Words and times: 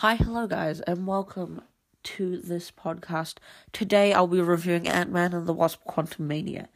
Hi, 0.00 0.14
hello, 0.14 0.46
guys, 0.46 0.80
and 0.80 1.06
welcome 1.06 1.60
to 2.04 2.38
this 2.38 2.70
podcast. 2.70 3.34
Today 3.70 4.14
I'll 4.14 4.26
be 4.26 4.40
reviewing 4.40 4.88
Ant 4.88 5.12
Man 5.12 5.34
and 5.34 5.46
the 5.46 5.52
Wasp 5.52 5.84
Quantumania. 5.86 6.68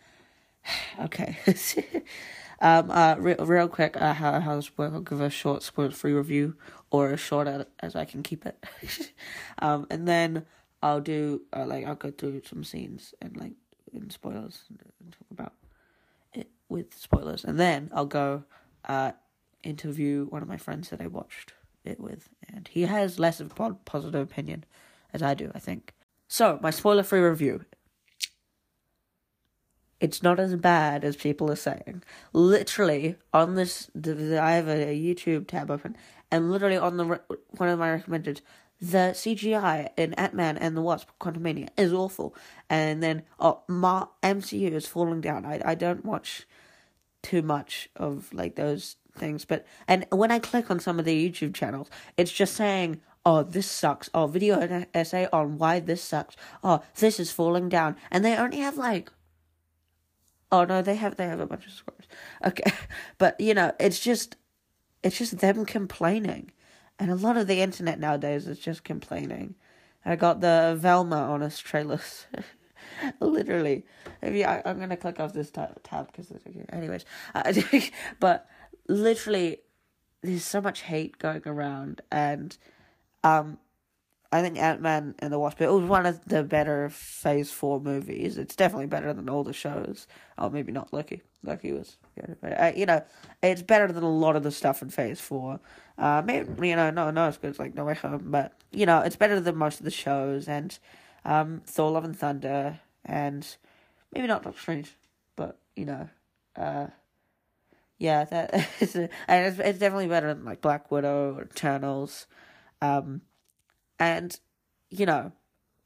okay. 1.00 1.38
um, 2.60 2.90
uh, 2.90 3.14
re- 3.18 3.36
real 3.38 3.66
quick, 3.66 3.96
uh, 3.96 4.12
how, 4.12 4.40
how 4.40 4.56
this 4.56 4.76
works, 4.76 4.92
I'll 4.92 5.00
give 5.00 5.22
a 5.22 5.30
short 5.30 5.62
spoiler 5.62 5.90
free 5.90 6.12
review, 6.12 6.56
or 6.90 7.12
as 7.12 7.20
short 7.20 7.48
as 7.80 7.96
I 7.96 8.04
can 8.04 8.22
keep 8.22 8.44
it. 8.44 8.62
um, 9.58 9.86
and 9.88 10.06
then 10.06 10.44
I'll 10.82 11.00
do, 11.00 11.40
uh, 11.56 11.64
like, 11.64 11.86
I'll 11.86 11.94
go 11.94 12.10
through 12.10 12.42
some 12.44 12.62
scenes 12.62 13.14
and, 13.22 13.38
like, 13.38 13.54
in 13.90 14.10
spoilers 14.10 14.64
and, 14.68 14.82
and 15.00 15.12
talk 15.12 15.30
about 15.30 15.54
it 16.34 16.50
with 16.68 16.92
spoilers. 16.92 17.42
And 17.42 17.58
then 17.58 17.88
I'll 17.94 18.04
go, 18.04 18.44
uh, 18.86 19.12
interview 19.62 20.26
one 20.26 20.42
of 20.42 20.48
my 20.48 20.58
friends 20.58 20.90
that 20.90 21.00
I 21.00 21.06
watched 21.06 21.54
it 21.84 22.00
with, 22.00 22.28
and 22.48 22.68
he 22.68 22.82
has 22.82 23.18
less 23.18 23.40
of 23.40 23.52
a 23.58 23.74
positive 23.84 24.20
opinion 24.20 24.64
as 25.12 25.22
I 25.22 25.34
do, 25.34 25.50
I 25.54 25.58
think. 25.58 25.92
So, 26.28 26.58
my 26.62 26.70
spoiler 26.70 27.02
free 27.02 27.20
review. 27.20 27.64
It's 30.00 30.22
not 30.22 30.40
as 30.40 30.56
bad 30.56 31.04
as 31.04 31.16
people 31.16 31.50
are 31.50 31.56
saying. 31.56 32.02
Literally, 32.32 33.16
on 33.32 33.54
this, 33.54 33.88
I 33.96 34.52
have 34.52 34.68
a 34.68 34.98
YouTube 34.98 35.46
tab 35.46 35.70
open, 35.70 35.96
and 36.30 36.50
literally 36.50 36.76
on 36.76 36.96
the 36.96 37.20
one 37.56 37.68
of 37.68 37.78
my 37.78 37.92
recommended, 37.92 38.40
the 38.80 39.12
CGI 39.14 39.90
in 39.96 40.12
Ant 40.14 40.34
Man 40.34 40.58
and 40.58 40.76
the 40.76 40.82
Wasp 40.82 41.08
Quantumania 41.20 41.68
is 41.76 41.92
awful. 41.92 42.34
And 42.68 43.02
then, 43.02 43.22
oh, 43.38 43.62
my 43.68 44.06
MCU 44.22 44.72
is 44.72 44.86
falling 44.86 45.20
down. 45.20 45.46
I, 45.46 45.60
I 45.64 45.74
don't 45.74 46.04
watch 46.04 46.46
too 47.22 47.40
much 47.40 47.88
of 47.96 48.32
like 48.34 48.56
those 48.56 48.96
things. 49.14 49.44
But 49.44 49.66
and 49.88 50.06
when 50.10 50.30
I 50.30 50.38
click 50.38 50.70
on 50.70 50.80
some 50.80 50.98
of 50.98 51.04
the 51.04 51.30
YouTube 51.30 51.54
channels, 51.54 51.90
it's 52.16 52.32
just 52.32 52.54
saying, 52.54 53.00
"Oh, 53.24 53.42
this 53.42 53.70
sucks." 53.70 54.10
Oh, 54.14 54.26
video 54.26 54.84
essay 54.94 55.28
on 55.32 55.58
why 55.58 55.80
this 55.80 56.02
sucks. 56.02 56.36
Oh, 56.62 56.82
this 56.96 57.20
is 57.20 57.32
falling 57.32 57.68
down, 57.68 57.96
and 58.10 58.24
they 58.24 58.36
only 58.36 58.58
have 58.58 58.76
like. 58.76 59.10
Oh 60.52 60.64
no, 60.64 60.82
they 60.82 60.94
have 60.94 61.16
they 61.16 61.26
have 61.26 61.40
a 61.40 61.46
bunch 61.46 61.66
of 61.66 61.72
scores. 61.72 62.06
Okay, 62.44 62.70
but 63.18 63.40
you 63.40 63.54
know, 63.54 63.72
it's 63.80 63.98
just, 63.98 64.36
it's 65.02 65.18
just 65.18 65.38
them 65.38 65.64
complaining, 65.64 66.52
and 66.98 67.10
a 67.10 67.16
lot 67.16 67.36
of 67.36 67.46
the 67.48 67.60
internet 67.60 67.98
nowadays 67.98 68.46
is 68.46 68.58
just 68.58 68.84
complaining. 68.84 69.56
I 70.04 70.16
got 70.16 70.40
the 70.40 70.76
Velma 70.78 71.16
honest 71.16 71.64
trailers. 71.64 72.26
Literally, 73.20 73.84
if 74.22 74.34
you, 74.34 74.44
I, 74.44 74.62
am 74.64 74.78
gonna 74.78 74.96
click 74.96 75.18
off 75.18 75.32
this 75.32 75.50
tab 75.50 75.80
because, 75.82 76.32
anyways, 76.70 77.04
uh, 77.34 77.52
but 78.20 78.48
literally 78.88 79.58
there's 80.22 80.44
so 80.44 80.60
much 80.60 80.82
hate 80.82 81.18
going 81.18 81.42
around 81.46 82.00
and 82.10 82.56
um 83.22 83.58
I 84.32 84.42
think 84.42 84.58
Ant 84.58 84.80
Man 84.80 85.14
and 85.20 85.32
the 85.32 85.38
Wasp 85.38 85.60
it 85.60 85.70
was 85.70 85.84
one 85.84 86.06
of 86.06 86.24
the 86.24 86.42
better 86.42 86.88
phase 86.88 87.52
four 87.52 87.78
movies. 87.80 88.36
It's 88.36 88.56
definitely 88.56 88.86
better 88.86 89.12
than 89.12 89.28
all 89.28 89.44
the 89.44 89.52
shows. 89.52 90.08
Oh 90.36 90.50
maybe 90.50 90.72
not 90.72 90.92
Loki. 90.92 91.22
Loki 91.44 91.72
was 91.72 91.98
uh, 92.42 92.72
you 92.74 92.84
know, 92.84 93.04
it's 93.44 93.62
better 93.62 93.92
than 93.92 94.02
a 94.02 94.10
lot 94.10 94.34
of 94.34 94.42
the 94.42 94.50
stuff 94.50 94.82
in 94.82 94.90
phase 94.90 95.20
four. 95.20 95.60
Uh 95.98 96.20
maybe 96.24 96.68
you 96.68 96.74
know, 96.74 96.90
no 96.90 97.12
no 97.12 97.26
as 97.26 97.36
good 97.36 97.50
It's 97.50 97.60
like 97.60 97.74
No 97.76 97.84
Way 97.84 97.94
Home, 97.94 98.24
but 98.26 98.54
you 98.72 98.86
know, 98.86 99.00
it's 99.00 99.16
better 99.16 99.38
than 99.38 99.56
most 99.56 99.78
of 99.78 99.84
the 99.84 99.90
shows 99.92 100.48
and 100.48 100.76
um 101.24 101.62
Thor 101.64 101.92
Love 101.92 102.04
and 102.04 102.18
Thunder 102.18 102.80
and 103.04 103.46
maybe 104.12 104.26
not 104.26 104.42
Doctor 104.42 104.60
Strange, 104.60 104.96
but 105.36 105.58
you 105.76 105.84
know, 105.84 106.08
uh 106.56 106.88
yeah, 107.98 108.24
that 108.24 108.68
is, 108.80 108.96
and 108.96 109.10
it's, 109.28 109.58
it's 109.58 109.78
definitely 109.78 110.08
better 110.08 110.32
than 110.32 110.44
like 110.44 110.60
Black 110.60 110.90
Widow 110.90 111.36
or 111.36 111.42
Eternals, 111.44 112.26
um, 112.82 113.22
and 113.98 114.38
you 114.90 115.06
know, 115.06 115.32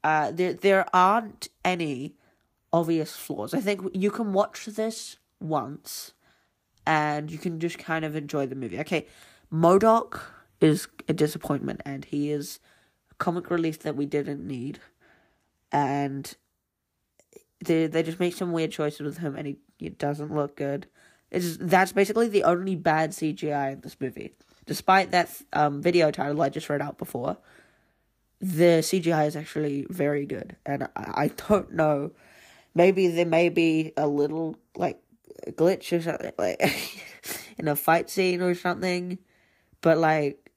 uh, 0.03 0.31
there 0.31 0.53
there 0.53 0.85
aren't 0.95 1.49
any 1.63 2.15
obvious 2.71 3.15
flaws. 3.15 3.53
I 3.53 3.59
think 3.59 3.81
you 3.93 4.11
can 4.11 4.33
watch 4.33 4.65
this 4.65 5.17
once, 5.39 6.13
and 6.85 7.31
you 7.31 7.37
can 7.37 7.59
just 7.59 7.77
kind 7.77 8.05
of 8.05 8.15
enjoy 8.15 8.45
the 8.45 8.55
movie. 8.55 8.79
Okay, 8.79 9.07
MODOK 9.51 10.19
is 10.61 10.87
a 11.07 11.13
disappointment, 11.13 11.81
and 11.85 12.05
he 12.05 12.31
is 12.31 12.59
a 13.11 13.15
comic 13.15 13.49
relief 13.49 13.79
that 13.79 13.95
we 13.95 14.05
didn't 14.05 14.45
need, 14.45 14.79
and 15.71 16.35
they 17.63 17.87
they 17.87 18.03
just 18.03 18.19
make 18.19 18.33
some 18.35 18.51
weird 18.51 18.71
choices 18.71 19.01
with 19.01 19.17
him, 19.19 19.35
and 19.35 19.47
he, 19.47 19.57
he 19.77 19.89
doesn't 19.89 20.33
look 20.33 20.55
good. 20.55 20.87
It's 21.31 21.57
that's 21.57 21.91
basically 21.91 22.27
the 22.27 22.43
only 22.43 22.75
bad 22.75 23.11
CGI 23.11 23.73
in 23.73 23.81
this 23.81 23.97
movie. 23.99 24.33
Despite 24.65 25.11
that 25.11 25.29
um, 25.53 25.81
video 25.81 26.11
title 26.11 26.41
I 26.41 26.49
just 26.49 26.69
read 26.69 26.81
out 26.81 26.97
before, 26.97 27.37
the 28.39 28.81
CGI 28.81 29.27
is 29.27 29.35
actually 29.35 29.85
very 29.89 30.25
good, 30.25 30.55
and 30.65 30.83
I, 30.83 30.89
I 30.95 31.27
don't 31.47 31.73
know. 31.73 32.11
Maybe 32.75 33.07
there 33.07 33.25
may 33.25 33.49
be 33.49 33.93
a 33.97 34.07
little 34.07 34.57
like 34.75 35.01
glitch 35.47 35.97
or 35.97 36.01
something 36.01 36.31
like 36.37 36.61
in 37.57 37.67
a 37.67 37.75
fight 37.75 38.09
scene 38.09 38.41
or 38.41 38.55
something, 38.55 39.19
but 39.81 39.97
like 39.97 40.51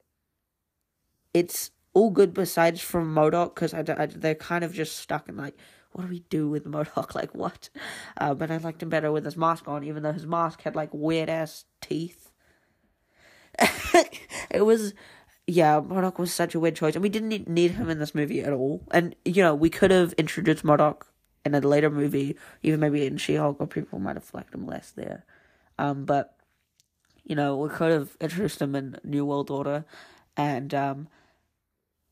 it's 1.33 1.71
all 1.93 2.09
good 2.09 2.33
besides 2.33 2.81
from 2.81 3.13
MODOK 3.13 3.55
because 3.55 3.73
I, 3.73 3.83
I, 3.97 4.05
they're 4.07 4.35
kind 4.35 4.63
of 4.63 4.73
just 4.73 4.97
stuck 4.97 5.29
in 5.29 5.37
like 5.37 5.57
what 5.93 6.03
do 6.03 6.09
we 6.09 6.19
do 6.29 6.49
with 6.49 6.65
MODOK? 6.65 7.15
Like, 7.15 7.33
what? 7.33 7.69
Uh, 8.17 8.33
but 8.33 8.51
I 8.51 8.57
liked 8.57 8.83
him 8.83 8.89
better 8.89 9.11
with 9.11 9.25
his 9.25 9.37
mask 9.37 9.67
on, 9.67 9.83
even 9.83 10.03
though 10.03 10.11
his 10.11 10.25
mask 10.25 10.63
had, 10.63 10.75
like, 10.75 10.89
weird 10.91 11.29
ass 11.29 11.65
teeth. 11.81 12.31
it 14.49 14.65
was, 14.65 14.93
yeah, 15.45 15.79
MODOK 15.79 16.17
was 16.17 16.33
such 16.33 16.55
a 16.55 16.59
weird 16.59 16.75
choice. 16.75 16.95
And 16.95 17.03
we 17.03 17.09
didn't 17.09 17.47
need 17.47 17.71
him 17.71 17.89
in 17.89 17.99
this 17.99 18.15
movie 18.15 18.41
at 18.41 18.53
all. 18.53 18.83
And, 18.91 19.15
you 19.23 19.43
know, 19.43 19.53
we 19.53 19.69
could 19.69 19.91
have 19.91 20.13
introduced 20.13 20.63
MODOK 20.63 21.03
in 21.45 21.53
a 21.53 21.59
later 21.59 21.89
movie, 21.89 22.37
even 22.63 22.79
maybe 22.79 23.05
in 23.05 23.17
She 23.17 23.35
Hulk, 23.35 23.57
or 23.59 23.67
people 23.67 23.99
might 23.99 24.15
have 24.15 24.33
liked 24.33 24.53
him 24.53 24.65
less 24.65 24.91
there. 24.91 25.25
Um, 25.77 26.05
but, 26.05 26.35
you 27.23 27.35
know, 27.35 27.57
we 27.57 27.69
could 27.69 27.91
have 27.91 28.17
introduced 28.19 28.61
him 28.61 28.75
in 28.75 28.97
New 29.03 29.25
World 29.25 29.51
Order. 29.51 29.85
And, 30.35 30.73
um, 30.73 31.07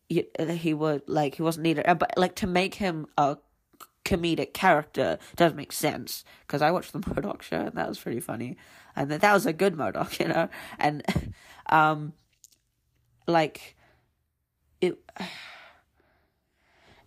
he, 0.10 0.28
he 0.38 0.74
would, 0.74 1.04
like, 1.08 1.36
he 1.36 1.42
wasn't 1.42 1.64
needed. 1.64 1.86
But, 1.98 2.14
like, 2.18 2.36
to 2.36 2.48
make 2.48 2.76
him 2.76 3.08
a 3.18 3.38
comedic 4.06 4.54
character 4.54 5.20
does 5.36 5.54
make 5.54 5.72
sense 5.72 6.24
because 6.46 6.62
I 6.62 6.72
watched 6.72 6.94
the 6.94 7.00
MODOK 7.00 7.42
show 7.42 7.62
and 7.62 7.76
that 7.76 7.88
was 7.88 8.00
pretty 8.00 8.20
funny, 8.20 8.58
and 8.96 9.10
that 9.12 9.22
that 9.22 9.34
was 9.34 9.46
a 9.46 9.54
good 9.54 9.76
MODOK, 9.76 10.20
you 10.20 10.28
know, 10.28 10.50
and 10.80 11.04
um, 11.68 12.14
like 13.28 13.76
it. 14.80 14.98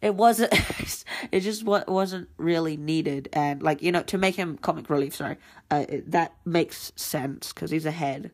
It 0.02 0.16
wasn't. 0.16 0.52
it 1.32 1.40
just 1.40 1.64
wasn't 1.64 2.28
really 2.36 2.76
needed, 2.76 3.30
and 3.32 3.62
like 3.62 3.80
you 3.80 3.90
know, 3.90 4.02
to 4.02 4.18
make 4.18 4.34
him 4.34 4.58
comic 4.58 4.90
relief. 4.90 5.16
Sorry, 5.16 5.38
uh, 5.70 5.86
it, 5.88 6.10
that 6.10 6.34
makes 6.44 6.92
sense 6.94 7.54
because 7.54 7.70
he's 7.70 7.86
a 7.86 7.90
head, 7.90 8.32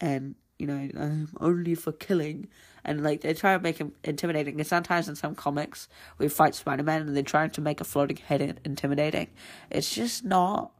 and 0.00 0.36
you 0.58 0.66
know, 0.66 0.88
um, 0.96 1.28
only 1.40 1.74
for 1.74 1.92
killing. 1.92 2.48
And 2.84 3.02
like 3.02 3.22
they 3.22 3.34
try 3.34 3.56
to 3.56 3.62
make 3.62 3.78
him 3.78 3.92
intimidating. 4.04 4.58
And 4.60 4.66
sometimes 4.66 5.08
in 5.08 5.16
some 5.16 5.34
comics, 5.34 5.88
we 6.18 6.28
fight 6.28 6.54
Spider 6.54 6.82
Man 6.82 7.02
and 7.02 7.16
they're 7.16 7.22
trying 7.22 7.50
to 7.50 7.60
make 7.60 7.80
a 7.80 7.84
floating 7.84 8.18
head 8.18 8.60
intimidating. 8.64 9.28
It's 9.70 9.94
just 9.94 10.24
not 10.24 10.72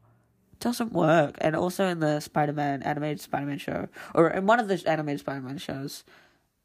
doesn't 0.61 0.93
work. 0.93 1.37
And 1.41 1.55
also 1.57 1.87
in 1.87 2.01
the 2.01 2.21
Spider 2.21 2.53
Man 2.53 2.83
animated 2.83 3.21
Spider 3.21 3.47
Man 3.47 3.59
show, 3.59 3.89
or 4.15 4.31
in 4.31 4.47
one 4.47 4.61
of 4.61 4.69
the 4.69 4.83
animated 4.87 5.21
Spider 5.21 5.41
Man 5.41 5.59
shows, 5.59 6.05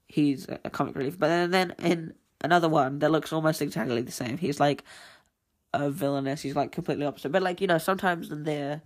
he's 0.07 0.47
a 0.49 0.69
comic 0.69 0.95
relief. 0.95 1.17
But 1.17 1.27
then, 1.27 1.51
then 1.51 1.75
in 1.79 2.13
another 2.41 2.69
one 2.69 2.99
that 2.99 3.11
looks 3.11 3.31
almost 3.31 3.61
exactly 3.61 4.01
the 4.01 4.11
same, 4.11 4.37
he's 4.37 4.59
like 4.59 4.83
a 5.73 5.89
villainous. 5.89 6.41
He's 6.41 6.55
like 6.55 6.71
completely 6.71 7.05
opposite. 7.05 7.31
But 7.31 7.43
like 7.43 7.61
you 7.61 7.67
know, 7.67 7.77
sometimes 7.77 8.31
in 8.31 8.43
there, 8.43 8.81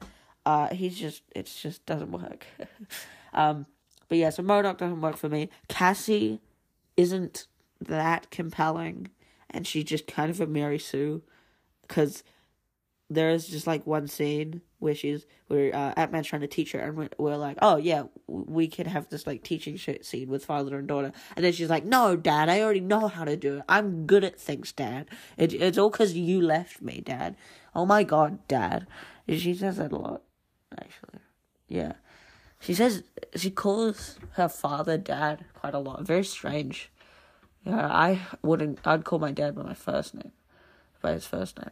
uh, 0.46 0.74
he's 0.74 0.98
just 0.98 1.24
it 1.36 1.46
just 1.46 1.86
doesn't 1.86 2.12
work. 2.12 2.46
um, 3.34 3.66
but 4.13 4.19
yeah, 4.19 4.29
so 4.29 4.44
MODOK 4.44 4.78
doesn't 4.78 5.01
work 5.01 5.18
for 5.18 5.28
me. 5.28 5.50
Cassie 5.69 6.40
isn't 6.96 7.47
that 7.81 8.30
compelling, 8.30 9.07
and 9.50 9.65
she's 9.65 9.86
just 9.86 10.06
kind 10.06 10.30
of 10.30 10.39
a 10.39 10.45
Mary 10.45 10.77
Sue, 10.77 11.24
because 11.81 12.24
there 13.10 13.31
is 13.31 13.48
just 13.48 13.65
like 13.65 13.88
one 13.88 14.07
scene 14.07 14.62
where 14.77 14.94
she's 14.94 15.25
where 15.48 15.75
uh, 15.75 15.95
Ant 15.98 16.12
Man's 16.12 16.27
trying 16.27 16.44
to 16.44 16.48
teach 16.48 16.74
her, 16.74 16.80
and 16.80 16.95
we're, 16.95 17.10
we're, 17.18 17.38
like, 17.38 17.57
oh 17.63 17.77
yeah, 17.77 18.04
we 18.27 18.68
could 18.68 18.86
have 18.86 19.10
this 19.10 19.25
like 19.25 19.42
teaching 19.42 19.80
scene 19.80 20.30
with 20.30 20.45
father 20.45 20.77
and 20.77 20.88
daughter, 20.88 21.12
and 21.36 21.44
then 21.44 21.51
she's 21.51 21.71
like, 21.71 21.83
no, 21.83 22.16
Dad, 22.16 22.50
I 22.50 22.62
already 22.62 22.81
know 22.81 23.07
how 23.07 23.24
to 23.24 23.36
do 23.36 23.57
it. 23.57 23.63
I'm 23.68 24.06
good 24.06 24.24
at 24.24 24.39
things, 24.39 24.71
Dad. 24.74 25.09
It, 25.38 25.56
it's 25.56 25.80
all 25.80 25.89
because 25.89 26.13
you 26.13 26.39
left 26.39 26.83
me, 26.83 27.01
Dad. 27.01 27.36
Oh 27.74 27.88
my 27.88 28.04
God, 28.04 28.48
Dad. 28.48 28.86
She 29.27 29.56
says 29.56 29.77
that 29.77 29.92
a 29.92 29.98
lot, 29.98 30.21
actually. 30.80 31.21
Yeah. 31.68 31.94
She 32.63 32.74
says 32.74 33.04
she 33.36 33.51
calls 33.51 34.18
her 34.33 34.48
father 34.48 34.98
dad 34.98 35.44
quite 35.54 35.74
a 35.74 35.80
lot. 35.80 36.04
Very 36.04 36.24
strange. 36.24 36.89
Yeah, 37.65 37.88
I 37.88 38.21
wouldn't. 38.42 38.80
I'd 38.86 39.04
call 39.04 39.19
my 39.19 39.31
dad 39.31 39.56
by 39.56 39.63
my 39.63 39.74
first 39.74 40.15
name, 40.15 40.31
by 41.01 41.12
his 41.12 41.25
first 41.25 41.57
name. 41.60 41.71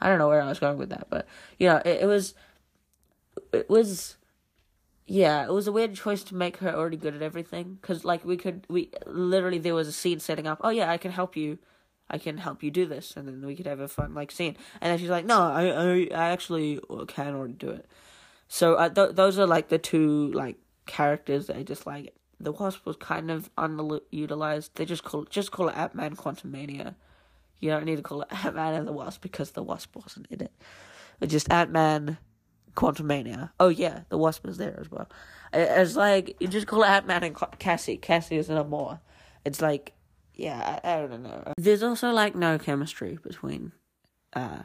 I 0.00 0.08
don't 0.08 0.18
know 0.18 0.28
where 0.28 0.40
I 0.40 0.48
was 0.48 0.60
going 0.60 0.78
with 0.78 0.90
that, 0.90 1.08
but 1.10 1.26
you 1.58 1.68
know, 1.68 1.76
it, 1.84 2.02
it 2.02 2.06
was, 2.06 2.34
it 3.52 3.68
was, 3.68 4.16
yeah, 5.06 5.44
it 5.44 5.52
was 5.52 5.66
a 5.66 5.72
weird 5.72 5.94
choice 5.94 6.22
to 6.24 6.36
make 6.36 6.58
her 6.58 6.72
already 6.72 6.96
good 6.96 7.14
at 7.14 7.22
everything. 7.22 7.78
Because, 7.80 8.04
like, 8.04 8.24
we 8.24 8.36
could, 8.36 8.64
we 8.68 8.90
literally, 9.06 9.58
there 9.58 9.74
was 9.74 9.88
a 9.88 9.92
scene 9.92 10.20
setting 10.20 10.46
up, 10.46 10.60
oh, 10.62 10.70
yeah, 10.70 10.90
I 10.90 10.98
can 10.98 11.10
help 11.10 11.36
you. 11.36 11.58
I 12.10 12.18
can 12.18 12.38
help 12.38 12.62
you 12.62 12.70
do 12.70 12.86
this. 12.86 13.16
And 13.16 13.26
then 13.26 13.44
we 13.44 13.56
could 13.56 13.66
have 13.66 13.80
a 13.80 13.88
fun, 13.88 14.14
like, 14.14 14.30
scene. 14.30 14.56
And 14.80 14.90
then 14.90 14.98
she's 14.98 15.10
like, 15.10 15.24
no, 15.24 15.40
I, 15.40 15.66
I, 15.66 16.08
I 16.12 16.30
actually 16.30 16.78
can 17.08 17.34
already 17.34 17.54
do 17.54 17.70
it. 17.70 17.86
So, 18.52 18.74
uh, 18.74 18.90
th- 18.90 19.14
those 19.14 19.38
are, 19.38 19.46
like, 19.46 19.68
the 19.68 19.78
two, 19.78 20.30
like, 20.32 20.56
characters 20.84 21.46
that 21.46 21.56
I 21.56 21.62
just 21.62 21.86
like. 21.86 22.14
The 22.38 22.52
Wasp 22.52 22.84
was 22.84 22.96
kind 22.96 23.30
of 23.30 23.48
underutilized. 23.56 24.74
They 24.74 24.84
just 24.84 25.04
call, 25.04 25.24
just 25.24 25.50
call 25.50 25.70
it 25.70 25.76
Ant-Man 25.76 26.16
Quantumania. 26.16 26.96
You 27.60 27.70
don't 27.70 27.86
need 27.86 27.96
to 27.96 28.02
call 28.02 28.20
it 28.20 28.28
Ant-Man 28.44 28.74
and 28.74 28.86
the 28.86 28.92
Wasp 28.92 29.22
because 29.22 29.52
the 29.52 29.62
Wasp 29.62 29.96
wasn't 29.96 30.26
in 30.28 30.42
it. 30.42 30.52
But 31.18 31.30
just 31.30 31.50
Ant-Man 31.50 32.18
Quantumania. 32.74 33.52
Oh 33.58 33.68
yeah, 33.68 34.00
the 34.08 34.18
Wasp 34.18 34.46
is 34.46 34.58
there 34.58 34.78
as 34.78 34.90
well. 34.90 35.08
It's 35.52 35.96
like 35.96 36.36
you 36.40 36.48
just 36.48 36.66
call 36.66 36.82
it 36.82 36.88
Ant 36.88 37.06
Man 37.06 37.22
and 37.22 37.36
Cassie. 37.58 37.96
Cassie 37.96 38.36
is 38.36 38.48
no 38.48 38.64
more. 38.64 39.00
It's 39.44 39.60
like, 39.60 39.92
yeah, 40.34 40.80
I, 40.82 40.92
I, 40.92 41.06
don't 41.06 41.22
know. 41.22 41.52
There's 41.56 41.82
also 41.82 42.10
like 42.10 42.34
no 42.34 42.58
chemistry 42.58 43.18
between, 43.22 43.72
uh, 44.32 44.62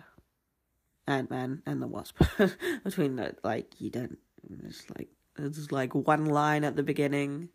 Ant 1.07 1.29
Man 1.29 1.61
and 1.65 1.81
the 1.81 1.87
Wasp. 1.87 2.21
between 2.83 3.15
the 3.15 3.35
like 3.43 3.79
you 3.79 3.89
don't. 3.89 4.17
It's 4.65 4.85
like 4.97 5.09
it's 5.37 5.71
like 5.71 5.93
one 5.95 6.25
line 6.25 6.63
at 6.63 6.75
the 6.75 6.83
beginning. 6.83 7.49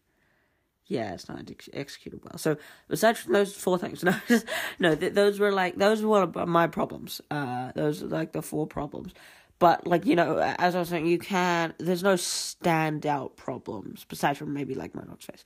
Yeah, 0.87 1.15
it's 1.15 1.29
not 1.29 1.49
ex- 1.51 1.69
executed 1.73 2.21
well. 2.25 2.39
So 2.39 2.57
aside 2.91 3.17
from 3.17 3.33
those 3.35 3.55
four 3.55 3.79
things, 3.79 4.03
no, 4.05 4.15
no, 4.79 4.95
th- 4.97 5.15
those 5.15 5.39
were 5.39 5.53
like 5.53 5.77
those 5.77 6.03
were 6.03 6.27
my 6.47 6.67
problems. 6.67 7.21
Uh, 7.31 7.73
those 7.75 8.03
are 8.03 8.09
like 8.09 8.33
the 8.33 8.43
four 8.43 8.67
problems. 8.67 9.13
But 9.63 9.87
like 9.87 10.07
you 10.07 10.17
know, 10.17 10.39
as 10.59 10.75
I 10.75 10.81
was 10.81 10.89
saying, 10.89 11.07
you 11.07 11.21
can. 11.21 11.73
There's 11.79 12.03
no 12.03 12.15
standout 12.15 13.37
problems 13.37 14.05
besides 14.09 14.37
from 14.41 14.53
maybe 14.53 14.75
like 14.75 14.93
MODOK's 14.93 15.25
face, 15.25 15.45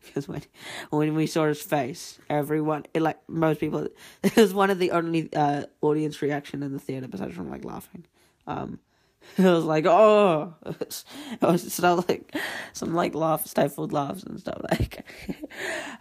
because 0.04 0.26
when 0.26 0.42
when 0.90 1.14
we 1.14 1.28
saw 1.28 1.46
his 1.46 1.62
face, 1.62 2.18
everyone, 2.28 2.86
it, 2.92 3.02
like 3.02 3.20
most 3.28 3.60
people, 3.60 3.86
it 4.24 4.34
was 4.34 4.52
one 4.52 4.70
of 4.70 4.80
the 4.80 4.90
only 4.90 5.32
uh, 5.32 5.62
audience 5.80 6.20
reaction 6.22 6.64
in 6.64 6.72
the 6.72 6.80
theater 6.80 7.06
besides 7.06 7.36
from 7.36 7.50
like 7.50 7.64
laughing. 7.64 8.04
Um, 8.48 8.80
it 9.38 9.44
was 9.44 9.62
like 9.62 9.86
oh, 9.86 10.54
it 10.66 11.40
was 11.40 11.72
stuff 11.72 12.08
like 12.08 12.34
some 12.72 12.94
like 12.94 13.14
laugh 13.14 13.46
stifled 13.46 13.92
laughs 13.92 14.24
and 14.24 14.40
stuff 14.40 14.60
like. 14.72 15.06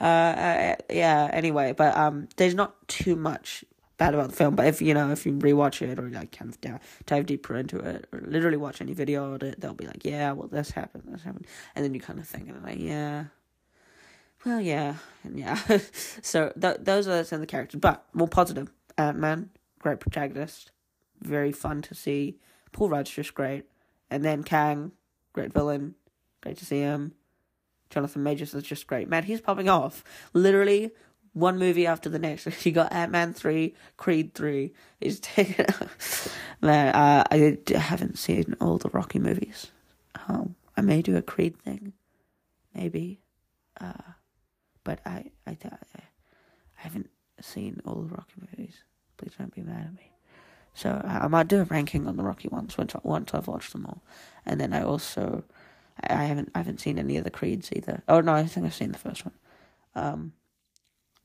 uh, 0.02 0.04
uh, 0.04 0.75
yeah. 0.90 1.30
Anyway, 1.31 1.75
but 1.78 1.96
um, 1.96 2.28
there's 2.38 2.56
not 2.56 2.88
too 2.88 3.16
much 3.16 3.64
bad 4.01 4.15
about 4.15 4.31
the 4.31 4.36
film, 4.36 4.56
but 4.56 4.65
if 4.65 4.81
you 4.81 4.95
know 4.95 5.12
if 5.12 5.27
you 5.27 5.33
rewatch 5.33 5.88
it 5.88 6.00
or 6.00 6.09
like 6.09 6.36
kind 6.36 6.50
of 6.50 6.80
dive, 7.06 7.27
deeper 7.27 7.56
into 7.56 7.77
it 7.77 8.07
or 8.12 8.19
literally 8.25 8.57
watch 8.57 8.81
any 8.81 8.94
video 8.94 9.31
of 9.31 9.44
it, 9.44 9.62
they'll 9.62 9.75
be 9.75 9.86
like, 9.86 10.03
yeah, 10.03 10.31
well 10.31 10.48
this 10.48 10.71
happened, 10.71 11.03
this 11.06 11.21
happened, 11.21 11.45
and 11.75 11.86
then 11.86 11.94
you 11.94 12.00
kind 12.00 12.18
of 12.18 12.27
think 12.27 12.50
and 12.50 12.63
like, 12.63 12.80
yeah, 12.80 13.25
well, 14.44 14.59
yeah, 14.59 14.95
and 15.24 15.38
yeah. 15.38 15.56
so 16.24 16.51
th- 16.59 16.77
those 16.80 17.07
are 17.07 17.24
some 17.24 17.36
of 17.36 17.42
the 17.42 17.45
characters, 17.45 17.80
but 17.80 18.03
more 18.12 18.27
positive. 18.27 18.71
Ant 18.98 19.19
Man, 19.19 19.51
great 19.77 20.00
protagonist, 20.00 20.71
very 21.21 21.51
fun 21.51 21.83
to 21.83 21.94
see. 21.94 22.39
Paul 22.71 22.89
Rudd's 22.89 23.12
just 23.12 23.36
great, 23.36 23.65
and 24.09 24.25
then 24.25 24.42
Kang, 24.42 24.94
great 25.31 25.54
villain, 25.54 25.94
great 26.42 26.57
to 26.57 26.65
see 26.65 26.80
him. 26.80 27.13
Jonathan 27.92 28.24
Majors 28.24 28.56
is 28.56 28.63
just 28.63 28.88
great. 28.88 29.07
Man, 29.07 29.25
he's 29.25 29.42
popping 29.42 29.69
off. 29.69 30.04
Literally, 30.33 30.89
one 31.33 31.57
movie 31.57 31.88
after 31.88 32.10
the 32.10 32.19
next. 32.19 32.48
You 32.66 32.72
got 32.72 32.92
Ant 32.92 33.12
Man 33.12 33.33
three, 33.33 33.75
Creed 33.98 34.33
three. 34.33 34.74
He's 35.00 35.19
taken. 35.19 35.66
Man, 36.62 36.94
uh, 36.94 37.24
I 37.31 37.57
haven't 37.75 38.18
seen 38.18 38.56
all 38.62 38.78
the 38.78 38.89
Rocky 38.89 39.19
movies. 39.19 39.72
Um, 40.28 40.56
I 40.78 40.81
may 40.81 41.01
do 41.01 41.18
a 41.18 41.22
Creed 41.22 41.57
thing, 41.57 41.94
maybe, 42.75 43.19
uh, 43.80 44.13
but 44.83 45.00
I, 45.06 45.31
I, 45.48 45.57
I 45.66 46.01
haven't 46.75 47.10
seen 47.39 47.81
all 47.86 48.01
the 48.01 48.16
Rocky 48.16 48.36
movies. 48.39 48.83
Please 49.18 49.33
don't 49.38 49.54
be 49.54 49.62
mad 49.62 49.88
at 49.88 49.94
me. 49.94 50.12
So 50.74 51.01
I, 51.04 51.25
I 51.25 51.28
might 51.28 51.48
do 51.48 51.62
a 51.62 51.66
ranking 51.66 52.07
on 52.07 52.18
the 52.18 52.24
Rocky 52.24 52.48
ones 52.48 52.78
once 52.78 52.94
once 53.04 53.33
I've 53.33 53.48
watched 53.48 53.74
them 53.74 53.86
all, 53.86 54.04
and 54.45 54.60
then 54.60 54.74
I 54.74 54.83
also 54.83 55.44
I 56.04 56.25
haven't 56.25 56.51
I 56.56 56.60
haven't 56.60 56.80
seen 56.80 56.98
any 56.98 57.18
of 57.18 57.24
the 57.24 57.31
Creeds 57.31 57.72
either. 57.74 58.04
Oh 58.07 58.22
no, 58.22 58.33
I 58.33 58.45
think 58.45 58.66
I've 58.66 58.74
seen 58.74 58.92
the 58.92 58.98
first 58.98 59.25
one. 59.25 59.33
Um, 59.95 60.33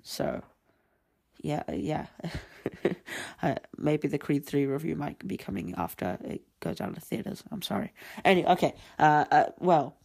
so, 0.07 0.41
yeah, 1.43 1.65
yeah. 1.73 2.07
uh, 3.43 3.57
maybe 3.77 4.07
the 4.07 4.19
Creed 4.19 4.47
3 4.47 4.67
review 4.67 4.95
might 4.95 5.27
be 5.27 5.37
coming 5.37 5.75
after 5.77 6.17
it 6.23 6.43
goes 6.61 6.81
out 6.81 6.97
of 6.97 7.03
theaters. 7.03 7.43
I'm 7.51 7.61
sorry. 7.61 7.93
Anyway, 8.25 8.49
okay. 8.53 8.75
Uh, 9.01 9.25
uh, 9.33 9.45
well, 9.59 9.97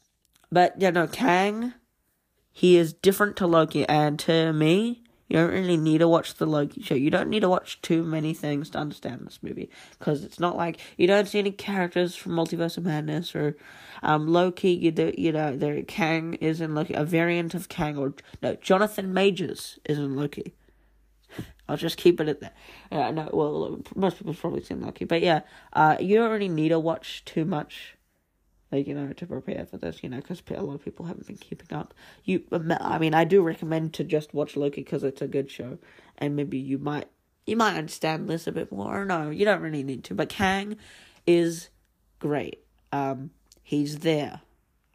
but 0.52 0.74
yeah, 0.82 0.90
no, 0.90 1.06
Kang, 1.06 1.76
he 2.52 2.78
is 2.78 2.94
different 2.94 3.36
to 3.38 3.46
Loki, 3.48 3.88
and 3.88 4.18
to 4.22 4.52
me, 4.52 5.04
you 5.32 5.38
don't 5.38 5.52
really 5.52 5.78
need 5.78 6.00
to 6.00 6.10
watch 6.10 6.34
the 6.34 6.46
Loki 6.46 6.84
show. 6.84 6.94
You 6.94 7.10
don't 7.10 7.30
need 7.30 7.40
to 7.40 7.48
watch 7.48 7.82
too 7.82 8.04
many 8.04 8.34
things 8.34 8.70
to 8.72 8.78
understand 8.78 9.22
this 9.26 9.40
movie 9.42 9.70
because 9.98 10.26
it's 10.26 10.42
not 10.42 10.58
like 10.58 10.78
you 10.98 11.08
don't 11.08 11.26
see 11.26 11.40
any 11.40 11.52
characters 11.54 12.18
from 12.18 12.34
Multiverse 12.34 12.78
of 12.78 12.84
Madness 12.84 13.34
or 13.34 13.56
um, 14.04 14.28
Loki. 14.28 14.72
You 14.72 14.92
do, 14.92 15.14
you 15.18 15.32
know, 15.32 15.56
there 15.56 15.82
Kang 15.84 16.34
is 16.42 16.60
in 16.60 16.76
Loki, 16.76 16.96
a 16.96 17.06
variant 17.06 17.54
of 17.54 17.70
Kang, 17.70 17.98
or 17.98 18.14
no, 18.42 18.56
Jonathan 18.56 19.14
Majors 19.14 19.80
is 19.86 19.98
in 19.98 20.18
Loki. 20.18 20.54
I'll 21.70 21.78
just 21.78 21.96
keep 21.96 22.20
it 22.20 22.28
at 22.28 22.42
that. 22.42 22.58
Yeah, 22.92 23.12
no, 23.12 23.30
well, 23.32 23.80
most 23.96 24.18
people's 24.18 24.36
probably 24.36 24.64
seen 24.64 24.82
Loki, 24.82 25.06
but 25.06 25.22
yeah, 25.22 25.44
uh, 25.72 25.96
you 25.98 26.18
don't 26.18 26.30
really 26.30 26.50
need 26.50 26.70
to 26.70 26.80
watch 26.80 27.24
too 27.24 27.46
much 27.46 27.96
like 28.72 28.88
you 28.88 28.94
know 28.94 29.12
to 29.14 29.26
prepare 29.26 29.66
for 29.66 29.78
this 29.78 30.02
you 30.02 30.10
know 30.10 30.18
because 30.18 30.42
a 30.50 30.62
lot 30.62 30.76
of 30.76 30.84
people 30.84 31.06
haven't 31.06 31.28
been 31.28 31.38
keeping 31.38 31.76
up. 31.76 31.94
You 32.24 32.44
i 32.52 32.98
mean 32.98 33.14
i 33.14 33.24
do 33.24 33.42
recommend 33.42 33.94
to 33.96 34.04
just 34.04 34.34
watch 34.34 34.56
loki 34.56 34.82
because 34.82 35.04
it's 35.04 35.22
a 35.22 35.28
good 35.28 35.52
show 35.52 35.78
and 36.18 36.36
maybe 36.36 36.58
you 36.58 36.78
might 36.78 37.08
you 37.46 37.58
might 37.58 37.76
understand 37.76 38.30
this 38.30 38.48
a 38.48 38.52
bit 38.52 38.72
more. 38.72 39.06
No 39.06 39.30
you 39.30 39.46
don't 39.46 39.62
really 39.62 39.84
need 39.84 40.04
to 40.06 40.16
but 40.16 40.30
kang 40.30 40.78
is 41.28 41.70
great. 42.20 42.64
Um 42.92 43.32
he's 43.64 44.00
there 44.00 44.42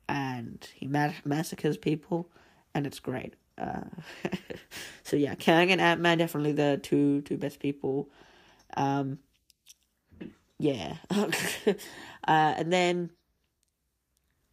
and 0.08 0.67
he 0.75 0.87
massacres 0.87 1.76
people 1.76 2.31
and 2.75 2.87
it's 2.87 3.00
great. 3.00 3.34
Uh 3.58 3.84
so 5.02 5.17
yeah 5.17 5.34
kang 5.34 5.70
and 5.70 5.81
ant-man 5.81 6.19
definitely 6.19 6.52
the 6.52 6.81
two 6.82 7.20
two 7.22 7.37
best 7.37 7.61
people. 7.61 8.08
Um 8.76 9.19
yeah. 10.58 10.96
Uh 12.29 12.55
and 12.56 12.72
then 12.72 13.11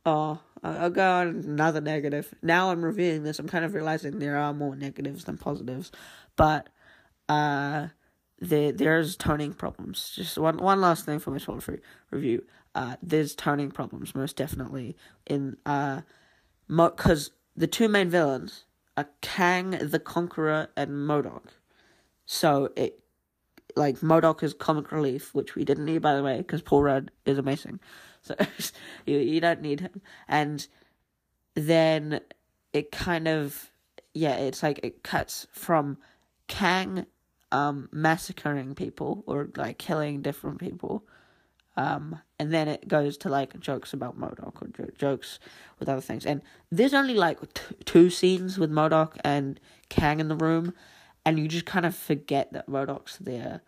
Oh, 0.05 0.39
I'll 0.61 0.89
go 0.89 1.11
on 1.11 1.27
another 1.45 1.81
negative. 1.81 2.33
Now 2.41 2.71
I'm 2.71 2.83
reviewing 2.83 3.23
this, 3.23 3.39
I'm 3.39 3.47
kind 3.47 3.65
of 3.65 3.73
realizing 3.73 4.19
there 4.19 4.37
are 4.37 4.53
more 4.53 4.75
negatives 4.75 5.25
than 5.25 5.37
positives, 5.37 5.91
but 6.35 6.69
uh, 7.29 7.87
there 8.39 8.71
there's 8.71 9.15
toning 9.15 9.53
problems. 9.53 10.13
Just 10.15 10.37
one 10.37 10.57
one 10.57 10.81
last 10.81 11.05
thing 11.05 11.19
for 11.19 11.31
my 11.31 11.37
short 11.37 11.63
review. 12.11 12.43
Uh, 12.75 12.95
there's 13.01 13.35
toning 13.35 13.71
problems 13.71 14.15
most 14.15 14.35
definitely 14.35 14.95
in 15.25 15.57
uh, 15.65 16.01
because 16.67 17.31
the 17.55 17.67
two 17.67 17.87
main 17.87 18.09
villains 18.09 18.65
are 18.97 19.07
Kang 19.21 19.71
the 19.71 19.99
Conqueror 19.99 20.69
and 20.75 20.91
MODOK. 20.91 21.45
So 22.25 22.71
it 22.75 22.99
like 23.75 23.99
MODOK 23.99 24.43
is 24.43 24.53
comic 24.53 24.91
relief, 24.91 25.33
which 25.33 25.55
we 25.55 25.63
didn't 25.63 25.85
need 25.85 26.01
by 26.01 26.15
the 26.15 26.23
way, 26.23 26.37
because 26.37 26.61
Paul 26.61 26.83
Rudd 26.83 27.11
is 27.25 27.37
amazing. 27.37 27.79
So 28.23 28.35
you 29.05 29.17
you 29.19 29.39
don't 29.39 29.61
need 29.61 29.81
him. 29.81 30.01
And 30.27 30.65
then 31.53 32.21
it 32.71 32.91
kind 32.91 33.27
of 33.27 33.71
yeah, 34.13 34.35
it's 34.35 34.63
like 34.63 34.79
it 34.83 35.03
cuts 35.03 35.47
from 35.51 35.97
Kang 36.47 37.05
um 37.51 37.89
massacring 37.91 38.73
people 38.73 39.23
or 39.27 39.49
like 39.55 39.77
killing 39.77 40.21
different 40.21 40.59
people. 40.59 41.05
Um, 41.75 42.19
and 42.37 42.53
then 42.53 42.67
it 42.67 42.87
goes 42.87 43.17
to 43.19 43.29
like 43.29 43.59
jokes 43.59 43.93
about 43.93 44.19
MODOK 44.19 44.61
or 44.61 44.67
jo- 44.67 44.91
jokes 44.95 45.39
with 45.79 45.89
other 45.89 46.01
things. 46.01 46.25
And 46.25 46.41
there's 46.71 46.93
only 46.93 47.15
like 47.15 47.39
t- 47.53 47.75
two 47.85 48.09
scenes 48.11 48.59
with 48.59 48.71
MODOK 48.71 49.17
and 49.23 49.59
Kang 49.89 50.19
in 50.19 50.27
the 50.27 50.35
room, 50.35 50.73
and 51.25 51.39
you 51.39 51.47
just 51.47 51.65
kind 51.65 51.85
of 51.85 51.95
forget 51.95 52.53
that 52.53 52.69
MODOK's 52.69 53.17
there 53.17 53.61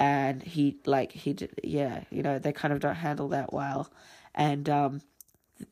and 0.00 0.42
he 0.42 0.78
like 0.86 1.12
he 1.12 1.32
did 1.32 1.52
yeah 1.62 2.04
you 2.10 2.22
know 2.22 2.38
they 2.38 2.52
kind 2.52 2.72
of 2.74 2.80
don't 2.80 2.96
handle 2.96 3.28
that 3.28 3.52
well. 3.52 3.90
And 4.34 4.68
um 4.68 5.00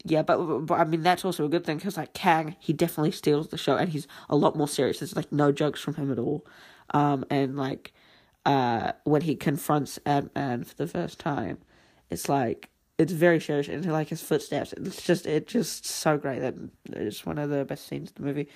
yeah 0.05 0.23
but, 0.23 0.38
but 0.67 0.79
i 0.79 0.85
mean 0.85 1.02
that's 1.02 1.25
also 1.25 1.45
a 1.45 1.49
good 1.49 1.64
thing 1.64 1.76
because 1.76 1.97
like 1.97 2.14
kang 2.14 2.55
he 2.61 2.73
definitely 2.73 3.11
steals 3.11 3.49
the 3.49 3.59
show 3.59 3.76
and 3.76 3.91
he's 3.91 4.07
a 4.31 4.37
lot 4.37 4.57
more 4.57 4.69
serious. 4.69 5.00
There's 5.00 5.17
like 5.17 5.33
no 5.33 5.52
jokes 5.52 5.81
from 5.81 5.95
him 5.95 6.11
at 6.12 6.19
all. 6.19 6.47
Um 6.91 7.25
and 7.31 7.57
like 7.57 7.93
uh 8.47 8.93
when 9.05 9.23
he 9.23 9.35
confronts 9.37 9.99
ant-man 10.07 10.64
for 10.64 10.75
the 10.76 10.87
first 10.87 11.19
time 11.19 11.59
it's 12.11 12.29
like 12.29 12.71
it's 12.99 13.12
very 13.12 13.41
serious 13.41 13.69
and 13.69 13.85
like 13.91 14.09
his 14.09 14.23
footsteps 14.23 14.73
it's 14.75 15.02
just 15.02 15.26
it's 15.26 15.52
just 15.52 15.85
so 15.87 16.17
great. 16.17 16.41
That 16.41 16.55
it's 16.93 17.26
one 17.26 17.38
of 17.38 17.50
the 17.50 17.64
best 17.64 17.87
scenes 17.88 18.11
in 18.11 18.23
the 18.23 18.29
movie. 18.29 18.49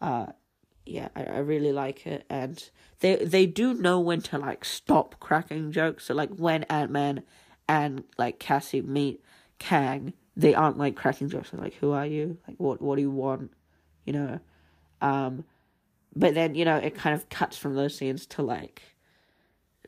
Uh 0.00 0.26
yeah, 0.86 1.08
I, 1.14 1.24
I 1.24 1.38
really 1.38 1.72
like 1.72 2.06
it, 2.06 2.24
and 2.28 2.62
they 3.00 3.16
they 3.16 3.46
do 3.46 3.74
know 3.74 4.00
when 4.00 4.20
to 4.22 4.38
like 4.38 4.64
stop 4.64 5.16
cracking 5.20 5.72
jokes. 5.72 6.06
So 6.06 6.14
like 6.14 6.30
when 6.30 6.64
Ant 6.64 6.90
Man 6.90 7.22
and 7.68 8.04
like 8.18 8.38
Cassie 8.38 8.82
meet 8.82 9.22
Kang, 9.58 10.12
they 10.36 10.54
aren't 10.54 10.78
like 10.78 10.96
cracking 10.96 11.28
jokes. 11.28 11.50
They're 11.50 11.60
like, 11.60 11.74
"Who 11.74 11.92
are 11.92 12.06
you? 12.06 12.38
Like, 12.48 12.58
what 12.58 12.80
what 12.80 12.96
do 12.96 13.02
you 13.02 13.10
want?" 13.10 13.52
You 14.04 14.12
know. 14.12 14.40
Um, 15.00 15.44
but 16.14 16.34
then 16.34 16.54
you 16.54 16.64
know 16.64 16.76
it 16.76 16.94
kind 16.94 17.14
of 17.14 17.28
cuts 17.28 17.56
from 17.56 17.74
those 17.74 17.96
scenes 17.96 18.26
to 18.26 18.42
like 18.42 18.82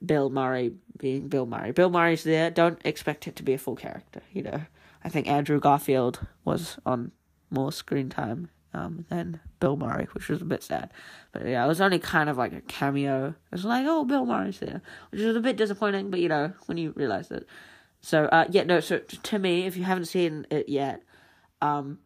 Bill 0.04 0.30
Murray 0.30 0.72
being 0.99 1.28
Bill 1.28 1.46
Murray. 1.46 1.72
Bill 1.72 1.90
Murray's 1.90 2.25
there. 2.25 2.50
Don't 2.50 2.80
expect 2.84 3.26
it 3.26 3.37
to 3.37 3.42
be 3.42 3.54
a 3.54 3.58
full 3.58 3.76
character. 3.76 4.22
You 4.32 4.42
know. 4.42 4.61
I 5.04 5.08
think 5.08 5.26
Andrew 5.26 5.58
Garfield 5.58 6.20
was 6.44 6.78
on 6.87 7.11
more 7.50 7.72
screen 7.72 8.08
time 8.08 8.50
um, 8.75 9.05
than 9.09 9.41
Bill 9.61 9.76
Murray, 9.76 10.09
which 10.12 10.29
was 10.29 10.43
a 10.43 10.47
bit 10.47 10.62
sad. 10.62 10.91
But 11.33 11.47
yeah, 11.47 11.64
it 11.64 11.69
was 11.69 11.81
only 11.81 11.99
kind 11.99 12.29
of 12.29 12.38
like 12.38 12.52
a 12.52 12.61
cameo. 12.62 13.29
It 13.29 13.52
was 13.52 13.64
like, 13.64 13.87
oh, 13.87 14.05
Bill 14.05 14.26
Murray's 14.26 14.59
there, 14.59 14.83
which 15.11 15.21
was 15.21 15.37
a 15.37 15.41
bit 15.41 15.57
disappointing. 15.57 16.11
But 16.11 16.21
you 16.21 16.29
know, 16.29 16.52
when 16.67 16.79
you 16.79 16.93
realize 16.97 17.31
it. 17.31 17.47
So 18.00 18.25
uh, 18.26 18.47
yeah, 18.50 18.64
no. 18.64 18.81
So 18.81 18.99
to 18.99 19.38
me, 19.38 19.67
if 19.67 19.76
you 19.76 19.85
haven't 19.85 20.07
seen 20.07 20.47
it 20.50 20.69
yet, 20.69 21.02
um, 21.61 21.99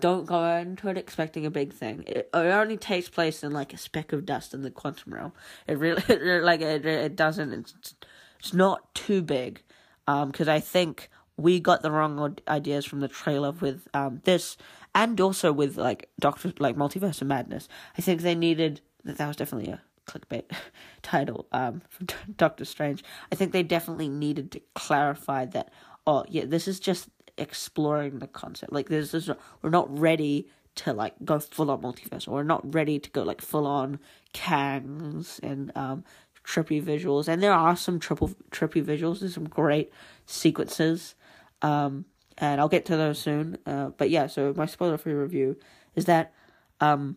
don't 0.00 0.26
go 0.26 0.44
into 0.56 0.88
it 0.88 0.98
expecting 0.98 1.46
a 1.46 1.50
big 1.50 1.72
thing. 1.72 2.04
It, 2.06 2.28
it 2.32 2.36
only 2.36 2.76
takes 2.76 3.08
place 3.08 3.42
in 3.42 3.52
like 3.52 3.72
a 3.72 3.78
speck 3.78 4.12
of 4.12 4.26
dust 4.26 4.54
in 4.54 4.62
the 4.62 4.70
quantum 4.70 5.14
realm. 5.14 5.32
It 5.66 5.78
really, 5.78 6.02
like 6.40 6.60
it, 6.60 6.84
it 6.84 7.16
doesn't. 7.16 7.52
It's, 7.52 7.94
it's 8.38 8.54
not 8.54 8.94
too 8.94 9.22
big. 9.22 9.62
Um, 10.08 10.30
because 10.30 10.48
I 10.48 10.58
think 10.58 11.08
we 11.36 11.60
got 11.60 11.82
the 11.82 11.90
wrong 11.90 12.36
ideas 12.48 12.84
from 12.84 13.00
the 13.00 13.08
trailer 13.08 13.52
with 13.52 13.86
um 13.94 14.20
this 14.24 14.56
and 14.94 15.20
also 15.20 15.52
with 15.52 15.76
like 15.76 16.10
Doctor 16.20 16.52
like 16.58 16.76
Multiverse 16.76 17.20
of 17.20 17.28
Madness. 17.28 17.68
I 17.96 18.02
think 18.02 18.20
they 18.20 18.34
needed 18.34 18.80
that. 19.04 19.18
That 19.18 19.28
was 19.28 19.36
definitely 19.36 19.72
a 19.72 19.82
clickbait 20.06 20.44
title 21.02 21.46
um 21.52 21.82
from 21.88 22.08
Doctor 22.36 22.64
Strange. 22.64 23.02
I 23.30 23.34
think 23.34 23.52
they 23.52 23.62
definitely 23.62 24.08
needed 24.08 24.52
to 24.52 24.60
clarify 24.74 25.46
that. 25.46 25.72
Oh 26.06 26.24
yeah, 26.28 26.44
this 26.44 26.68
is 26.68 26.80
just 26.80 27.08
exploring 27.38 28.18
the 28.18 28.26
concept. 28.26 28.72
Like 28.72 28.88
this 28.88 29.14
is 29.14 29.30
we're 29.62 29.70
not 29.70 29.98
ready 29.98 30.48
to 30.74 30.92
like 30.92 31.14
go 31.24 31.38
full 31.38 31.70
on 31.70 31.82
multiverse. 31.82 32.26
We're 32.26 32.42
not 32.42 32.74
ready 32.74 32.98
to 32.98 33.10
go 33.10 33.22
like 33.22 33.40
full 33.40 33.66
on 33.66 33.98
Kangs 34.34 35.40
and 35.42 35.72
um 35.76 36.04
trippy 36.44 36.82
visuals. 36.82 37.28
And 37.28 37.42
there 37.42 37.52
are 37.52 37.76
some 37.76 37.98
triple 37.98 38.30
trippy 38.50 38.84
visuals. 38.84 39.20
There's 39.20 39.34
some 39.34 39.48
great 39.48 39.92
sequences. 40.26 41.14
Um 41.62 42.06
and 42.42 42.60
I'll 42.60 42.68
get 42.68 42.84
to 42.86 42.96
those 42.96 43.20
soon. 43.20 43.56
Uh, 43.64 43.90
but 43.96 44.10
yeah, 44.10 44.26
so 44.26 44.52
my 44.56 44.66
spoiler 44.66 44.98
free 44.98 45.14
review 45.14 45.56
is 45.94 46.06
that 46.06 46.34
um, 46.80 47.16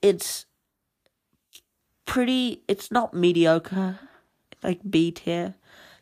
it's 0.00 0.46
pretty. 2.06 2.62
It's 2.66 2.90
not 2.90 3.12
mediocre, 3.12 4.00
like 4.62 4.80
B 4.88 5.10
tier, 5.12 5.54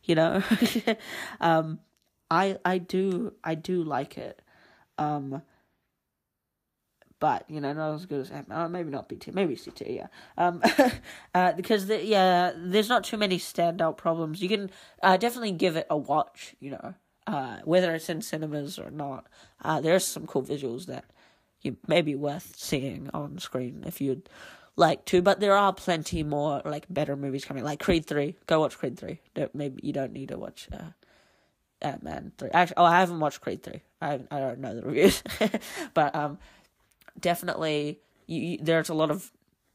you 0.04 0.14
know. 0.14 0.42
um, 1.40 1.80
I 2.30 2.56
I 2.64 2.78
do 2.78 3.34
I 3.42 3.56
do 3.56 3.82
like 3.82 4.16
it, 4.16 4.40
um, 4.96 5.42
but 7.18 7.44
you 7.50 7.60
know 7.60 7.72
not 7.72 7.94
as 7.94 8.06
good 8.06 8.20
as 8.20 8.30
uh, 8.48 8.68
maybe 8.68 8.90
not 8.90 9.08
B 9.08 9.16
tier, 9.16 9.34
maybe 9.34 9.56
C 9.56 9.72
tier, 9.72 9.88
yeah. 9.90 10.06
Um, 10.38 10.62
uh, 11.34 11.50
because 11.54 11.86
the, 11.86 12.04
yeah, 12.04 12.52
there's 12.56 12.88
not 12.88 13.02
too 13.02 13.16
many 13.16 13.38
standout 13.38 13.96
problems. 13.96 14.40
You 14.40 14.48
can 14.48 14.70
uh, 15.02 15.16
definitely 15.16 15.50
give 15.50 15.74
it 15.74 15.88
a 15.90 15.96
watch, 15.96 16.54
you 16.60 16.70
know 16.70 16.94
uh, 17.26 17.58
whether 17.64 17.94
it's 17.94 18.08
in 18.08 18.22
cinemas 18.22 18.78
or 18.78 18.90
not. 18.90 19.26
Uh, 19.62 19.80
there's 19.80 20.04
some 20.04 20.26
cool 20.26 20.42
visuals 20.42 20.86
that 20.86 21.04
you 21.60 21.76
may 21.86 22.02
be 22.02 22.14
worth 22.14 22.54
seeing 22.56 23.08
on 23.14 23.38
screen 23.38 23.84
if 23.86 24.00
you'd 24.00 24.28
like 24.76 25.04
to. 25.06 25.22
But 25.22 25.40
there 25.40 25.56
are 25.56 25.72
plenty 25.72 26.22
more 26.22 26.62
like 26.64 26.86
better 26.88 27.16
movies 27.16 27.44
coming, 27.44 27.64
like 27.64 27.80
Creed 27.80 28.06
Three. 28.06 28.36
Go 28.46 28.60
watch 28.60 28.78
Creed 28.78 28.98
Three. 28.98 29.20
Don't, 29.34 29.54
maybe 29.54 29.80
you 29.86 29.92
don't 29.92 30.12
need 30.12 30.28
to 30.28 30.38
watch 30.38 30.68
uh, 30.72 30.90
Ant 31.80 32.02
Man 32.02 32.32
Three. 32.38 32.50
Actually, 32.52 32.76
oh, 32.78 32.84
I 32.84 33.00
haven't 33.00 33.20
watched 33.20 33.40
Creed 33.40 33.62
Three. 33.62 33.82
I 34.00 34.20
I 34.30 34.38
don't 34.40 34.58
know 34.58 34.74
the 34.74 34.82
reviews, 34.82 35.22
but 35.94 36.14
um, 36.14 36.38
definitely 37.18 38.00
you, 38.26 38.40
you, 38.40 38.58
there's 38.60 38.88
a 38.88 38.94
lot 38.94 39.10
of 39.10 39.30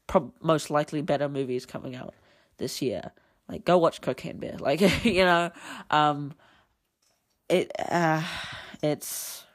prob- 0.07 0.33
most 0.41 0.69
likely 0.69 1.01
better 1.01 1.29
movies 1.29 1.65
coming 1.65 1.95
out 1.95 2.13
this 2.57 2.81
year. 2.81 3.11
Like 3.47 3.63
go 3.63 3.77
watch 3.77 4.01
Cocaine 4.01 4.37
Bear. 4.37 4.57
Like 4.57 4.81
you 5.05 5.23
know, 5.23 5.51
um 5.89 6.33
it 7.49 7.71
uh 7.89 8.23
it's 8.81 9.45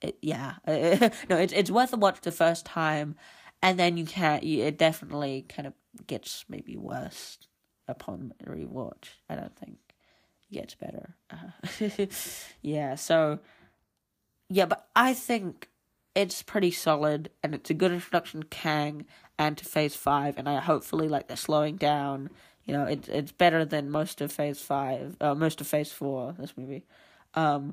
it, 0.00 0.16
yeah. 0.22 0.54
No 1.28 1.36
it's 1.36 1.52
it's 1.52 1.70
worth 1.70 1.92
a 1.92 1.96
watch 1.96 2.20
the 2.20 2.32
first 2.32 2.64
time 2.64 3.16
and 3.62 3.78
then 3.78 3.96
you 3.96 4.06
can 4.06 4.40
you, 4.42 4.64
it 4.64 4.78
definitely 4.78 5.44
kind 5.48 5.66
of 5.66 5.74
gets 6.06 6.44
maybe 6.48 6.76
worse 6.76 7.38
upon 7.88 8.32
rewatch 8.44 9.16
i 9.28 9.34
don't 9.34 9.56
think. 9.56 9.78
It 10.50 10.54
gets 10.54 10.74
better. 10.74 11.14
Uh, 11.30 12.06
yeah 12.62 12.94
so 12.94 13.40
yeah 14.48 14.66
but 14.66 14.88
i 14.94 15.12
think 15.14 15.68
it's 16.14 16.42
pretty 16.42 16.70
solid 16.70 17.30
and 17.42 17.54
it's 17.54 17.70
a 17.70 17.74
good 17.74 17.92
introduction 17.92 18.40
to 18.40 18.46
kang 18.48 19.06
and 19.38 19.56
to 19.58 19.64
phase 19.64 19.94
five 19.96 20.38
and 20.38 20.48
i 20.48 20.60
hopefully 20.60 21.08
like 21.08 21.28
they're 21.28 21.36
slowing 21.36 21.76
down 21.76 22.30
you 22.68 22.74
know, 22.74 22.84
it's 22.84 23.08
it's 23.08 23.32
better 23.32 23.64
than 23.64 23.90
most 23.90 24.20
of 24.20 24.30
Phase 24.30 24.60
Five, 24.60 25.16
uh, 25.22 25.34
most 25.34 25.62
of 25.62 25.66
Phase 25.66 25.90
Four. 25.90 26.34
This 26.38 26.52
movie, 26.54 26.84
um, 27.32 27.72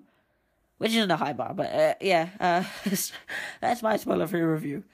which 0.77 0.91
isn't 0.91 1.11
a 1.11 1.17
high 1.17 1.33
bar, 1.33 1.53
but 1.53 1.67
uh, 1.67 1.93
yeah, 1.99 2.29
uh, 2.39 2.63
that's 3.61 3.83
my 3.83 3.97
spoiler-free 3.97 4.41
review. 4.41 4.85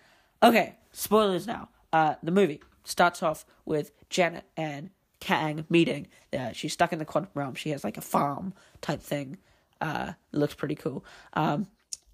Okay, 0.41 0.75
spoilers 0.91 1.45
now. 1.45 1.69
Uh, 1.93 2.15
the 2.23 2.31
movie 2.31 2.61
starts 2.83 3.21
off 3.21 3.45
with 3.63 3.91
Janet 4.09 4.45
and 4.57 4.89
Kang 5.19 5.65
meeting. 5.69 6.07
Uh, 6.37 6.51
she's 6.51 6.73
stuck 6.73 6.91
in 6.91 6.97
the 6.97 7.05
quantum 7.05 7.31
realm. 7.35 7.53
She 7.53 7.69
has 7.69 7.83
like 7.83 7.97
a 7.97 8.01
farm 8.01 8.55
type 8.81 9.01
thing. 9.01 9.37
Uh, 9.79 10.13
looks 10.31 10.55
pretty 10.55 10.75
cool. 10.75 11.05
Um, 11.33 11.67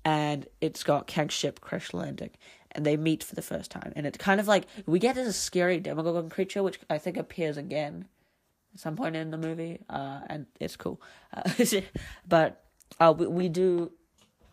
and 0.03 0.45
it's 0.59 0.83
got 0.83 1.07
Kang's 1.07 1.33
ship 1.33 1.61
crash 1.61 1.93
landing, 1.93 2.31
and 2.71 2.85
they 2.85 2.97
meet 2.97 3.23
for 3.23 3.35
the 3.35 3.41
first 3.41 3.71
time. 3.71 3.93
And 3.95 4.05
it's 4.05 4.17
kind 4.17 4.39
of 4.39 4.47
like 4.47 4.65
we 4.85 4.99
get 4.99 5.15
this 5.15 5.37
scary 5.37 5.79
Demogorgon 5.79 6.29
creature, 6.29 6.63
which 6.63 6.79
I 6.89 6.97
think 6.97 7.17
appears 7.17 7.57
again 7.57 8.07
at 8.73 8.79
some 8.79 8.95
point 8.95 9.15
in 9.15 9.31
the 9.31 9.37
movie, 9.37 9.79
uh, 9.89 10.21
and 10.27 10.45
it's 10.59 10.75
cool. 10.75 11.01
Uh, 11.33 11.49
but 12.27 12.63
uh, 12.99 13.13
we, 13.17 13.27
we 13.27 13.49
do. 13.49 13.91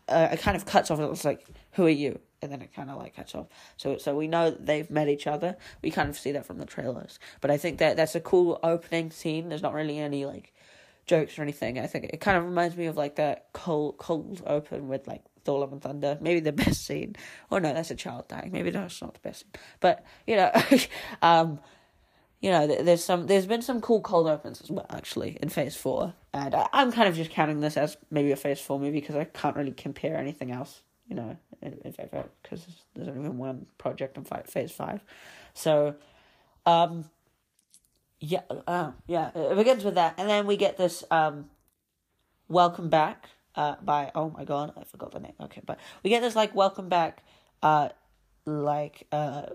Uh, 0.07 0.29
it 0.31 0.39
kind 0.39 0.55
of 0.55 0.65
cuts 0.65 0.91
off. 0.91 0.99
It's 0.99 1.25
like, 1.25 1.45
who 1.71 1.85
are 1.85 1.89
you? 1.89 2.19
And 2.41 2.51
then 2.51 2.61
it 2.61 2.73
kind 2.75 2.91
of 2.91 2.97
like 2.97 3.15
cuts 3.15 3.33
off. 3.33 3.47
So 3.77 3.97
so 3.97 4.15
we 4.15 4.27
know 4.27 4.51
they've 4.51 4.89
met 4.89 5.07
each 5.07 5.25
other. 5.25 5.57
We 5.81 5.89
kind 5.89 6.09
of 6.09 6.17
see 6.17 6.31
that 6.33 6.45
from 6.45 6.59
the 6.59 6.65
trailers. 6.65 7.19
But 7.41 7.49
I 7.49 7.57
think 7.57 7.79
that 7.79 7.97
that's 7.97 8.15
a 8.15 8.19
cool 8.19 8.59
opening 8.61 9.09
scene. 9.09 9.49
There's 9.49 9.63
not 9.63 9.73
really 9.73 9.97
any 9.97 10.25
like 10.25 10.53
jokes 11.05 11.37
or 11.39 11.41
anything. 11.41 11.79
I 11.79 11.87
think 11.87 12.05
it 12.05 12.19
kind 12.21 12.37
of 12.37 12.45
reminds 12.45 12.75
me 12.77 12.85
of 12.85 12.97
like 12.97 13.15
that 13.15 13.47
cold 13.53 13.97
cold 13.97 14.43
open 14.45 14.87
with 14.87 15.07
like 15.07 15.23
Thor 15.45 15.59
Love 15.59 15.71
and 15.71 15.81
Thunder. 15.81 16.17
Maybe 16.19 16.41
the 16.41 16.51
best 16.51 16.85
scene. 16.85 17.15
Oh 17.51 17.59
no, 17.59 17.73
that's 17.73 17.91
a 17.91 17.95
child 17.95 18.27
dying. 18.27 18.51
Maybe 18.51 18.71
that's 18.71 19.01
not 19.01 19.13
the 19.13 19.19
best 19.21 19.41
scene. 19.41 19.51
But 19.79 20.03
you 20.27 20.35
know, 20.35 20.51
um, 21.21 21.59
you 22.45 22.51
know, 22.51 22.67
there's 22.67 23.03
some, 23.03 23.25
there's 23.25 23.47
been 23.47 23.63
some 23.63 23.81
cool 23.81 24.01
cold 24.01 24.27
opens 24.27 24.61
as 24.61 24.69
well, 24.69 24.85
actually, 24.91 25.37
in 25.41 25.49
Phase 25.49 25.75
Four, 25.75 26.13
and 26.33 26.53
I, 26.53 26.67
am 26.73 26.91
kind 26.91 27.07
of 27.07 27.15
just 27.15 27.31
counting 27.31 27.59
this 27.59 27.75
as 27.75 27.97
maybe 28.11 28.31
a 28.31 28.35
Phase 28.35 28.59
Four 28.59 28.79
movie 28.79 28.99
because 28.99 29.15
I 29.15 29.23
can't 29.23 29.55
really 29.55 29.71
compare 29.71 30.17
anything 30.17 30.51
else. 30.51 30.81
You 31.07 31.15
know, 31.15 31.37
because 31.61 32.67
there's 32.95 33.07
only 33.07 33.21
been 33.21 33.37
one 33.37 33.67
project 33.77 34.17
in 34.17 34.25
Phase 34.25 34.71
Five, 34.71 35.03
so, 35.53 35.95
um, 36.65 37.05
yeah, 38.19 38.41
uh, 38.67 38.91
yeah, 39.07 39.29
it 39.33 39.55
begins 39.55 39.83
with 39.83 39.95
that, 39.95 40.15
and 40.17 40.29
then 40.29 40.45
we 40.45 40.57
get 40.57 40.77
this 40.77 41.03
um, 41.09 41.49
welcome 42.47 42.89
back 42.89 43.29
uh, 43.55 43.75
by 43.81 44.11
oh 44.15 44.29
my 44.29 44.43
god, 44.43 44.73
I 44.77 44.83
forgot 44.83 45.11
the 45.11 45.19
name. 45.19 45.33
Okay, 45.41 45.61
but 45.65 45.79
we 46.03 46.09
get 46.09 46.21
this 46.21 46.35
like 46.35 46.53
welcome 46.55 46.89
back, 46.89 47.23
uh, 47.61 47.89
like 48.45 49.07
uh, 49.11 49.47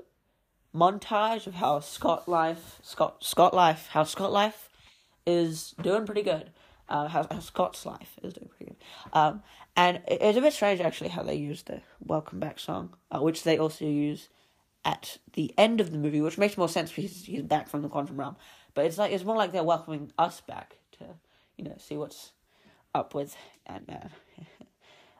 montage 0.75 1.47
of 1.47 1.55
how 1.55 1.81
Scott 1.81 2.29
life, 2.29 2.81
Scott 2.83 3.23
Scott 3.25 3.55
life, 3.55 3.89
how 3.91 4.05
Scott 4.05 4.33
life 4.33 4.69
is 5.27 5.75
doing 5.83 6.07
pretty 6.07 6.23
good. 6.23 6.51
Uh, 6.89 7.07
how, 7.07 7.25
how 7.31 7.39
Scott's 7.39 7.87
life 7.87 8.19
is 8.21 8.33
doing 8.33 8.49
pretty 8.49 8.73
good. 8.73 8.77
Um, 9.13 9.45
and 9.77 9.99
it, 10.09 10.21
it's 10.21 10.37
a 10.37 10.41
bit 10.41 10.53
strange 10.53 10.81
actually 10.81 11.11
how 11.11 11.23
they 11.23 11.37
use 11.37 11.63
the 11.63 11.83
welcome 12.05 12.41
back 12.41 12.59
song, 12.59 12.95
uh, 13.13 13.21
which 13.21 13.45
they 13.45 13.59
also 13.59 13.85
use 13.85 14.29
at 14.85 15.19
the 15.35 15.55
end 15.57 15.81
of 15.81 15.93
the 15.93 15.99
movie, 15.99 16.21
which 16.21 16.37
makes 16.37 16.59
more 16.59 16.69
sense 16.69 16.91
because 16.91 17.25
he's 17.25 17.43
back 17.43 17.69
from 17.69 17.83
the 17.83 17.89
quantum 17.89 18.17
realm. 18.17 18.35
But 18.75 18.87
it's 18.87 18.99
like 18.99 19.13
it's 19.13 19.25
more 19.25 19.37
like 19.37 19.53
they're 19.53 19.63
welcoming 19.63 20.11
us 20.19 20.41
back 20.41 20.79
to 20.99 21.05
you 21.57 21.65
know 21.65 21.77
see 21.79 21.97
what's 21.97 22.33
up 22.95 23.15
with 23.15 23.37
Ant 23.67 23.89
Man. 23.89 24.11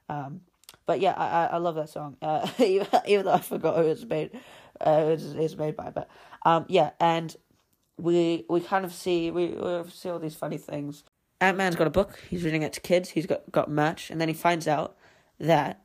um, 0.09 0.41
but 0.87 1.01
yeah, 1.01 1.13
I, 1.13 1.55
I 1.55 1.57
love 1.59 1.77
that 1.77 1.89
song. 1.89 2.17
Uh, 2.21 2.49
even, 2.59 2.87
even 3.07 3.27
though 3.27 3.33
I 3.33 3.41
forgot 3.41 3.77
who 3.77 3.83
it's 3.83 4.05
made, 4.05 4.31
uh, 4.81 5.07
it's, 5.09 5.25
it's 5.25 5.57
made 5.57 5.77
by. 5.77 5.91
But 5.91 6.09
um, 6.45 6.67
yeah, 6.69 6.91
and 7.01 7.35
we 7.97 8.45
we 8.49 8.61
kind 8.61 8.85
of 8.85 8.93
see 8.93 9.31
we, 9.31 9.49
we 9.49 9.83
see 9.91 10.09
all 10.09 10.19
these 10.19 10.35
funny 10.35 10.59
things. 10.59 11.05
Ant 11.41 11.57
Man's 11.57 11.77
got 11.77 11.87
a 11.87 11.91
book. 11.91 12.19
He's 12.29 12.45
reading 12.45 12.63
it 12.63 12.73
to 12.75 12.81
kids. 12.81 13.11
He's 13.11 13.27
got 13.27 13.51
got 13.53 13.71
merch, 13.71 14.11
and 14.11 14.21
then 14.21 14.29
he 14.29 14.35
finds 14.35 14.67
out 14.67 14.97
that 15.39 15.83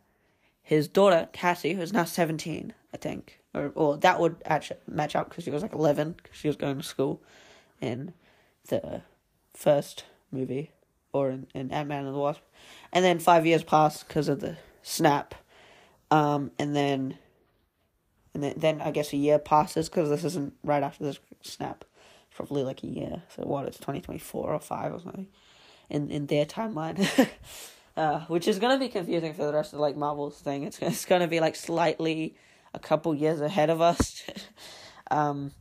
his 0.61 0.87
daughter 0.87 1.29
Cassie, 1.31 1.73
who's 1.73 1.93
now 1.93 2.05
seventeen, 2.05 2.73
I 2.93 2.97
think, 2.97 3.39
or 3.53 3.71
or 3.75 3.97
that 3.97 4.19
would 4.19 4.37
actually 4.45 4.79
match 4.87 5.15
up 5.15 5.29
because 5.29 5.43
she 5.43 5.51
was 5.51 5.61
like 5.61 5.73
eleven 5.73 6.13
because 6.13 6.37
she 6.37 6.47
was 6.47 6.57
going 6.57 6.77
to 6.77 6.83
school 6.83 7.21
in 7.79 8.13
the 8.67 9.01
first 9.53 10.05
movie 10.31 10.71
or 11.15 11.29
in, 11.29 11.47
in 11.53 11.71
Ant 11.71 11.87
Man 11.87 12.05
and 12.05 12.13
the 12.13 12.19
Wasp, 12.19 12.41
and 12.91 13.05
then 13.05 13.19
five 13.19 13.45
years 13.45 13.63
pass 13.63 14.03
because 14.03 14.27
of 14.27 14.41
the 14.41 14.57
snap, 14.83 15.33
um, 16.11 16.51
and 16.59 16.75
then, 16.75 17.17
and 18.33 18.43
then 18.43 18.53
then 18.57 18.81
I 18.81 18.91
guess 18.91 19.13
a 19.13 19.17
year 19.17 19.39
passes 19.39 19.87
because 19.87 20.09
this 20.09 20.25
isn't 20.25 20.53
right 20.63 20.83
after 20.83 21.05
this 21.05 21.19
snap, 21.41 21.85
probably 22.35 22.63
like 22.63 22.83
a 22.83 22.87
year. 22.87 23.23
So 23.35 23.43
what? 23.43 23.65
It's 23.65 23.79
twenty 23.79 24.01
twenty 24.01 24.19
four 24.19 24.51
or 24.51 24.59
five 24.59 24.93
or 24.93 24.99
something, 24.99 25.27
in 25.89 26.11
in 26.11 26.25
their 26.25 26.45
timeline. 26.45 27.07
uh, 27.97 28.19
which 28.21 28.47
is 28.47 28.59
gonna 28.59 28.77
be 28.77 28.89
confusing 28.89 29.33
for 29.33 29.45
the 29.45 29.53
rest 29.53 29.71
of 29.71 29.79
like 29.79 29.95
Marvel's 29.95 30.39
thing. 30.41 30.63
It's 30.63 30.79
it's 30.79 31.05
gonna 31.05 31.27
be 31.27 31.39
like 31.39 31.55
slightly 31.55 32.35
a 32.73 32.79
couple 32.79 33.15
years 33.15 33.39
ahead 33.39 33.69
of 33.69 33.79
us. 33.79 34.21
um, 35.11 35.51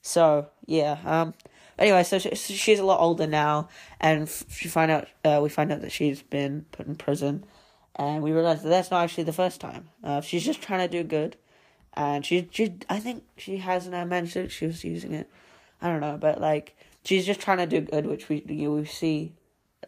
so 0.00 0.48
yeah. 0.66 0.96
Um, 1.04 1.34
anyway, 1.78 2.02
so 2.02 2.18
she, 2.18 2.34
she's 2.34 2.78
a 2.78 2.84
lot 2.84 3.00
older 3.00 3.26
now, 3.26 3.68
and 4.00 4.28
she 4.48 4.68
find 4.68 4.90
out 4.90 5.08
uh, 5.24 5.40
we 5.42 5.48
find 5.48 5.72
out 5.72 5.80
that 5.80 5.92
she's 5.92 6.22
been 6.22 6.66
put 6.72 6.86
in 6.86 6.96
prison, 6.96 7.44
and 7.96 8.22
we 8.22 8.32
realize 8.32 8.62
that 8.62 8.68
that's 8.68 8.90
not 8.90 9.04
actually 9.04 9.24
the 9.24 9.32
first 9.32 9.60
time. 9.60 9.88
Uh, 10.02 10.20
she's 10.20 10.44
just 10.44 10.62
trying 10.62 10.88
to 10.88 10.88
do 10.88 11.06
good, 11.06 11.36
and 11.94 12.24
she 12.24 12.48
she 12.50 12.74
I 12.88 12.98
think 12.98 13.24
she 13.36 13.58
has 13.58 13.86
Ant 13.88 14.10
Man 14.10 14.26
suit. 14.26 14.50
She 14.50 14.66
was 14.66 14.84
using 14.84 15.12
it. 15.12 15.28
I 15.80 15.88
don't 15.88 16.00
know, 16.00 16.16
but 16.18 16.40
like 16.40 16.76
she's 17.04 17.26
just 17.26 17.40
trying 17.40 17.58
to 17.58 17.66
do 17.66 17.80
good, 17.80 18.06
which 18.06 18.28
we 18.28 18.44
you 18.46 18.72
we 18.72 18.84
see. 18.84 19.32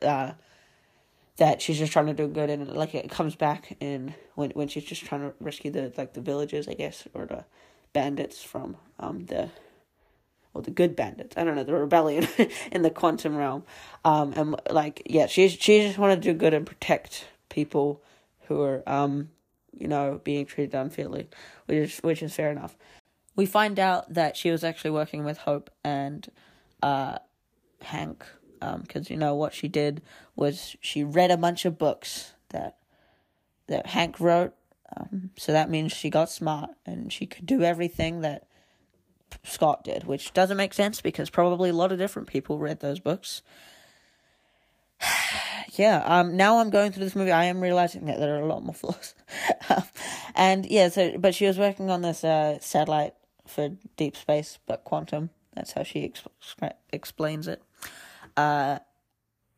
Uh, 0.03 0.33
that 1.37 1.61
she's 1.61 1.79
just 1.79 1.93
trying 1.93 2.07
to 2.07 2.15
do 2.15 2.29
good 2.29 2.49
and 2.49 2.69
like 2.75 2.95
it 2.95 3.11
comes 3.11 3.35
back 3.35 3.77
in 3.81 4.15
when 4.35 4.51
when 4.51 4.69
she's 4.69 4.85
just 4.85 5.05
trying 5.05 5.21
to 5.21 5.35
rescue 5.41 5.71
the 5.71 5.93
like 5.97 6.13
the 6.15 6.21
villages 6.21 6.69
I 6.69 6.75
guess 6.75 7.09
or 7.13 7.27
the 7.27 7.45
bandits 7.93 8.43
from 8.43 8.77
um 9.01 9.27
the 9.27 9.51
well 10.55 10.63
the 10.63 10.71
good 10.71 10.97
bandits. 10.97 11.37
I 11.37 11.45
don't 11.45 11.57
know 11.57 11.65
the 11.65 11.75
rebellion 11.75 12.27
in 12.73 12.83
the 12.83 12.91
quantum 12.91 13.37
realm. 13.37 13.65
Um 14.05 14.33
and 14.37 14.57
like 14.71 15.03
yeah 15.07 15.27
she's 15.27 15.53
she 15.53 15.83
just 15.83 15.99
wanted 15.99 16.23
to 16.23 16.33
do 16.33 16.39
good 16.39 16.55
and 16.55 16.65
protect 16.65 17.27
people 17.49 18.03
who 18.47 18.63
are 18.63 18.83
um 18.87 19.31
you 19.77 19.89
know 19.89 20.21
being 20.25 20.47
treated 20.47 20.75
unfairly 20.75 21.29
which 21.67 21.77
is 21.77 21.99
which 21.99 22.23
is 22.23 22.35
fair 22.35 22.51
enough. 22.51 22.77
We 23.37 23.47
find 23.47 23.81
out 23.81 24.15
that 24.15 24.37
she 24.37 24.51
was 24.51 24.63
actually 24.63 24.93
working 24.93 25.25
with 25.25 25.39
Hope 25.39 25.71
and 25.83 26.27
uh 26.83 27.19
Hank 27.83 28.25
because 28.83 29.11
um, 29.11 29.13
you 29.13 29.17
know 29.17 29.35
what 29.35 29.55
she 29.55 29.69
did 29.69 30.03
was 30.37 30.77
she 30.81 31.05
read 31.05 31.31
a 31.31 31.37
bunch 31.37 31.65
of 31.65 31.79
books 31.79 32.33
that 32.51 32.79
that 33.67 33.87
Hank 33.87 34.21
wrote. 34.21 34.55
Um, 34.97 35.31
so 35.37 35.53
that 35.53 35.71
means 35.71 35.93
she 35.93 36.11
got 36.11 36.31
smart 36.31 36.71
and 36.87 37.13
she 37.13 37.27
could 37.27 37.47
do 37.47 37.63
everything 37.63 38.21
that 38.21 38.47
Scott 39.43 39.85
did, 39.85 40.05
which 40.05 40.33
doesn't 40.33 40.57
make 40.57 40.75
sense 40.75 41.01
because 41.01 41.31
probably 41.31 41.71
a 41.71 41.75
lot 41.75 41.93
of 41.93 41.99
different 41.99 42.29
people 42.29 42.59
read 42.59 42.81
those 42.81 43.01
books. 43.01 43.43
yeah, 45.73 46.03
um, 46.05 46.37
now 46.37 46.59
I'm 46.59 46.71
going 46.71 46.93
through 46.93 47.05
this 47.05 47.17
movie, 47.17 47.33
I 47.33 47.45
am 47.45 47.61
realizing 47.61 48.07
that 48.07 48.19
there 48.19 48.37
are 48.37 48.41
a 48.43 48.47
lot 48.47 48.65
more 48.65 48.75
flaws. 48.75 49.15
and 50.35 50.67
yeah, 50.67 50.89
so 50.89 51.19
but 51.19 51.35
she 51.35 51.47
was 51.47 51.59
working 51.59 51.91
on 51.91 52.03
this 52.03 52.25
uh, 52.25 52.59
satellite 52.61 53.15
for 53.47 53.71
deep 53.97 54.17
space, 54.17 54.59
but 54.67 54.85
quantum. 54.85 55.31
That's 55.55 55.73
how 55.73 55.85
she 55.85 56.09
exp- 56.09 56.73
explains 56.93 57.47
it. 57.47 57.63
Uh, 58.37 58.79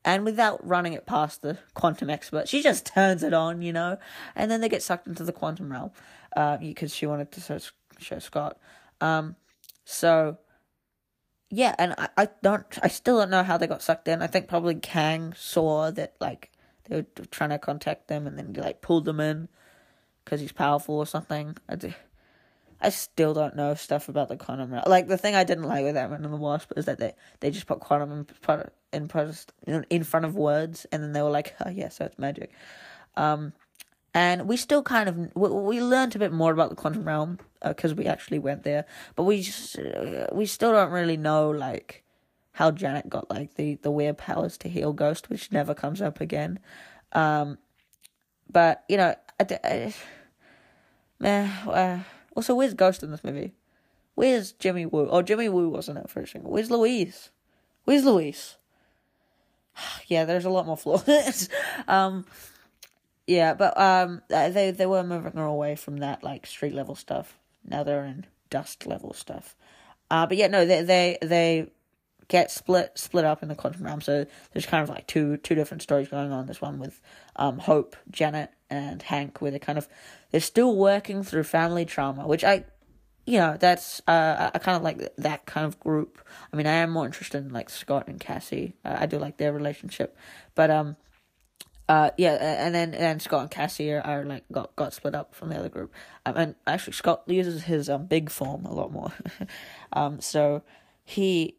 and 0.05 0.25
without 0.25 0.65
running 0.67 0.93
it 0.93 1.07
past 1.07 1.43
the 1.43 1.59
quantum 1.75 2.11
expert, 2.11 2.49
she 2.49 2.63
just 2.63 2.87
turns 2.95 3.23
it 3.23 3.33
on, 3.33 3.63
you 3.63 3.73
know, 3.73 3.99
and 4.35 4.51
then 4.51 4.61
they 4.61 4.69
get 4.69 4.83
sucked 4.83 5.07
into 5.07 5.25
the 5.25 5.33
quantum 5.33 5.73
realm 5.73 5.91
uh, 6.37 6.57
because 6.59 6.95
she 6.95 7.07
wanted 7.07 7.33
to 7.33 7.41
show, 7.41 7.59
show 7.99 8.19
Scott. 8.19 8.59
Um, 9.01 9.37
so, 9.87 10.39
yeah, 11.49 11.75
and 11.79 11.95
I, 11.97 12.09
I 12.17 12.29
don't, 12.43 12.67
I 12.83 12.89
still 12.89 13.19
don't 13.19 13.31
know 13.31 13.45
how 13.45 13.57
they 13.57 13.69
got 13.69 13.83
sucked 13.83 14.09
in. 14.09 14.21
I 14.21 14.27
think 14.27 14.49
probably 14.49 14.75
Kang 14.75 15.33
saw 15.35 15.93
that, 15.93 16.15
like, 16.21 16.51
they 16.85 16.97
were 16.97 17.07
trying 17.31 17.51
to 17.51 17.59
contact 17.59 18.09
them 18.09 18.27
and 18.27 18.37
then, 18.37 18.53
like, 18.53 18.83
pulled 18.83 19.05
them 19.05 19.21
in 19.21 19.49
because 20.25 20.41
he's 20.41 20.53
powerful 20.53 20.97
or 20.97 21.07
something. 21.07 21.57
I, 21.69 21.77
do, 21.77 21.95
I 22.81 22.89
still 22.89 23.33
don't 23.33 23.55
know 23.55 23.75
stuff 23.75 24.09
about 24.09 24.29
the 24.29 24.37
quantum. 24.37 24.79
Like 24.87 25.07
the 25.07 25.17
thing 25.17 25.37
I 25.37 25.45
didn't 25.45 25.65
like 25.65 25.85
with 25.85 25.97
Ant-Man 25.97 26.25
and 26.25 26.35
the 26.35 26.37
Wasp 26.37 26.73
is 26.77 26.87
that 26.87 26.99
they, 26.99 27.15
they 27.39 27.53
just 27.53 27.67
put 27.67 27.79
quantum 27.79 28.27
in 28.93 29.09
in, 29.67 29.87
in 29.89 30.05
front 30.05 30.27
of 30.27 30.35
words, 30.35 30.85
and 30.91 31.03
then 31.03 31.13
they 31.13 31.23
were 31.23 31.31
like, 31.31 31.55
"Oh 31.65 31.71
yeah, 31.71 31.89
so 31.91 32.05
it's 32.05 32.19
magic." 32.19 32.51
Um, 33.17 33.53
and 34.17 34.49
we 34.49 34.57
still 34.57 34.83
kind 34.83 35.11
of 35.11 35.37
we, 35.37 35.51
we 35.51 35.83
learned 35.83 36.17
a 36.17 36.19
bit 36.19 36.33
more 36.33 36.51
about 36.51 36.71
the 36.71 36.75
quantum 36.75 37.05
realm 37.05 37.39
because 37.63 37.93
uh, 37.93 37.97
we 37.97 38.07
actually 38.07 38.39
went 38.39 38.63
there, 38.63 38.87
but 39.15 39.25
we 39.25 39.43
just 39.43 39.79
uh, 39.79 40.27
we 40.33 40.47
still 40.47 40.73
don't 40.73 40.91
really 40.91 41.19
know 41.19 41.51
like 41.51 42.03
how 42.53 42.71
Janet 42.71 43.11
got 43.11 43.29
like 43.29 43.57
the 43.57 43.75
the 43.83 43.91
weird 43.91 44.17
powers 44.17 44.57
to 44.59 44.71
heal 44.71 44.95
Ghost, 44.95 45.29
which 45.29 45.53
never 45.53 45.75
comes 45.75 46.01
up 46.01 46.19
again. 46.23 46.59
Um, 47.13 47.59
but 48.51 48.85
you 48.89 48.97
know, 48.97 49.15
I, 49.39 49.59
I, 49.63 49.95
man. 51.21 51.51
Uh, 51.69 52.03
also, 52.35 52.55
where's 52.55 52.73
Ghost 52.73 53.03
in 53.03 53.11
this 53.11 53.23
movie? 53.23 53.53
Where's 54.15 54.53
Jimmy 54.53 54.87
Woo? 54.87 55.09
Oh, 55.11 55.21
Jimmy 55.21 55.51
Woo 55.51 55.69
wasn't 55.69 55.99
it 55.99 56.09
for 56.09 56.21
a 56.21 56.27
single. 56.27 56.51
Where's 56.51 56.71
Luis? 56.71 57.29
Where's 57.85 58.07
Luis? 58.07 58.57
yeah, 60.07 60.25
there's 60.25 60.47
a 60.47 60.51
lot 60.51 60.65
more 60.65 60.79
flaws. 60.79 61.51
um, 61.87 62.25
yeah, 63.27 63.55
but 63.55 63.79
um, 63.79 64.23
they 64.29 64.71
they 64.71 64.87
were 64.87 65.03
moving 65.03 65.37
away 65.37 65.75
from 65.77 65.99
that 65.99 66.23
like 66.23 66.47
street 66.47 66.75
level 66.75 66.95
stuff. 66.95 67.39
Now 67.65 67.83
they're 67.83 68.05
in 68.05 68.27
dust 68.51 68.87
level 68.87 69.13
stuff. 69.13 69.57
Uh, 70.11 70.27
but 70.27 70.37
yeah, 70.37 70.47
no, 70.47 70.65
they 70.65 70.83
they 70.83 71.19
they 71.21 71.71
get 72.29 72.51
split 72.51 72.93
split 72.97 73.25
up 73.25 73.43
in 73.43 73.49
the 73.49 73.55
quantum 73.55 73.85
realm. 73.85 74.01
So 74.01 74.27
there's 74.53 74.67
kind 74.67 74.83
of 74.83 74.89
like 74.89 75.09
two 75.09 75.39
two 75.39 75.57
different 75.57 75.83
stories 75.83 76.09
going 76.09 76.31
on. 76.31 76.47
This 76.47 76.61
one 76.61 76.79
with 76.79 77.01
um 77.35 77.59
Hope, 77.59 77.97
Janet, 78.11 78.51
and 78.71 79.03
Hank, 79.03 79.41
where 79.41 79.51
they're 79.51 79.59
kind 79.59 79.79
of 79.79 79.89
they're 80.31 80.41
still 80.41 80.77
working 80.77 81.25
through 81.25 81.45
family 81.45 81.85
trauma, 81.85 82.29
which 82.29 82.45
I, 82.45 82.65
you 83.27 83.39
know, 83.39 83.57
that's 83.59 84.01
uh 84.07 84.51
I 84.55 84.59
kind 84.59 84.77
of 84.77 84.83
like 84.85 85.17
that 85.17 85.47
kind 85.47 85.67
of 85.67 85.81
group. 85.81 86.25
I 86.53 86.57
mean, 86.57 86.69
I 86.69 86.75
am 86.75 86.91
more 86.91 87.07
interested 87.07 87.45
in 87.45 87.53
like 87.53 87.71
Scott 87.71 88.07
and 88.07 88.21
Cassie. 88.21 88.75
Uh, 88.85 88.99
I 89.01 89.07
do 89.07 89.19
like 89.19 89.39
their 89.39 89.53
relationship, 89.53 90.17
but 90.55 90.71
um. 90.71 90.97
Uh 91.89 92.11
yeah, 92.17 92.35
and 92.35 92.75
then 92.75 92.95
and 92.95 93.23
Scott 93.23 93.43
and 93.43 93.51
Cassie 93.51 93.93
are, 93.93 94.01
are 94.01 94.25
like 94.25 94.45
got 94.51 94.75
got 94.75 94.93
split 94.93 95.15
up 95.15 95.35
from 95.35 95.51
the 95.51 95.57
other 95.59 95.69
group, 95.69 95.95
um, 96.25 96.37
and 96.37 96.55
actually 96.67 96.95
Scott 96.95 97.23
uses 97.27 97.63
his 97.65 97.89
um 97.89 98.07
big 98.07 98.29
form 98.29 98.65
a 98.65 98.73
lot 98.75 98.91
more, 98.91 99.13
um 99.93 100.21
so 100.21 100.63
he 101.05 101.57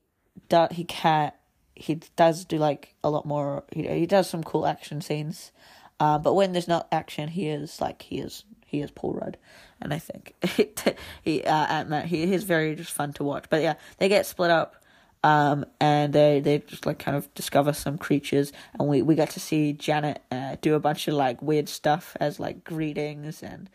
does 0.50 0.70
he 0.74 0.84
can 0.84 1.32
he 1.76 2.02
does 2.16 2.46
do 2.46 2.58
like 2.58 2.96
a 3.04 3.10
lot 3.10 3.26
more. 3.26 3.64
He 3.72 3.88
he 3.88 4.06
does 4.06 4.30
some 4.30 4.44
cool 4.44 4.66
action 4.66 5.00
scenes, 5.02 5.52
uh, 6.00 6.18
but 6.18 6.34
when 6.34 6.52
there's 6.52 6.68
not 6.68 6.88
action, 6.92 7.30
he 7.30 7.48
is 7.48 7.80
like 7.80 8.02
he 8.02 8.20
is 8.20 8.44
he 8.66 8.82
is 8.82 8.92
Paul 8.92 9.14
Rudd, 9.14 9.38
and 9.82 9.94
I 9.94 10.00
think 10.00 10.34
he 11.24 11.44
uh 11.44 11.86
Man 11.86 12.08
he 12.08 12.28
he's 12.28 12.44
very 12.44 12.76
just 12.76 12.92
fun 12.92 13.14
to 13.14 13.24
watch. 13.24 13.46
But 13.50 13.62
yeah, 13.62 13.76
they 13.98 14.10
get 14.10 14.26
split 14.26 14.52
up, 14.52 14.76
um, 15.24 15.66
and 15.80 16.14
they 16.14 16.40
they 16.40 16.60
just 16.60 16.86
like 16.86 17.00
kind 17.00 17.18
of 17.18 17.34
discover 17.34 17.74
some 17.74 17.98
creatures, 17.98 18.52
and 18.80 18.88
we 18.88 19.02
we 19.02 19.16
get 19.16 19.30
to 19.32 19.40
see 19.40 19.74
Janet 19.74 20.22
uh, 20.32 20.58
do 20.62 20.76
a 20.76 20.80
bunch 20.80 21.08
of 21.08 21.16
like 21.16 21.42
weird 21.42 21.70
stuff 21.70 22.16
as 22.20 22.40
like 22.40 22.64
greetings 22.64 23.44
and 23.44 23.70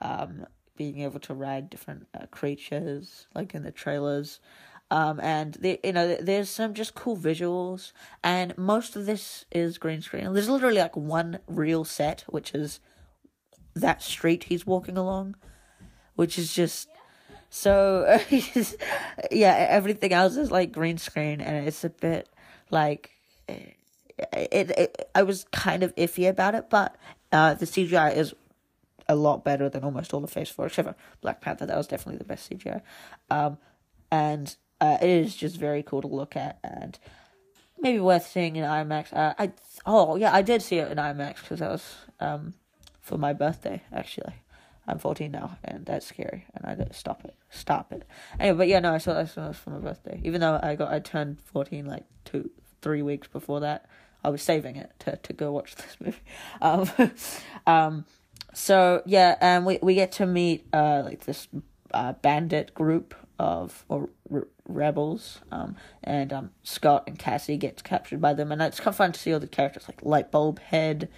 um 0.00 0.46
being 0.76 1.00
able 1.00 1.18
to 1.18 1.34
ride 1.34 1.68
different 1.68 2.06
uh, 2.14 2.26
creatures 2.30 3.26
like 3.34 3.54
in 3.54 3.64
the 3.64 3.72
trailers. 3.72 4.40
Um, 4.90 5.20
and 5.20 5.54
the, 5.54 5.78
you 5.84 5.92
know, 5.92 6.16
there's 6.16 6.48
some 6.48 6.72
just 6.72 6.94
cool 6.94 7.16
visuals, 7.16 7.92
and 8.24 8.56
most 8.56 8.96
of 8.96 9.04
this 9.04 9.44
is 9.52 9.76
green 9.76 10.00
screen. 10.00 10.32
There's 10.32 10.48
literally 10.48 10.80
like 10.80 10.96
one 10.96 11.40
real 11.46 11.84
set, 11.84 12.24
which 12.26 12.54
is 12.54 12.80
that 13.74 14.02
street 14.02 14.44
he's 14.44 14.66
walking 14.66 14.96
along, 14.96 15.36
which 16.14 16.38
is 16.38 16.54
just 16.54 16.88
so. 17.50 18.20
yeah, 19.30 19.66
everything 19.68 20.12
else 20.12 20.36
is 20.36 20.50
like 20.50 20.72
green 20.72 20.98
screen, 20.98 21.40
and 21.40 21.66
it's 21.66 21.84
a 21.84 21.90
bit 21.90 22.28
like 22.70 23.10
it. 23.48 23.76
it, 24.32 24.70
it 24.70 25.10
I 25.14 25.22
was 25.22 25.44
kind 25.52 25.82
of 25.82 25.94
iffy 25.96 26.28
about 26.28 26.54
it, 26.54 26.70
but 26.70 26.96
uh, 27.32 27.54
the 27.54 27.66
CGI 27.66 28.16
is 28.16 28.34
a 29.08 29.14
lot 29.14 29.44
better 29.44 29.68
than 29.68 29.84
almost 29.84 30.12
all 30.12 30.20
the 30.20 30.28
Phase 30.28 30.50
Four, 30.50 30.66
except 30.66 30.88
for 30.88 30.96
Black 31.20 31.40
Panther. 31.40 31.66
That 31.66 31.76
was 31.76 31.86
definitely 31.86 32.18
the 32.18 32.24
best 32.24 32.50
CGI. 32.50 32.82
Um, 33.30 33.58
and 34.10 34.54
uh, 34.80 34.98
it 35.00 35.08
is 35.08 35.34
just 35.34 35.56
very 35.56 35.82
cool 35.82 36.02
to 36.02 36.08
look 36.08 36.36
at 36.36 36.58
and 36.62 36.98
maybe 37.80 38.00
worth 38.00 38.26
seeing 38.26 38.56
in 38.56 38.64
IMAX. 38.64 39.12
Uh, 39.12 39.34
I 39.38 39.52
oh 39.86 40.16
yeah, 40.16 40.34
I 40.34 40.42
did 40.42 40.62
see 40.62 40.78
it 40.78 40.90
in 40.90 40.98
IMAX 40.98 41.40
because 41.42 41.60
that 41.60 41.70
was 41.70 41.94
um 42.20 42.54
for 43.00 43.18
my 43.18 43.32
birthday 43.32 43.82
actually. 43.92 44.34
I'm 44.88 44.98
14 44.98 45.30
now, 45.30 45.58
and 45.62 45.84
that's 45.84 46.06
scary. 46.06 46.46
And 46.54 46.64
I 46.64 46.74
did 46.74 46.94
stop 46.94 47.24
it, 47.24 47.34
stop 47.50 47.92
it. 47.92 48.04
Anyway, 48.40 48.58
but 48.58 48.68
yeah, 48.68 48.80
no, 48.80 48.94
I 48.94 48.98
saw, 48.98 49.22
saw 49.24 49.50
it 49.50 49.56
for 49.56 49.70
my 49.70 49.78
birthday. 49.78 50.20
Even 50.24 50.40
though 50.40 50.58
I 50.62 50.74
got 50.74 50.92
I 50.92 50.98
turned 50.98 51.40
14 51.42 51.86
like 51.86 52.04
two, 52.24 52.50
three 52.80 53.02
weeks 53.02 53.28
before 53.28 53.60
that. 53.60 53.86
I 54.24 54.30
was 54.30 54.42
saving 54.42 54.76
it 54.76 54.90
to 55.00 55.16
to 55.16 55.32
go 55.32 55.52
watch 55.52 55.74
this 55.76 55.96
movie. 56.00 56.18
Um, 56.60 56.90
um, 57.66 58.04
so 58.54 59.02
yeah, 59.06 59.36
and 59.40 59.64
we 59.66 59.78
we 59.82 59.94
get 59.94 60.12
to 60.12 60.26
meet 60.26 60.66
uh 60.72 61.02
like 61.04 61.24
this 61.24 61.48
uh 61.92 62.14
bandit 62.14 62.74
group 62.74 63.14
of 63.38 63.84
or 63.88 64.08
rebels, 64.66 65.40
um, 65.50 65.76
and 66.02 66.32
um, 66.32 66.50
Scott 66.62 67.04
and 67.06 67.18
Cassie 67.18 67.56
gets 67.56 67.82
captured 67.82 68.20
by 68.20 68.34
them, 68.34 68.50
and 68.52 68.60
it's 68.60 68.80
kind 68.80 68.88
of 68.88 68.96
fun 68.96 69.12
to 69.12 69.20
see 69.20 69.32
all 69.32 69.40
the 69.40 69.46
characters 69.46 69.84
like 69.88 70.00
Lightbulb 70.02 70.58
Head, 70.58 71.08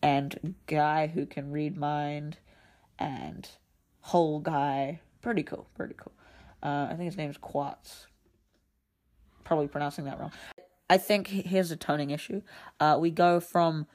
and 0.00 0.54
Guy 0.66 1.08
who 1.08 1.26
can 1.26 1.50
read 1.50 1.76
mind, 1.76 2.38
and 2.98 3.48
Whole 4.00 4.40
Guy. 4.40 5.00
Pretty 5.22 5.42
cool, 5.42 5.66
pretty 5.74 5.94
cool. 5.96 6.12
Uh, 6.62 6.88
I 6.90 6.94
think 6.96 7.04
his 7.04 7.16
name 7.16 7.30
is 7.30 7.36
Quartz. 7.38 8.06
Probably 9.44 9.68
pronouncing 9.68 10.04
that 10.04 10.18
wrong. 10.18 10.32
I 10.88 10.98
think 10.98 11.28
here's 11.28 11.70
a 11.70 11.76
toning 11.76 12.10
issue. 12.10 12.42
Uh, 12.80 12.98
we 13.00 13.10
go 13.10 13.40
from 13.40 13.86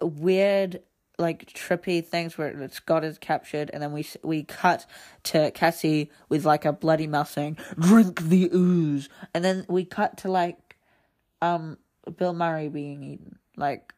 weird 0.00 0.80
like 1.18 1.46
trippy 1.52 2.04
things 2.04 2.38
where 2.38 2.68
Scott 2.70 3.04
is 3.04 3.18
captured, 3.18 3.70
and 3.72 3.82
then 3.82 3.92
we 3.92 4.06
we 4.22 4.44
cut 4.44 4.86
to 5.24 5.50
Cassie 5.50 6.10
with 6.28 6.44
like 6.44 6.64
a 6.64 6.72
bloody 6.72 7.06
mouth 7.06 7.28
saying 7.28 7.58
"Drink 7.78 8.22
the 8.22 8.48
ooze," 8.54 9.08
and 9.34 9.44
then 9.44 9.66
we 9.68 9.84
cut 9.84 10.18
to 10.18 10.30
like 10.30 10.76
um 11.42 11.78
Bill 12.16 12.32
Murray 12.32 12.68
being 12.68 13.02
eaten, 13.02 13.38
like 13.56 13.92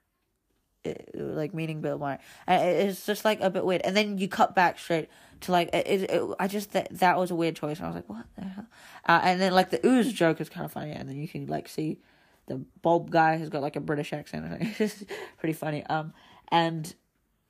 like 1.14 1.54
meeting 1.54 1.80
Bill 1.80 1.98
Murray, 1.98 2.18
and 2.46 2.62
it's 2.62 3.04
just 3.06 3.24
like 3.24 3.40
a 3.40 3.50
bit 3.50 3.64
weird. 3.64 3.82
And 3.82 3.96
then 3.96 4.18
you 4.18 4.28
cut 4.28 4.54
back 4.54 4.78
straight 4.78 5.08
to 5.42 5.52
like 5.52 5.68
it. 5.74 5.86
it, 5.86 6.10
it 6.10 6.22
I 6.38 6.46
just 6.46 6.72
that 6.72 6.88
that 6.98 7.18
was 7.18 7.30
a 7.30 7.34
weird 7.34 7.56
choice, 7.56 7.78
and 7.78 7.86
I 7.86 7.88
was 7.88 7.96
like, 7.96 8.08
what 8.08 8.26
the 8.36 8.42
hell? 8.42 8.66
Uh, 9.06 9.20
and 9.22 9.40
then 9.40 9.52
like 9.52 9.70
the 9.70 9.86
ooze 9.86 10.12
joke 10.12 10.40
is 10.40 10.48
kind 10.48 10.64
of 10.64 10.72
funny, 10.72 10.92
and 10.92 11.08
then 11.08 11.16
you 11.16 11.28
can 11.28 11.46
like 11.46 11.68
see 11.68 11.98
the 12.46 12.56
bulb 12.82 13.10
guy 13.10 13.36
has 13.36 13.48
got 13.48 13.62
like 13.62 13.76
a 13.76 13.80
British 13.80 14.12
accent. 14.12 14.44
It's 14.80 15.04
pretty 15.38 15.52
funny. 15.52 15.84
Um, 15.86 16.12
and 16.50 16.92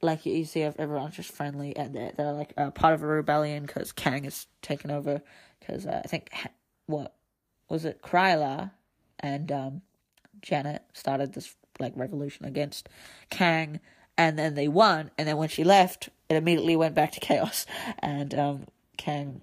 like 0.03 0.27
you 0.27 0.45
see 0.45 0.63
everyone's 0.63 1.17
just 1.17 1.33
friendly 1.33 1.77
and 1.77 1.95
they're, 1.95 2.13
they're 2.17 2.33
like 2.33 2.53
uh, 2.57 2.71
part 2.71 2.95
of 2.95 3.03
a 3.03 3.07
rebellion 3.07 3.65
because 3.67 3.93
Kang 3.93 4.25
is 4.25 4.47
taken 4.63 4.91
over 4.91 5.23
because 5.59 5.87
uh, 5.87 6.01
I 6.05 6.09
think 6.09 6.31
what 6.87 7.15
was 7.69 7.85
it 7.85 8.03
Krylar 8.03 8.71
and 9.19 9.51
um, 9.53 9.83
Janet 10.41 10.83
started 10.93 11.33
this 11.33 11.55
like 11.81 11.93
revolution 11.97 12.45
against 12.45 12.89
Kang 13.31 13.81
and 14.17 14.39
then 14.39 14.55
they 14.55 14.69
won 14.69 15.11
and 15.19 15.27
then 15.27 15.37
when 15.37 15.49
she 15.49 15.65
left 15.65 16.09
it 16.29 16.37
immediately 16.37 16.77
went 16.77 16.95
back 16.95 17.13
to 17.13 17.21
chaos 17.21 17.67
and 17.99 18.35
um, 18.35 18.67
Kang 18.97 19.41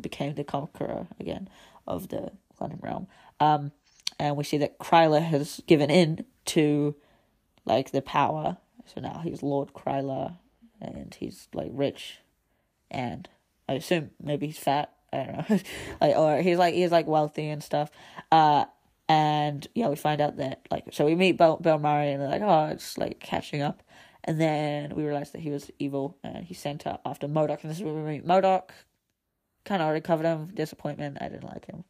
became 0.00 0.34
the 0.34 0.44
conqueror 0.44 1.06
again 1.20 1.48
of 1.86 2.08
the 2.08 2.32
quantum 2.56 2.80
realm 2.82 3.06
um, 3.40 3.72
and 4.18 4.36
we 4.36 4.44
see 4.44 4.58
that 4.58 4.78
Krylar 4.78 5.22
has 5.22 5.60
given 5.66 5.90
in 5.90 6.24
to 6.46 6.96
like 7.64 7.92
the 7.92 8.02
power 8.02 8.56
so 8.86 9.00
now 9.00 9.20
he's 9.22 9.42
Lord 9.42 9.72
Krylar, 9.74 10.36
and 10.80 11.14
he's 11.18 11.48
like 11.52 11.70
rich, 11.72 12.20
and 12.90 13.28
I 13.68 13.74
assume 13.74 14.10
maybe 14.22 14.46
he's 14.46 14.58
fat. 14.58 14.92
I 15.12 15.16
don't 15.16 15.50
know, 15.50 15.58
like 16.00 16.16
or 16.16 16.40
he's 16.42 16.58
like 16.58 16.74
he's 16.74 16.92
like 16.92 17.06
wealthy 17.06 17.48
and 17.48 17.62
stuff. 17.62 17.90
Uh, 18.30 18.66
and 19.08 19.66
yeah, 19.74 19.88
we 19.88 19.96
find 19.96 20.20
out 20.20 20.36
that 20.38 20.66
like 20.70 20.84
so 20.92 21.04
we 21.04 21.14
meet 21.14 21.36
Bill 21.36 21.60
Murray 21.62 22.12
and 22.12 22.22
they're 22.22 22.28
like, 22.28 22.42
oh, 22.42 22.66
it's 22.66 22.98
like 22.98 23.20
catching 23.20 23.62
up, 23.62 23.82
and 24.24 24.40
then 24.40 24.94
we 24.94 25.04
realize 25.04 25.30
that 25.32 25.40
he 25.40 25.50
was 25.50 25.70
evil 25.78 26.16
and 26.22 26.44
he 26.44 26.54
sent 26.54 26.84
her 26.84 26.98
after 27.04 27.28
MODOK, 27.28 27.62
and 27.62 27.70
this 27.70 27.78
is 27.78 27.84
where 27.84 27.94
we 27.94 28.02
meet 28.02 28.26
MODOK. 28.26 28.70
Kind 29.64 29.82
of 29.82 29.86
already 29.86 30.00
covered 30.00 30.26
him. 30.26 30.50
Disappointment. 30.54 31.18
I 31.20 31.28
didn't 31.28 31.44
like 31.44 31.66
him. 31.66 31.84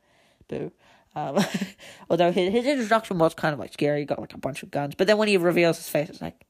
Boo. 0.48 0.72
Um, 1.14 1.38
although 2.10 2.32
his 2.32 2.52
his 2.52 2.66
introduction 2.66 3.18
was 3.18 3.34
kind 3.34 3.52
of 3.52 3.58
like 3.58 3.72
scary. 3.72 4.00
He 4.00 4.06
got 4.06 4.18
like 4.18 4.34
a 4.34 4.38
bunch 4.38 4.62
of 4.62 4.70
guns, 4.70 4.94
but 4.94 5.06
then 5.06 5.18
when 5.18 5.28
he 5.28 5.36
reveals 5.36 5.76
his 5.76 5.88
face, 5.88 6.08
it's 6.08 6.22
like, 6.22 6.46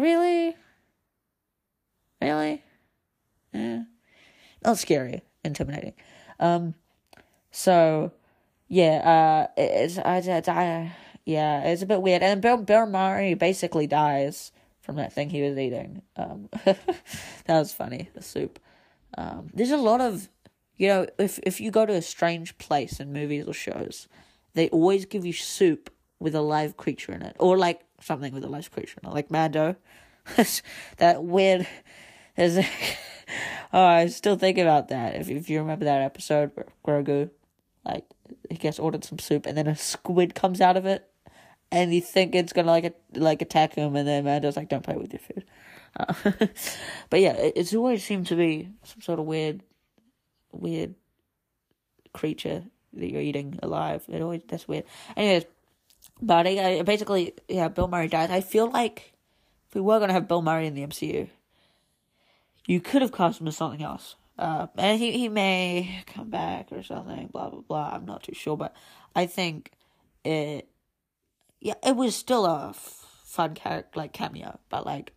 Really? 0.00 0.56
Really? 2.22 2.62
Yeah. 3.52 3.82
Not 4.64 4.78
scary, 4.78 5.22
intimidating. 5.44 5.94
Um, 6.38 6.74
so, 7.50 8.12
yeah, 8.70 9.48
uh, 9.48 9.52
it's, 9.56 9.98
I, 9.98 10.18
I, 10.46 10.92
yeah, 11.26 11.64
it's 11.64 11.82
a 11.82 11.86
bit 11.86 12.00
weird. 12.00 12.22
And 12.22 12.40
Bill, 12.40 12.56
Bill 12.56 12.86
Murray 12.86 13.34
basically 13.34 13.88
dies 13.88 14.52
from 14.80 14.94
that 14.96 15.12
thing 15.12 15.28
he 15.28 15.42
was 15.42 15.58
eating. 15.58 16.02
Um, 16.16 16.48
that 16.64 16.78
was 17.48 17.72
funny, 17.72 18.10
the 18.14 18.22
soup. 18.22 18.60
Um, 19.18 19.50
there's 19.52 19.72
a 19.72 19.76
lot 19.76 20.00
of, 20.00 20.28
you 20.76 20.86
know, 20.86 21.06
if, 21.18 21.40
if 21.42 21.60
you 21.60 21.72
go 21.72 21.84
to 21.84 21.92
a 21.92 22.00
strange 22.00 22.56
place 22.58 23.00
in 23.00 23.12
movies 23.12 23.48
or 23.48 23.52
shows, 23.52 24.06
they 24.54 24.68
always 24.68 25.04
give 25.04 25.26
you 25.26 25.32
soup 25.32 25.90
with 26.20 26.36
a 26.36 26.40
live 26.40 26.76
creature 26.76 27.12
in 27.12 27.22
it. 27.22 27.34
Or 27.40 27.58
like 27.58 27.80
something 28.00 28.32
with 28.32 28.44
a 28.44 28.48
live 28.48 28.70
creature 28.70 29.00
in 29.02 29.08
it. 29.10 29.12
Like 29.12 29.32
Mando 29.32 29.74
that 30.98 31.24
weird. 31.24 31.66
Is 32.36 32.58
oh, 33.72 33.84
I 33.84 34.06
still 34.06 34.36
think 34.36 34.58
about 34.58 34.88
that. 34.88 35.16
If 35.16 35.28
if 35.28 35.50
you 35.50 35.58
remember 35.58 35.84
that 35.86 36.02
episode 36.02 36.52
Grogu, 36.86 37.30
like 37.84 38.04
he 38.48 38.56
gets 38.56 38.78
ordered 38.78 39.04
some 39.04 39.18
soup 39.18 39.46
and 39.46 39.56
then 39.56 39.66
a 39.66 39.76
squid 39.76 40.34
comes 40.34 40.60
out 40.60 40.76
of 40.76 40.86
it, 40.86 41.08
and 41.70 41.94
you 41.94 42.00
think 42.00 42.34
it's 42.34 42.52
gonna 42.52 42.70
like 42.70 42.94
like 43.14 43.42
attack 43.42 43.74
him, 43.74 43.96
and 43.96 44.06
then 44.06 44.24
Mando's 44.24 44.56
like, 44.56 44.68
"Don't 44.68 44.84
play 44.84 44.96
with 44.96 45.12
your 45.12 45.20
food." 45.20 45.44
Uh, 45.96 46.14
but 47.10 47.20
yeah, 47.20 47.32
it, 47.32 47.54
it's 47.56 47.74
always 47.74 48.04
seemed 48.04 48.26
to 48.28 48.36
be 48.36 48.68
some 48.84 49.00
sort 49.00 49.18
of 49.18 49.26
weird, 49.26 49.62
weird 50.52 50.94
creature 52.12 52.64
that 52.92 53.10
you're 53.10 53.20
eating 53.20 53.58
alive. 53.62 54.04
It 54.08 54.22
always 54.22 54.42
that's 54.48 54.68
weird. 54.68 54.84
Anyways, 55.16 55.44
but 56.20 56.46
I, 56.46 56.82
basically, 56.82 57.34
yeah, 57.48 57.68
Bill 57.68 57.88
Murray 57.88 58.08
died. 58.08 58.30
I 58.30 58.40
feel 58.40 58.70
like 58.70 59.12
if 59.68 59.74
we 59.74 59.80
were 59.80 60.04
to 60.04 60.12
have 60.12 60.28
Bill 60.28 60.42
Murray 60.42 60.66
in 60.66 60.74
the 60.74 60.86
MCU, 60.86 61.28
you 62.66 62.80
could 62.80 63.02
have 63.02 63.12
cast 63.12 63.40
him 63.40 63.48
as 63.48 63.56
something 63.56 63.82
else. 63.82 64.16
Uh, 64.40 64.66
and 64.78 64.98
he, 64.98 65.12
he 65.12 65.28
may 65.28 66.02
come 66.06 66.30
back 66.30 66.68
or 66.72 66.82
something, 66.82 67.28
blah, 67.30 67.50
blah, 67.50 67.60
blah. 67.60 67.90
I'm 67.92 68.06
not 68.06 68.22
too 68.22 68.32
sure, 68.34 68.56
but 68.56 68.74
I 69.14 69.26
think 69.26 69.70
it, 70.24 70.66
yeah, 71.60 71.74
it 71.84 71.94
was 71.94 72.16
still 72.16 72.46
a 72.46 72.72
fun 72.74 73.52
character, 73.54 74.00
like 74.00 74.14
cameo, 74.14 74.58
but 74.70 74.86
like, 74.86 75.12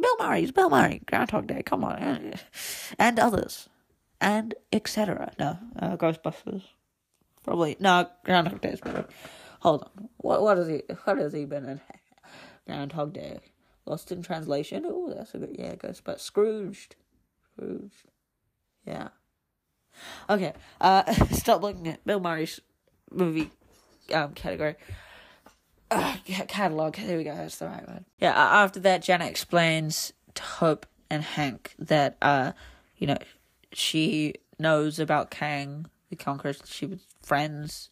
Bill 0.00 0.16
Murray's 0.20 0.52
Bill 0.52 0.70
Murray, 0.70 1.02
Groundhog 1.06 1.48
Day, 1.48 1.64
come 1.64 1.82
on, 1.82 2.34
and 3.00 3.18
others, 3.18 3.68
and 4.20 4.54
etc. 4.72 5.32
No, 5.40 5.58
uh, 5.80 5.96
Ghostbusters, 5.96 6.62
probably 7.42 7.76
no 7.80 8.08
Groundhog 8.24 8.60
Day. 8.60 8.76
Hold 9.60 9.82
on, 9.82 10.08
what 10.18 10.40
what 10.40 10.56
has 10.56 10.68
he 10.68 10.82
what 11.04 11.18
has 11.18 11.32
he 11.32 11.46
been 11.46 11.64
in? 11.66 11.80
Groundhog 12.66 13.12
Day. 13.12 13.40
Lost 13.86 14.12
in 14.12 14.22
Translation. 14.22 14.84
Oh, 14.86 15.12
that's 15.12 15.34
a 15.34 15.38
good 15.38 15.56
yeah. 15.58 15.74
But 16.04 16.20
Scrooged, 16.20 16.94
Scrooged, 17.52 18.06
yeah. 18.86 19.08
Okay, 20.28 20.52
uh, 20.80 21.12
stop 21.30 21.62
looking 21.62 21.88
at 21.88 22.04
Bill 22.04 22.20
Murray's 22.20 22.60
movie 23.10 23.50
um 24.12 24.32
category. 24.32 24.76
Uh, 25.90 26.16
catalog. 26.48 26.96
There 26.96 27.18
we 27.18 27.24
go. 27.24 27.34
That's 27.34 27.58
the 27.58 27.66
right 27.66 27.86
one. 27.86 28.06
Yeah. 28.18 28.32
After 28.32 28.80
that, 28.80 29.02
Janet 29.02 29.28
explains 29.28 30.14
to 30.34 30.42
Hope 30.42 30.86
and 31.10 31.22
Hank 31.22 31.74
that 31.78 32.16
uh, 32.22 32.52
you 32.96 33.06
know, 33.06 33.18
she 33.72 34.34
knows 34.58 34.98
about 34.98 35.30
Kang 35.30 35.86
the 36.08 36.16
Conqueror. 36.16 36.54
She 36.64 36.86
was 36.86 37.00
friends 37.22 37.90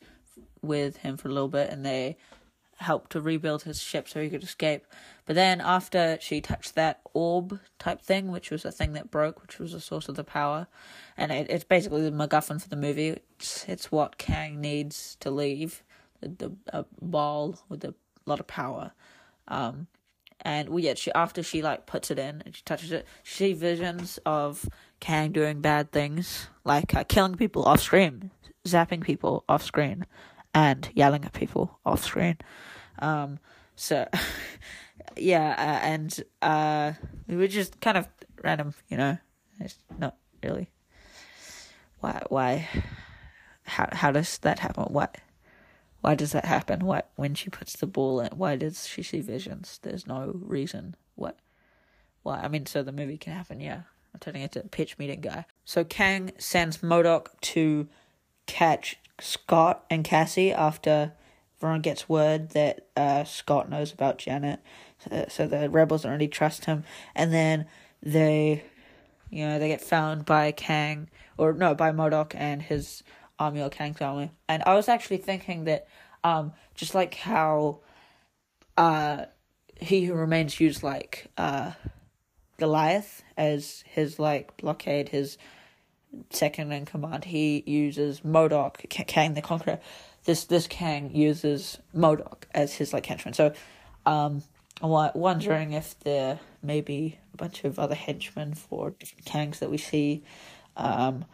with 0.63 0.99
him 0.99 1.17
for 1.17 1.29
a 1.29 1.33
little 1.33 1.49
bit, 1.49 1.71
and 1.71 1.85
they 1.85 2.17
helped 2.77 3.13
to 3.13 3.21
rebuild 3.21 3.65
his 3.65 3.83
ship 3.83 4.09
so 4.09 4.23
he 4.23 4.31
could 4.31 4.43
escape. 4.43 4.87
But 5.31 5.37
then 5.37 5.61
after 5.61 6.19
she 6.21 6.41
touched 6.41 6.75
that 6.75 7.03
orb 7.15 7.61
type 7.79 8.03
thing, 8.03 8.33
which 8.33 8.51
was 8.51 8.65
a 8.65 8.73
thing 8.73 8.95
that 8.95 9.13
broke, 9.13 9.41
which 9.41 9.61
was 9.61 9.71
the 9.71 9.81
source 9.81 10.09
of 10.09 10.17
the 10.17 10.25
power, 10.25 10.67
and 11.17 11.31
it, 11.31 11.47
it's 11.49 11.63
basically 11.63 12.03
the 12.03 12.11
MacGuffin 12.11 12.61
for 12.61 12.69
the 12.69 12.75
movie. 12.75 13.21
It's, 13.39 13.65
it's 13.69 13.93
what 13.93 14.19
Kang 14.19 14.61
needs 14.61 15.17
to 15.21 15.31
leave 15.31 15.85
the, 16.21 16.57
the 16.65 16.85
ball 17.01 17.61
with 17.69 17.85
a 17.85 17.95
lot 18.27 18.41
of 18.41 18.49
power. 18.49 18.91
Um, 19.47 19.87
and 20.41 20.69
well, 20.69 20.81
yeah, 20.81 20.95
she 20.95 21.13
after 21.13 21.45
she 21.45 21.63
like 21.63 21.87
puts 21.87 22.11
it 22.11 22.19
in 22.19 22.43
and 22.45 22.57
she 22.57 22.63
touches 22.65 22.91
it, 22.91 23.07
she 23.23 23.53
visions 23.53 24.19
of 24.27 24.69
Kang 24.99 25.31
doing 25.31 25.61
bad 25.61 25.93
things 25.93 26.49
like 26.65 26.93
uh, 26.93 27.05
killing 27.05 27.37
people 27.37 27.67
off 27.67 27.83
screen, 27.83 28.33
zapping 28.67 29.05
people 29.05 29.45
off 29.49 29.63
screen, 29.63 30.07
and 30.53 30.91
yelling 30.93 31.25
at 31.25 31.35
people 31.35 31.79
off 31.87 32.03
screen. 32.03 32.37
Um, 32.99 33.39
so, 33.77 34.09
yeah, 35.21 35.55
uh, 35.59 35.87
and 35.87 36.25
uh, 36.43 36.93
we 37.27 37.37
were 37.37 37.49
just 37.49 37.81
kind 37.81 37.97
of 37.97 38.09
random, 38.43 38.75
you 38.89 38.97
know. 38.97 39.19
It's 39.61 39.77
not 39.99 40.17
really. 40.43 40.71
Why? 42.01 42.23
Why? 42.29 42.69
How? 43.65 43.89
How 43.93 44.11
does 44.11 44.39
that 44.39 44.61
happen? 44.61 44.85
What? 44.85 45.19
Why 46.01 46.15
does 46.15 46.33
that 46.33 46.47
happen? 46.47 46.87
What? 46.87 47.11
When 47.17 47.35
she 47.35 47.51
puts 47.51 47.77
the 47.77 47.87
ball 47.87 48.21
in, 48.21 48.31
why 48.39 48.57
does 48.57 48.87
she 48.87 49.03
see 49.03 49.21
visions? 49.21 49.79
There's 49.83 50.07
no 50.07 50.33
reason. 50.35 50.97
What? 51.15 51.39
Why? 52.23 52.41
I 52.41 52.49
mean, 52.49 52.67
so 52.67 52.83
the 52.83 52.93
movie 52.93 53.19
can 53.19 53.35
happen. 53.35 53.61
Yeah, 53.61 53.83
I'm 54.15 54.21
turning 54.21 54.43
into 54.43 54.61
a 54.61 54.69
pitch 54.69 54.99
meeting 54.99 55.21
guy. 55.21 55.45
So 55.65 55.85
Kang 55.85 56.33
sends 56.39 56.79
MODOK 56.79 57.29
to 57.43 57.89
catch 58.47 58.97
Scott 59.21 59.85
and 59.91 60.03
Cassie 60.03 60.53
after 60.53 61.13
everyone 61.59 61.83
gets 61.83 62.09
word 62.09 62.51
that 62.51 62.89
uh, 62.97 63.25
Scott 63.25 63.69
knows 63.69 63.93
about 63.93 64.19
Janet. 64.19 64.61
So, 65.05 65.27
so 65.29 65.47
the 65.47 65.69
rebels 65.71 66.05
really 66.05 66.29
trust 66.29 66.67
him. 66.67 66.85
And 67.15 67.33
then 67.33 67.67
they 68.03 68.65
You 69.31 69.47
know, 69.47 69.59
they 69.61 69.69
get 69.69 69.81
found 69.81 70.25
by 70.25 70.51
Kang, 70.53 71.09
or 71.39 71.53
no, 71.53 71.75
by 71.75 71.93
MODOK 71.93 72.35
and 72.35 72.61
his 72.61 73.05
army 73.39 73.63
or 73.63 73.71
Kang's 73.71 74.01
army. 74.01 74.33
And 74.49 74.63
I 74.67 74.75
was 74.75 74.89
actually 74.89 75.19
thinking 75.19 75.65
that, 75.65 75.87
um, 76.25 76.53
just 76.75 76.95
like 76.95 77.15
how, 77.15 77.81
uh, 78.77 79.27
he 79.81 80.05
who 80.05 80.15
remains 80.15 80.59
used 80.61 80.83
like, 80.83 81.29
uh, 81.39 81.73
Goliath 82.59 83.23
as 83.37 83.85
his 83.87 84.19
like 84.19 84.57
blockade, 84.57 85.09
his 85.11 85.39
second 86.31 86.73
in 86.73 86.85
command. 86.85 87.25
He 87.25 87.63
uses 87.67 88.23
MODOK, 88.23 88.89
Kang 88.91 89.35
the 89.35 89.43
Conqueror. 89.43 89.79
This 90.25 90.45
this 90.45 90.67
Kang 90.67 91.15
uses 91.15 91.79
MODOK 91.95 92.45
as 92.53 92.75
his 92.75 92.93
like 92.93 93.07
henchman. 93.07 93.33
So, 93.33 93.55
um, 94.05 94.43
I'm 94.83 95.11
wondering 95.15 95.73
if 95.73 95.99
there 96.01 96.41
may 96.63 96.81
be 96.81 97.19
a 97.35 97.37
bunch 97.37 97.65
of 97.65 97.79
other 97.79 97.95
henchmen 97.95 98.55
for 98.55 98.91
different 98.91 99.25
Kangs 99.27 99.59
that 99.59 99.71
we 99.71 99.77
see, 99.77 100.23
um, 100.77 101.27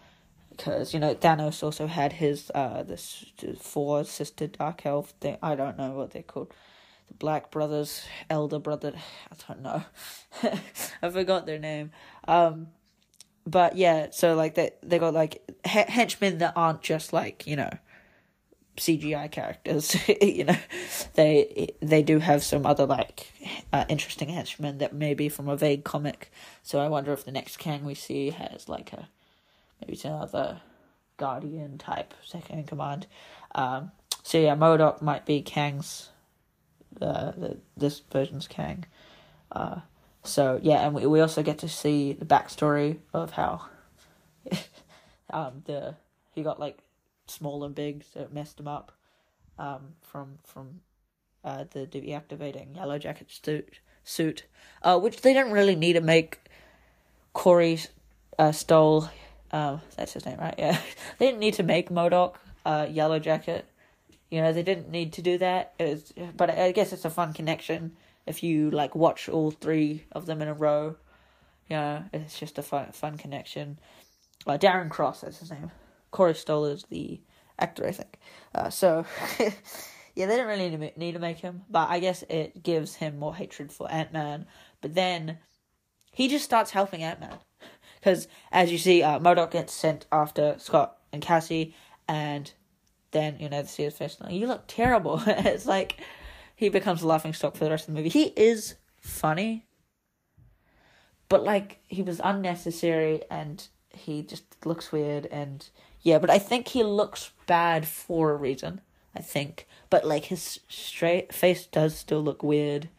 because 0.50 0.92
you 0.92 1.00
know 1.00 1.14
Thanos 1.14 1.62
also 1.62 1.86
had 1.86 2.14
his 2.14 2.50
uh 2.54 2.82
this 2.82 3.26
four 3.60 4.04
sister 4.04 4.46
dark 4.48 4.84
elf 4.84 5.10
thing. 5.20 5.38
I 5.42 5.54
don't 5.54 5.78
know 5.78 5.92
what 5.92 6.10
they're 6.10 6.22
called 6.22 6.52
the 7.08 7.14
Black 7.14 7.50
Brothers, 7.50 8.04
Elder 8.28 8.58
Brother. 8.58 8.94
I 9.30 9.36
don't 9.46 9.62
know. 9.62 9.82
I 11.02 11.10
forgot 11.10 11.46
their 11.46 11.58
name. 11.58 11.92
Um, 12.26 12.68
but 13.46 13.76
yeah, 13.76 14.08
so 14.10 14.34
like 14.34 14.56
they 14.56 14.72
they 14.82 14.98
got 14.98 15.14
like 15.14 15.42
henchmen 15.64 16.38
that 16.38 16.54
aren't 16.56 16.82
just 16.82 17.12
like 17.12 17.46
you 17.46 17.56
know 17.56 17.70
CGI 18.76 19.30
characters. 19.30 19.96
you 20.22 20.44
know, 20.44 20.56
they 21.14 21.74
they 21.80 22.02
do 22.02 22.18
have 22.18 22.42
some 22.42 22.66
other 22.66 22.86
like 22.86 23.32
uh, 23.72 23.84
interesting 23.88 24.28
henchmen 24.28 24.78
that 24.78 24.94
may 24.94 25.14
be 25.14 25.28
from 25.28 25.48
a 25.48 25.56
vague 25.56 25.84
comic. 25.84 26.30
So 26.62 26.78
I 26.78 26.88
wonder 26.88 27.12
if 27.12 27.24
the 27.24 27.32
next 27.32 27.58
Kang 27.58 27.84
we 27.84 27.94
see 27.94 28.30
has 28.30 28.68
like 28.68 28.92
a 28.92 29.08
maybe 29.80 29.94
it's 29.94 30.04
another 30.04 30.60
Guardian 31.16 31.78
type 31.78 32.14
second 32.24 32.58
in 32.60 32.64
command. 32.64 33.06
Um, 33.54 33.92
so 34.22 34.38
yeah, 34.38 34.54
MODOK 34.54 35.00
might 35.02 35.24
be 35.24 35.40
Kang's 35.40 36.10
uh, 37.00 37.32
the, 37.32 37.58
this 37.76 38.00
version's 38.10 38.48
Kang. 38.48 38.84
Uh, 39.52 39.80
so 40.24 40.58
yeah, 40.62 40.84
and 40.84 40.94
we 40.94 41.06
we 41.06 41.20
also 41.20 41.42
get 41.42 41.58
to 41.58 41.68
see 41.68 42.12
the 42.12 42.24
backstory 42.24 42.98
of 43.12 43.32
how 43.32 43.66
um 45.30 45.62
the 45.64 45.94
he 46.34 46.42
got 46.42 46.60
like 46.60 46.78
small 47.26 47.64
and 47.64 47.74
big, 47.74 48.04
so 48.04 48.20
it 48.20 48.32
messed 48.32 48.60
him 48.60 48.68
up. 48.68 48.92
Um, 49.58 49.94
from 50.02 50.38
from 50.44 50.80
uh 51.42 51.64
the 51.70 51.86
deactivating 51.86 52.76
Yellow 52.76 52.98
Jacket 52.98 53.30
suit 53.30 53.80
suit, 54.04 54.44
uh, 54.82 54.98
which 54.98 55.22
they 55.22 55.32
didn't 55.32 55.52
really 55.52 55.76
need 55.76 55.94
to 55.94 56.00
make. 56.00 56.40
Corey 57.32 57.78
uh, 58.38 58.50
Stoll, 58.50 59.10
um, 59.50 59.82
that's 59.94 60.14
his 60.14 60.24
name, 60.24 60.38
right? 60.38 60.54
Yeah, 60.58 60.80
they 61.18 61.26
didn't 61.26 61.40
need 61.40 61.54
to 61.54 61.62
make 61.62 61.90
MODOK 61.90 62.34
uh 62.64 62.86
Yellow 62.88 63.18
Jacket 63.18 63.66
you 64.30 64.40
know, 64.40 64.52
they 64.52 64.62
didn't 64.62 64.90
need 64.90 65.12
to 65.14 65.22
do 65.22 65.38
that. 65.38 65.74
It 65.78 65.88
was, 65.88 66.12
but 66.36 66.50
I 66.50 66.72
guess 66.72 66.92
it's 66.92 67.04
a 67.04 67.10
fun 67.10 67.32
connection 67.32 67.96
if 68.26 68.42
you 68.42 68.70
like 68.70 68.94
watch 68.94 69.28
all 69.28 69.50
three 69.50 70.04
of 70.12 70.26
them 70.26 70.42
in 70.42 70.48
a 70.48 70.54
row. 70.54 70.96
You 71.68 71.76
know, 71.76 72.04
it's 72.12 72.38
just 72.38 72.58
a 72.58 72.62
fun 72.62 72.92
fun 72.92 73.18
connection. 73.18 73.78
Uh, 74.46 74.58
Darren 74.58 74.90
Cross, 74.90 75.22
that's 75.22 75.38
his 75.38 75.50
name. 75.50 75.70
Corey 76.16 76.34
Stoll 76.34 76.64
is 76.64 76.84
the 76.84 77.20
actor, 77.58 77.86
I 77.86 77.92
think. 77.92 78.18
Uh, 78.54 78.70
so, 78.70 79.04
yeah, 79.38 79.50
they 80.14 80.26
didn't 80.26 80.46
really 80.46 80.92
need 80.96 81.12
to, 81.12 81.18
make 81.18 81.40
him, 81.40 81.60
but 81.68 81.90
I 81.90 81.98
guess 81.98 82.24
it 82.30 82.62
gives 82.62 82.94
him 82.94 83.18
more 83.18 83.34
hatred 83.34 83.70
for 83.70 83.92
Ant 83.92 84.14
Man. 84.14 84.46
But 84.80 84.94
then 84.94 85.36
he 86.10 86.28
just 86.28 86.46
starts 86.46 86.70
helping 86.70 87.02
Ant 87.02 87.20
Man. 87.20 87.36
Because, 88.00 88.28
as 88.50 88.72
you 88.72 88.78
see, 88.78 89.02
uh, 89.02 89.18
MODOK 89.18 89.50
gets 89.50 89.74
sent 89.74 90.06
after 90.10 90.56
Scott 90.58 90.96
and 91.12 91.20
Cassie, 91.20 91.74
and 92.08 92.50
then 93.10 93.36
you 93.38 93.50
know 93.50 93.60
they 93.60 93.68
see 93.68 93.82
his 93.82 93.98
face 93.98 94.16
like 94.18 94.32
you 94.32 94.46
look 94.46 94.64
terrible. 94.66 95.22
it's 95.26 95.66
like 95.66 96.00
he 96.54 96.70
becomes 96.70 97.02
a 97.02 97.06
laughing 97.06 97.34
stock 97.34 97.56
for 97.56 97.64
the 97.64 97.70
rest 97.70 97.88
of 97.88 97.94
the 97.94 98.00
movie. 98.00 98.08
He 98.08 98.32
is 98.36 98.76
funny, 99.02 99.66
but 101.28 101.44
like 101.44 101.80
he 101.88 102.00
was 102.00 102.22
unnecessary 102.24 103.20
and 103.30 103.68
he 103.90 104.22
just 104.22 104.64
looks 104.64 104.92
weird 104.92 105.26
and 105.26 105.68
yeah. 106.06 106.18
But 106.18 106.30
I 106.30 106.38
think 106.38 106.68
he 106.68 106.82
looks 106.84 107.32
bad 107.46 107.86
for 107.86 108.30
a 108.30 108.36
reason. 108.36 108.80
I 109.14 109.20
think, 109.20 109.66
but 109.88 110.06
like 110.06 110.26
his 110.26 110.60
straight 110.68 111.32
face 111.32 111.64
does 111.64 111.96
still 111.96 112.22
look 112.22 112.42
weird. 112.42 112.90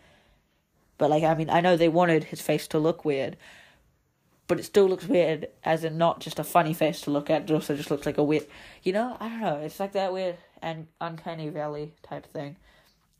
But 0.97 1.11
like 1.11 1.23
I 1.23 1.35
mean, 1.35 1.49
I 1.49 1.61
know 1.61 1.77
they 1.77 1.89
wanted 1.89 2.25
his 2.25 2.41
face 2.41 2.67
to 2.69 2.79
look 2.79 3.05
weird, 3.05 3.37
but 4.47 4.59
it 4.59 4.63
still 4.63 4.87
looks 4.87 5.07
weird 5.07 5.49
as 5.63 5.83
in 5.83 5.97
not 5.97 6.19
just 6.19 6.39
a 6.39 6.43
funny 6.43 6.73
face 6.73 7.01
to 7.01 7.11
look 7.11 7.29
at, 7.29 7.43
it 7.43 7.51
also 7.51 7.75
just 7.75 7.91
looks 7.91 8.05
like 8.05 8.17
a 8.17 8.23
weird, 8.23 8.47
you 8.81 8.93
know, 8.93 9.15
I 9.19 9.29
don't 9.29 9.41
know, 9.41 9.57
it's 9.57 9.79
like 9.79 9.91
that 9.91 10.13
weird 10.13 10.37
and 10.61 10.87
uncanny 10.99 11.49
valley 11.49 11.93
type 12.01 12.25
thing. 12.25 12.55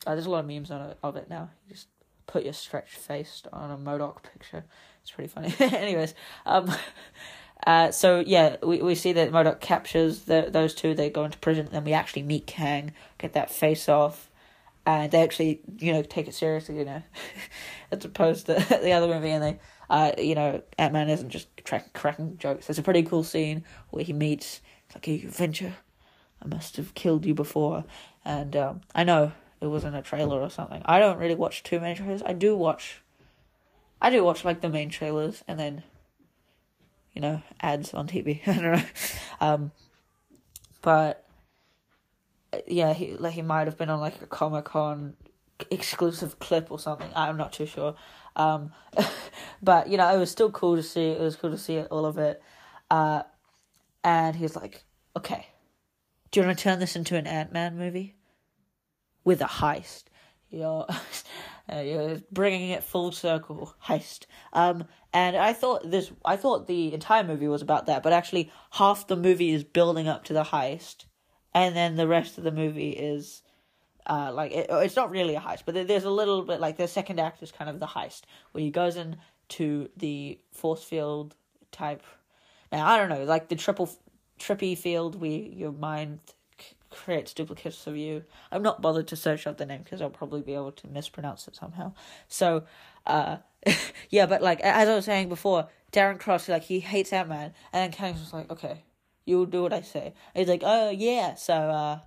Uh, 0.06 0.16
there's 0.16 0.26
a 0.26 0.30
lot 0.30 0.40
of 0.40 0.48
memes 0.48 0.72
on 0.72 0.90
it, 0.90 0.98
of 1.04 1.16
it 1.18 1.30
now. 1.30 1.50
You 1.68 1.76
just 1.76 1.88
put 2.28 2.44
your 2.44 2.54
stretched 2.54 2.98
face 2.98 3.44
on 3.52 3.72
a 3.72 3.78
MODOK 3.78 4.24
picture. 4.24 4.64
It's 5.02 5.12
pretty 5.12 5.28
funny. 5.28 5.54
Anyways, 5.60 6.14
um, 6.46 6.74
uh, 7.66 7.92
so 7.92 8.24
yeah, 8.26 8.58
we 8.64 8.82
we 8.82 8.96
see 8.96 9.14
that 9.14 9.32
MODOK 9.32 9.60
captures 9.60 10.22
the 10.22 10.48
those 10.50 10.74
two. 10.74 10.94
They 10.94 11.10
go 11.10 11.26
into 11.26 11.38
prison, 11.40 11.70
then 11.72 11.84
we 11.84 11.94
actually 11.94 12.24
meet 12.24 12.48
Kang, 12.48 12.94
get 13.18 13.34
that 13.34 13.50
face 13.50 13.90
off, 13.90 14.30
and 14.86 15.12
they 15.12 15.24
actually 15.24 15.62
you 15.80 15.94
know 15.94 16.04
take 16.04 16.28
it 16.28 16.36
seriously, 16.36 16.78
you 16.78 16.86
know, 16.86 17.04
as 17.92 18.06
opposed 18.06 18.46
to 18.46 18.54
the 18.82 18.92
other 18.92 19.08
movie, 19.08 19.32
and 19.32 19.44
they 19.44 19.60
uh, 19.90 20.12
you 20.18 20.36
know, 20.36 20.62
Ant 20.78 20.94
Man 20.94 21.10
isn't 21.10 21.30
just 21.30 21.48
tra- 21.64 21.86
cracking 21.94 22.38
jokes. 22.38 22.68
There's 22.68 22.80
a 22.80 22.84
pretty 22.84 23.04
cool 23.04 23.24
scene 23.24 23.64
where 23.90 24.04
he 24.04 24.14
meets, 24.14 24.62
like, 24.94 25.08
a 25.08 25.18
venture, 25.20 25.76
I 26.42 26.48
must 26.48 26.78
have 26.78 26.94
killed 26.94 27.26
you 27.26 27.34
before. 27.34 27.86
And 28.26 28.56
um, 28.56 28.82
I 28.94 29.04
know 29.04 29.32
it 29.62 29.68
was 29.68 29.84
in 29.84 29.96
a 29.96 30.02
trailer 30.02 30.42
or 30.42 30.50
something. 30.50 30.82
I 30.86 31.00
don't 31.00 31.18
really 31.18 31.36
watch 31.36 31.64
too 31.64 31.80
many 31.80 31.96
trailers. 31.96 32.22
I 32.24 32.34
do 32.34 32.56
watch, 32.56 33.02
I 34.02 34.10
do 34.10 34.24
watch 34.24 34.44
like 34.44 34.62
the 34.62 34.70
main 34.70 34.90
trailers 34.90 35.44
and 35.48 35.60
then, 35.60 35.84
you 37.18 37.22
know, 37.22 37.42
ads 37.60 37.96
on 37.96 38.08
TV. 38.08 38.42
I 38.48 38.54
don't 38.54 38.64
know. 38.64 38.84
Um, 39.42 39.72
but 40.84 41.26
yeah, 42.68 42.94
he 42.94 43.16
like 43.16 43.34
he 43.34 43.42
might 43.42 43.66
have 43.66 43.76
been 43.76 43.90
on 43.90 44.00
like 44.00 44.22
a 44.22 44.28
Comic 44.28 44.66
Con 44.66 45.16
exclusive 45.72 46.38
clip 46.38 46.72
or 46.72 46.78
something. 46.78 47.10
I'm 47.16 47.36
not 47.36 47.54
too 47.54 47.66
sure. 47.66 47.96
Um, 48.36 48.72
but 49.64 49.90
you 49.90 49.98
know, 49.98 50.14
it 50.14 50.20
was 50.20 50.30
still 50.30 50.52
cool 50.52 50.76
to 50.76 50.84
see. 50.84 51.10
It 51.10 51.20
was 51.20 51.36
cool 51.36 51.50
to 51.50 51.58
see 51.58 51.80
all 51.80 52.06
of 52.06 52.20
it. 52.20 52.40
Uh, 52.92 53.24
and 54.04 54.36
he's 54.36 54.56
like, 54.56 54.84
"Okay, 55.16 55.48
do 56.30 56.40
you 56.40 56.46
want 56.46 56.56
to 56.56 56.64
turn 56.64 56.78
this 56.78 56.96
into 56.96 57.16
an 57.16 57.26
Ant 57.26 57.52
Man 57.52 57.80
movie 57.80 58.16
with 59.24 59.42
a 59.42 59.46
heist?" 59.46 60.04
You're, 60.52 60.86
uh, 61.74 61.80
you're 61.80 62.22
bringing 62.32 62.70
it 62.70 62.84
full 62.84 63.12
circle, 63.12 63.74
heist. 63.84 64.28
Um, 64.54 64.86
and 65.18 65.36
I 65.36 65.52
thought 65.52 65.90
this. 65.90 66.12
I 66.24 66.36
thought 66.36 66.68
the 66.68 66.94
entire 66.94 67.24
movie 67.24 67.48
was 67.48 67.64
about 67.64 67.88
that, 67.88 68.04
but 68.04 68.14
actually, 68.14 68.52
half 68.70 69.08
the 69.08 69.16
movie 69.16 69.50
is 69.50 69.64
building 69.64 70.08
up 70.08 70.24
to 70.26 70.34
the 70.34 70.44
heist, 70.44 71.06
and 71.56 71.76
then 71.76 71.96
the 71.96 72.08
rest 72.08 72.38
of 72.38 72.44
the 72.44 72.52
movie 72.52 72.92
is 72.92 73.42
uh, 74.06 74.32
like 74.32 74.52
it, 74.52 74.68
it's 74.70 74.96
not 74.96 75.10
really 75.10 75.34
a 75.34 75.40
heist, 75.40 75.64
but 75.66 75.74
there's 75.88 76.04
a 76.04 76.12
little 76.12 76.44
bit 76.44 76.60
like 76.60 76.78
the 76.78 76.88
second 76.88 77.20
act 77.20 77.42
is 77.42 77.52
kind 77.52 77.68
of 77.68 77.80
the 77.80 77.88
heist 77.88 78.22
where 78.52 78.64
he 78.64 78.70
goes 78.70 78.96
into 78.96 79.90
the 79.98 80.38
force 80.52 80.84
field 80.84 81.34
type. 81.72 82.04
Now 82.72 82.86
I 82.86 82.98
don't 82.98 83.10
know, 83.10 83.24
like 83.24 83.50
the 83.50 83.56
triple 83.56 83.90
trippy 84.40 84.78
field 84.78 85.20
where 85.20 85.32
your 85.32 85.72
mind 85.72 86.20
creates 86.90 87.34
duplicates 87.34 87.88
of 87.88 87.98
you. 87.98 88.24
I'm 88.52 88.62
not 88.62 88.82
bothered 88.82 89.08
to 89.08 89.16
search 89.16 89.48
up 89.48 89.58
the 89.58 89.66
name 89.66 89.82
because 89.84 90.02
I'll 90.02 90.10
probably 90.10 90.42
be 90.42 90.54
able 90.54 90.72
to 90.74 90.88
mispronounce 90.88 91.48
it 91.48 91.56
somehow. 91.56 91.94
So, 92.28 92.64
uh, 93.08 93.38
yeah, 94.10 94.26
but 94.26 94.42
like 94.42 94.60
as 94.62 94.88
I 94.88 94.96
was 94.96 95.06
saying 95.06 95.30
before, 95.30 95.68
Darren 95.92 96.20
Cross 96.20 96.50
like 96.50 96.64
he 96.64 96.80
hates 96.80 97.14
Ant 97.14 97.30
Man, 97.30 97.54
and 97.74 97.84
then 97.84 97.92
Kang's 97.92 98.20
just 98.20 98.34
like, 98.34 98.52
okay, 98.52 98.84
you'll 99.26 99.46
do 99.46 99.64
what 99.64 99.74
I 99.74 99.82
say. 99.82 100.14
And 100.34 100.42
he's 100.42 100.48
like, 100.48 100.64
oh 100.64 100.90
yeah, 100.90 101.36
so 101.36 101.54
uh, 101.54 102.00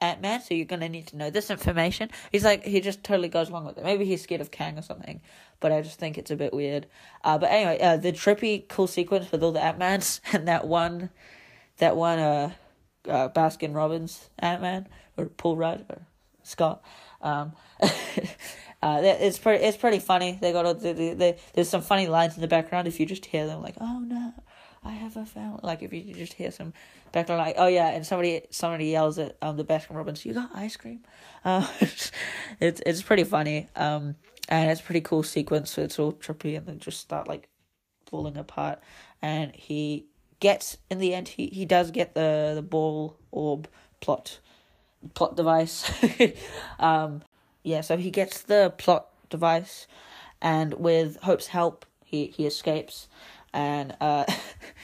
Ant 0.00 0.20
Man, 0.20 0.40
so 0.40 0.54
you're 0.54 0.66
gonna 0.66 0.88
need 0.88 1.06
to 1.08 1.16
know 1.16 1.30
this 1.30 1.50
information. 1.50 2.10
He's 2.30 2.44
like, 2.44 2.64
he 2.64 2.80
just 2.80 3.04
totally 3.04 3.28
goes 3.28 3.48
along 3.48 3.66
with 3.66 3.78
it. 3.78 3.84
Maybe 3.84 4.04
he's 4.04 4.22
scared 4.22 4.40
of 4.40 4.50
Kang 4.50 4.78
or 4.78 4.82
something, 4.82 5.20
but 5.60 5.72
I 5.72 5.80
just 5.80 5.98
think 5.98 6.18
it's 6.18 6.30
a 6.30 6.36
bit 6.36 6.52
weird. 6.52 6.86
Uh, 7.24 7.38
but 7.38 7.50
anyway, 7.50 7.78
uh, 7.80 7.96
the 7.96 8.12
trippy 8.12 8.66
cool 8.68 8.86
sequence 8.86 9.30
with 9.30 9.42
all 9.42 9.52
the 9.52 9.62
Ant 9.62 9.78
Mans 9.78 10.20
and 10.32 10.46
that 10.48 10.66
one, 10.66 11.10
that 11.78 11.96
one, 11.96 12.18
uh, 12.18 12.50
uh 13.08 13.28
Baskin 13.28 13.74
Robbins 13.74 14.30
Ant 14.38 14.62
Man 14.62 14.88
or 15.16 15.26
Paul 15.26 15.56
Rudd 15.56 15.86
or 15.88 16.06
Scott. 16.42 16.82
Um, 17.20 17.52
uh, 18.82 19.00
it's 19.02 19.38
pretty, 19.38 19.64
it's 19.64 19.76
pretty 19.76 20.00
funny. 20.00 20.38
They 20.40 20.52
got 20.52 20.66
all 20.66 20.74
the, 20.74 20.92
the, 20.92 21.14
the, 21.14 21.36
there's 21.54 21.68
some 21.68 21.82
funny 21.82 22.08
lines 22.08 22.34
in 22.34 22.40
the 22.40 22.48
background 22.48 22.88
if 22.88 22.98
you 22.98 23.06
just 23.06 23.24
hear 23.26 23.46
them, 23.46 23.62
like, 23.62 23.76
oh 23.80 24.00
no, 24.00 24.34
I 24.84 24.90
have 24.90 25.16
a 25.16 25.24
family. 25.24 25.60
Like 25.62 25.82
if 25.82 25.92
you 25.92 26.12
just 26.14 26.32
hear 26.32 26.50
some 26.50 26.72
background, 27.12 27.40
like 27.40 27.54
oh 27.58 27.68
yeah, 27.68 27.88
and 27.90 28.04
somebody 28.04 28.42
somebody 28.50 28.86
yells 28.86 29.18
at 29.18 29.36
um 29.40 29.56
the 29.56 29.64
Baskin 29.64 29.94
Robbins, 29.94 30.26
you 30.26 30.34
got 30.34 30.50
ice 30.54 30.76
cream. 30.76 31.00
Uh, 31.44 31.66
it's 32.60 32.80
it's 32.86 33.02
pretty 33.02 33.24
funny. 33.24 33.66
Um, 33.74 34.14
and 34.48 34.70
it's 34.70 34.80
pretty 34.80 35.00
cool 35.00 35.24
sequence. 35.24 35.72
So 35.72 35.82
it's 35.82 35.98
all 35.98 36.12
trippy, 36.12 36.56
and 36.56 36.64
then 36.66 36.78
just 36.78 37.00
start 37.00 37.26
like 37.26 37.48
falling 38.06 38.36
apart, 38.36 38.80
and 39.20 39.52
he 39.52 40.06
gets 40.38 40.76
in 40.88 40.98
the 40.98 41.14
end 41.14 41.28
he, 41.28 41.46
he 41.48 41.64
does 41.64 41.90
get 41.90 42.14
the 42.14 42.52
the 42.54 42.62
ball 42.62 43.16
orb 43.32 43.66
plot 44.00 44.38
plot 45.14 45.34
device. 45.34 45.90
um, 46.78 47.22
yeah, 47.62 47.80
so 47.80 47.96
he 47.96 48.10
gets 48.10 48.42
the 48.42 48.72
plot 48.76 49.08
device, 49.30 49.86
and 50.40 50.74
with 50.74 51.18
Hope's 51.22 51.48
help, 51.48 51.86
he 52.04 52.26
he 52.26 52.46
escapes, 52.46 53.08
and 53.52 53.96
uh, 54.00 54.24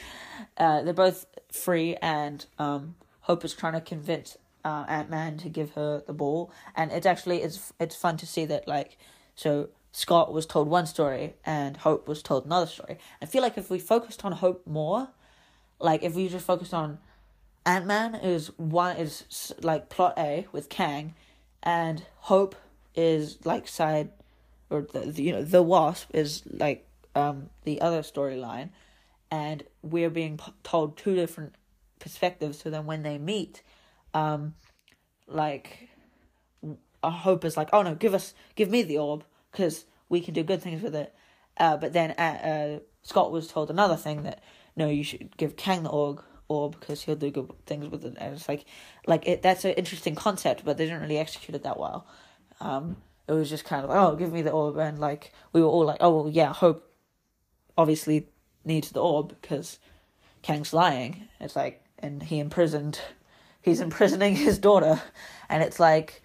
uh, 0.56 0.82
they're 0.82 0.94
both 0.94 1.26
free, 1.50 1.96
and 1.96 2.46
um, 2.58 2.94
Hope 3.22 3.44
is 3.44 3.54
trying 3.54 3.74
to 3.74 3.80
convince 3.80 4.36
uh, 4.64 4.84
Ant 4.88 5.10
Man 5.10 5.38
to 5.38 5.48
give 5.48 5.72
her 5.72 6.02
the 6.06 6.12
ball, 6.12 6.52
and 6.76 6.92
it's 6.92 7.06
actually 7.06 7.42
it's 7.42 7.72
it's 7.80 7.96
fun 7.96 8.16
to 8.18 8.26
see 8.26 8.44
that 8.46 8.68
like 8.68 8.96
so 9.34 9.68
Scott 9.92 10.32
was 10.32 10.46
told 10.46 10.68
one 10.68 10.86
story 10.86 11.34
and 11.44 11.76
Hope 11.78 12.06
was 12.06 12.22
told 12.22 12.44
another 12.46 12.66
story. 12.66 12.98
I 13.22 13.26
feel 13.26 13.42
like 13.42 13.58
if 13.58 13.70
we 13.70 13.78
focused 13.78 14.24
on 14.24 14.32
Hope 14.32 14.66
more, 14.66 15.08
like 15.80 16.02
if 16.02 16.14
we 16.14 16.28
just 16.28 16.46
focused 16.46 16.74
on 16.74 16.98
Ant 17.64 17.86
Man 17.86 18.14
is 18.14 18.48
one 18.58 18.96
is 18.96 19.54
like 19.60 19.88
plot 19.88 20.14
A 20.16 20.46
with 20.52 20.68
Kang, 20.68 21.14
and 21.62 22.04
Hope 22.16 22.54
is 22.98 23.38
like 23.44 23.68
side, 23.68 24.11
or 24.70 24.87
the, 24.92 25.00
the 25.00 25.22
you 25.22 25.32
know 25.32 25.44
the 25.44 25.62
Wasp 25.62 26.11
is 26.12 26.42
like 26.50 26.87
um 27.14 27.48
the 27.62 27.80
other 27.80 28.02
storyline, 28.02 28.70
and 29.30 29.62
we're 29.82 30.11
being 30.11 30.38
told 30.64 30.96
two 30.96 31.14
different 31.14 31.54
perspectives. 32.00 32.58
So 32.58 32.70
then 32.70 32.87
when 32.87 33.04
they 33.04 33.16
meet, 33.16 33.62
um, 34.12 34.54
like 35.28 35.88
a 37.02 37.11
Hope 37.11 37.44
is 37.44 37.56
like, 37.56 37.70
oh 37.72 37.82
no, 37.82 37.94
give 37.94 38.14
us 38.14 38.34
give 38.56 38.68
me 38.68 38.82
the 38.82 38.98
orb 38.98 39.24
because 39.52 39.87
we 40.08 40.20
can 40.20 40.34
do 40.34 40.42
good 40.42 40.61
things 40.61 40.82
with 40.82 40.96
it. 40.96 41.14
Uh, 41.56 41.76
but 41.76 41.92
then 41.92 42.11
uh, 42.18 42.22
uh, 42.22 42.78
Scott 43.02 43.30
was 43.30 43.46
told 43.46 43.70
another 43.70 43.96
thing 43.96 44.24
that 44.24 44.42
no, 44.76 44.88
you 44.88 45.04
should 45.04 45.37
give 45.37 45.56
Kang 45.56 45.84
the 45.84 45.90
orb 45.90 46.22
or 46.48 46.70
because 46.70 47.02
he'll 47.02 47.14
do 47.16 47.30
good 47.30 47.50
things 47.66 47.88
with 47.88 48.04
it. 48.04 48.16
And 48.18 48.34
it's 48.34 48.48
like, 48.48 48.64
like 49.06 49.26
it. 49.28 49.42
That's 49.42 49.64
an 49.64 49.72
interesting 49.72 50.14
concept, 50.14 50.64
but 50.64 50.78
they 50.78 50.87
didn't 50.87 51.02
really 51.02 51.18
execute 51.18 51.54
it 51.54 51.62
that 51.62 51.78
well. 51.78 52.06
Um, 52.60 52.96
it 53.28 53.32
was 53.32 53.50
just 53.50 53.64
kind 53.64 53.84
of 53.84 53.90
like, 53.90 53.98
oh, 53.98 54.16
give 54.16 54.32
me 54.32 54.42
the 54.42 54.50
orb, 54.50 54.78
and 54.78 54.98
like 54.98 55.32
we 55.52 55.60
were 55.60 55.68
all 55.68 55.84
like, 55.84 55.98
oh, 56.00 56.22
well, 56.22 56.28
yeah, 56.32 56.52
Hope 56.52 56.90
obviously 57.76 58.26
needs 58.64 58.90
the 58.90 59.00
orb 59.00 59.36
because 59.40 59.78
Kang's 60.42 60.72
lying. 60.72 61.28
It's 61.40 61.54
like, 61.54 61.82
and 61.98 62.22
he 62.22 62.38
imprisoned, 62.38 63.00
he's 63.62 63.80
imprisoning 63.80 64.34
his 64.36 64.58
daughter, 64.58 65.00
and 65.48 65.62
it's 65.62 65.78
like, 65.78 66.22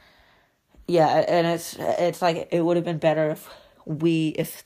yeah, 0.88 1.08
and 1.28 1.48
it's 1.48 1.76
it's 1.80 2.22
like 2.22 2.50
it 2.52 2.62
would 2.62 2.78
have 2.78 2.86
been 2.86 2.98
better 2.98 3.32
if 3.32 3.50
we 3.86 4.30
if 4.30 4.64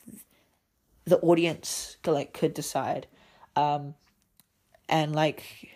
the 1.06 1.18
audience 1.20 1.98
could, 2.04 2.12
like 2.12 2.34
could 2.34 2.54
decide, 2.54 3.08
um, 3.56 3.96
and 4.90 5.16
like 5.16 5.70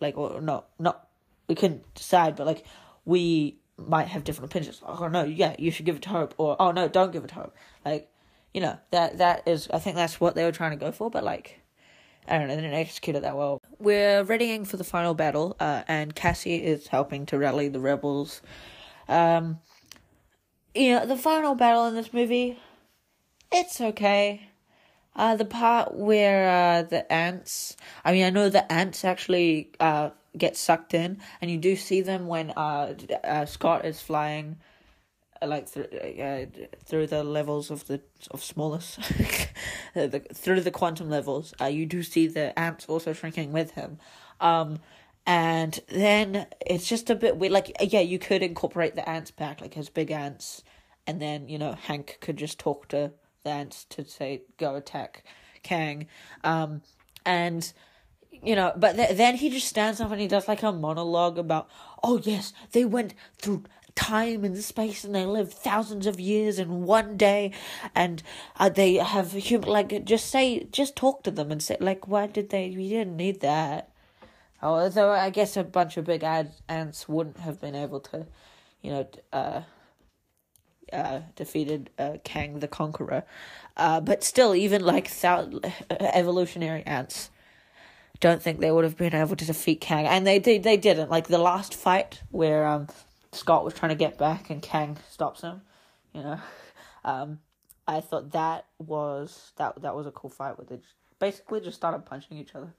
like 0.00 0.16
or 0.16 0.40
no 0.40 0.64
not 0.78 1.08
we 1.48 1.54
couldn't 1.54 1.94
decide, 1.94 2.36
but 2.36 2.46
like 2.46 2.64
we 3.04 3.58
might 3.76 4.08
have 4.08 4.24
different 4.24 4.50
opinions. 4.50 4.82
Oh 4.84 5.08
no, 5.08 5.24
yeah, 5.24 5.54
you 5.58 5.70
should 5.70 5.86
give 5.86 5.96
it 5.96 6.02
to 6.02 6.08
Hope, 6.10 6.34
or 6.38 6.56
oh 6.60 6.70
no, 6.70 6.88
don't 6.88 7.12
give 7.12 7.24
it 7.24 7.28
to 7.28 7.34
Hope. 7.34 7.56
Like, 7.84 8.10
you 8.52 8.60
know 8.60 8.78
that 8.90 9.18
that 9.18 9.46
is 9.46 9.68
I 9.72 9.78
think 9.78 9.96
that's 9.96 10.20
what 10.20 10.34
they 10.34 10.44
were 10.44 10.52
trying 10.52 10.70
to 10.70 10.76
go 10.76 10.92
for, 10.92 11.10
but 11.10 11.24
like 11.24 11.60
I 12.26 12.38
don't 12.38 12.48
know, 12.48 12.56
they 12.56 12.62
didn't 12.62 12.78
execute 12.78 13.16
it 13.16 13.22
that 13.22 13.36
well. 13.36 13.60
We're 13.78 14.24
readying 14.24 14.64
for 14.64 14.76
the 14.76 14.84
final 14.84 15.14
battle, 15.14 15.56
uh, 15.60 15.82
and 15.88 16.14
Cassie 16.14 16.62
is 16.62 16.86
helping 16.86 17.26
to 17.26 17.38
rally 17.38 17.68
the 17.68 17.80
rebels. 17.80 18.40
Um, 19.08 19.60
you 20.74 20.94
know, 20.94 21.06
the 21.06 21.16
final 21.16 21.54
battle 21.54 21.86
in 21.86 21.94
this 21.94 22.12
movie, 22.12 22.58
it's 23.52 23.80
okay. 23.80 24.48
Uh, 25.16 25.36
the 25.36 25.44
part 25.44 25.94
where 25.94 26.48
uh, 26.48 26.82
the 26.82 27.10
ants, 27.12 27.76
I 28.04 28.12
mean, 28.12 28.24
I 28.24 28.30
know 28.30 28.48
the 28.48 28.70
ants 28.72 29.04
actually 29.04 29.70
uh, 29.78 30.10
get 30.36 30.56
sucked 30.56 30.94
in, 30.94 31.18
and 31.40 31.50
you 31.50 31.58
do 31.58 31.76
see 31.76 32.00
them 32.00 32.26
when 32.26 32.50
uh, 32.50 32.94
uh 33.22 33.46
Scott 33.46 33.84
is 33.84 34.00
flying, 34.00 34.56
uh, 35.40 35.46
like 35.46 35.68
through 35.68 35.84
uh, 35.84 36.46
through 36.84 37.06
the 37.06 37.24
levels 37.24 37.70
of 37.70 37.86
the 37.86 38.00
of 38.30 38.42
smallest, 38.42 38.98
the, 39.94 40.22
through 40.32 40.60
the 40.60 40.70
quantum 40.70 41.10
levels. 41.10 41.54
Uh, 41.60 41.66
you 41.66 41.86
do 41.86 42.02
see 42.02 42.26
the 42.26 42.58
ants 42.58 42.86
also 42.86 43.12
shrinking 43.12 43.52
with 43.52 43.72
him, 43.72 43.98
um, 44.40 44.78
and 45.26 45.80
then 45.88 46.46
it's 46.64 46.88
just 46.88 47.10
a 47.10 47.14
bit 47.14 47.36
weird. 47.36 47.52
Like, 47.52 47.76
yeah, 47.80 48.00
you 48.00 48.18
could 48.18 48.42
incorporate 48.42 48.94
the 48.94 49.08
ants 49.08 49.30
back, 49.30 49.60
like 49.60 49.74
his 49.74 49.88
big 49.88 50.10
ants, 50.10 50.62
and 51.06 51.20
then 51.20 51.48
you 51.48 51.58
know 51.58 51.72
Hank 51.72 52.18
could 52.20 52.36
just 52.36 52.58
talk 52.58 52.88
to 52.88 53.12
the 53.44 53.50
ants 53.50 53.84
to 53.90 54.04
say 54.04 54.42
go 54.58 54.74
attack 54.74 55.24
Kang, 55.62 56.06
um, 56.42 56.82
and 57.24 57.72
you 58.44 58.54
know, 58.56 58.72
but 58.76 58.96
th- 58.96 59.16
then 59.16 59.36
he 59.36 59.50
just 59.50 59.68
stands 59.68 60.00
up 60.00 60.10
and 60.10 60.20
he 60.20 60.28
does 60.28 60.48
like 60.48 60.62
a 60.62 60.72
monologue 60.72 61.38
about, 61.38 61.68
oh 62.02 62.20
yes, 62.22 62.52
they 62.72 62.84
went 62.84 63.14
through 63.40 63.64
time 63.94 64.44
and 64.44 64.58
space 64.62 65.04
and 65.04 65.14
they 65.14 65.24
lived 65.24 65.52
thousands 65.52 66.06
of 66.06 66.18
years 66.18 66.58
in 66.58 66.82
one 66.82 67.16
day 67.16 67.52
and 67.94 68.22
uh, 68.56 68.68
they 68.68 68.94
have 68.94 69.30
human 69.32 69.68
like 69.68 70.04
just 70.04 70.28
say 70.30 70.64
just 70.72 70.96
talk 70.96 71.22
to 71.22 71.30
them 71.30 71.52
and 71.52 71.62
say 71.62 71.76
like 71.78 72.08
why 72.08 72.26
did 72.26 72.50
they 72.50 72.74
we 72.76 72.88
didn't 72.88 73.16
need 73.16 73.40
that 73.40 73.88
although 74.60 75.12
i 75.12 75.30
guess 75.30 75.56
a 75.56 75.62
bunch 75.62 75.96
of 75.96 76.04
big 76.06 76.24
ad- 76.24 76.50
ants 76.68 77.08
wouldn't 77.08 77.38
have 77.38 77.60
been 77.60 77.76
able 77.76 78.00
to 78.00 78.26
you 78.82 78.90
know 78.90 79.08
uh 79.32 79.60
uh, 80.92 81.20
defeated 81.36 81.90
uh, 81.98 82.16
Kang 82.24 82.60
the 82.60 82.68
Conqueror. 82.68 83.24
Uh, 83.76 84.00
but 84.00 84.22
still, 84.22 84.54
even 84.54 84.84
like 84.84 85.12
thou- 85.20 85.60
evolutionary 85.90 86.84
ants, 86.86 87.30
don't 88.24 88.42
think 88.42 88.58
they 88.58 88.72
would 88.72 88.84
have 88.84 88.96
been 88.96 89.14
able 89.14 89.36
to 89.36 89.44
defeat 89.44 89.82
Kang, 89.82 90.06
and 90.06 90.26
they 90.26 90.38
did. 90.38 90.62
They 90.62 90.78
didn't. 90.78 91.10
Like 91.10 91.26
the 91.26 91.36
last 91.36 91.74
fight 91.74 92.22
where 92.30 92.66
um, 92.66 92.88
Scott 93.32 93.66
was 93.66 93.74
trying 93.74 93.90
to 93.90 93.96
get 93.96 94.16
back 94.16 94.48
and 94.48 94.62
Kang 94.62 94.96
stops 95.10 95.42
him. 95.42 95.60
You 96.14 96.22
know, 96.22 96.40
um, 97.04 97.40
I 97.86 98.00
thought 98.00 98.32
that 98.32 98.64
was 98.78 99.52
that 99.56 99.82
that 99.82 99.94
was 99.94 100.06
a 100.06 100.10
cool 100.10 100.30
fight 100.30 100.56
where 100.56 100.64
they 100.64 100.76
just, 100.76 100.94
basically 101.18 101.60
just 101.60 101.76
started 101.76 102.06
punching 102.06 102.38
each 102.38 102.54
other. 102.54 102.72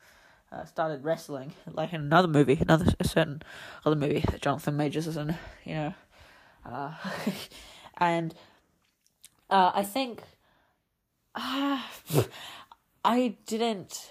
Uh, 0.52 0.66
started 0.66 1.04
wrestling 1.04 1.54
like 1.72 1.94
in 1.94 2.02
another 2.02 2.28
movie, 2.28 2.58
another 2.60 2.92
a 3.00 3.08
certain 3.08 3.44
other 3.86 3.96
movie 3.96 4.26
that 4.32 4.42
Jonathan 4.42 4.76
Majors 4.76 5.06
is 5.06 5.16
in. 5.16 5.38
You 5.64 5.76
know, 5.76 5.94
uh, 6.66 6.94
and 7.98 8.34
uh, 9.52 9.74
I 9.76 9.84
think 9.84 10.24
I 11.36 11.84
didn't 13.46 14.10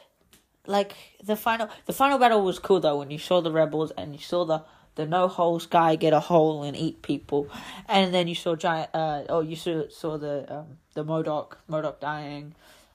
like 0.67 0.95
the 1.23 1.37
final. 1.37 1.69
The 1.87 1.93
final 1.93 2.19
battle 2.19 2.45
was 2.45 2.59
cool 2.59 2.81
though 2.81 2.99
when 2.99 3.11
you 3.11 3.19
saw 3.19 3.41
the 3.41 3.53
rebels 3.53 3.93
and 3.97 4.15
you 4.15 4.21
saw 4.21 4.45
the 4.45 4.65
the 4.95 5.07
no 5.07 5.27
holes 5.29 5.67
guy 5.67 5.97
get 5.97 6.13
a 6.13 6.21
hole 6.21 6.63
and 6.63 6.77
eat 6.77 7.03
people, 7.03 7.49
and 7.89 8.15
then 8.15 8.29
you 8.29 8.35
saw 8.35 8.55
giant. 8.55 8.91
Uh, 8.95 9.23
oh, 9.29 9.41
you 9.41 9.57
saw 9.57 9.85
saw 9.91 10.17
the 10.17 10.53
um 10.53 10.79
the 10.95 11.05
MODOK 11.05 11.57
MODOK 11.69 12.01
dying. 12.01 12.55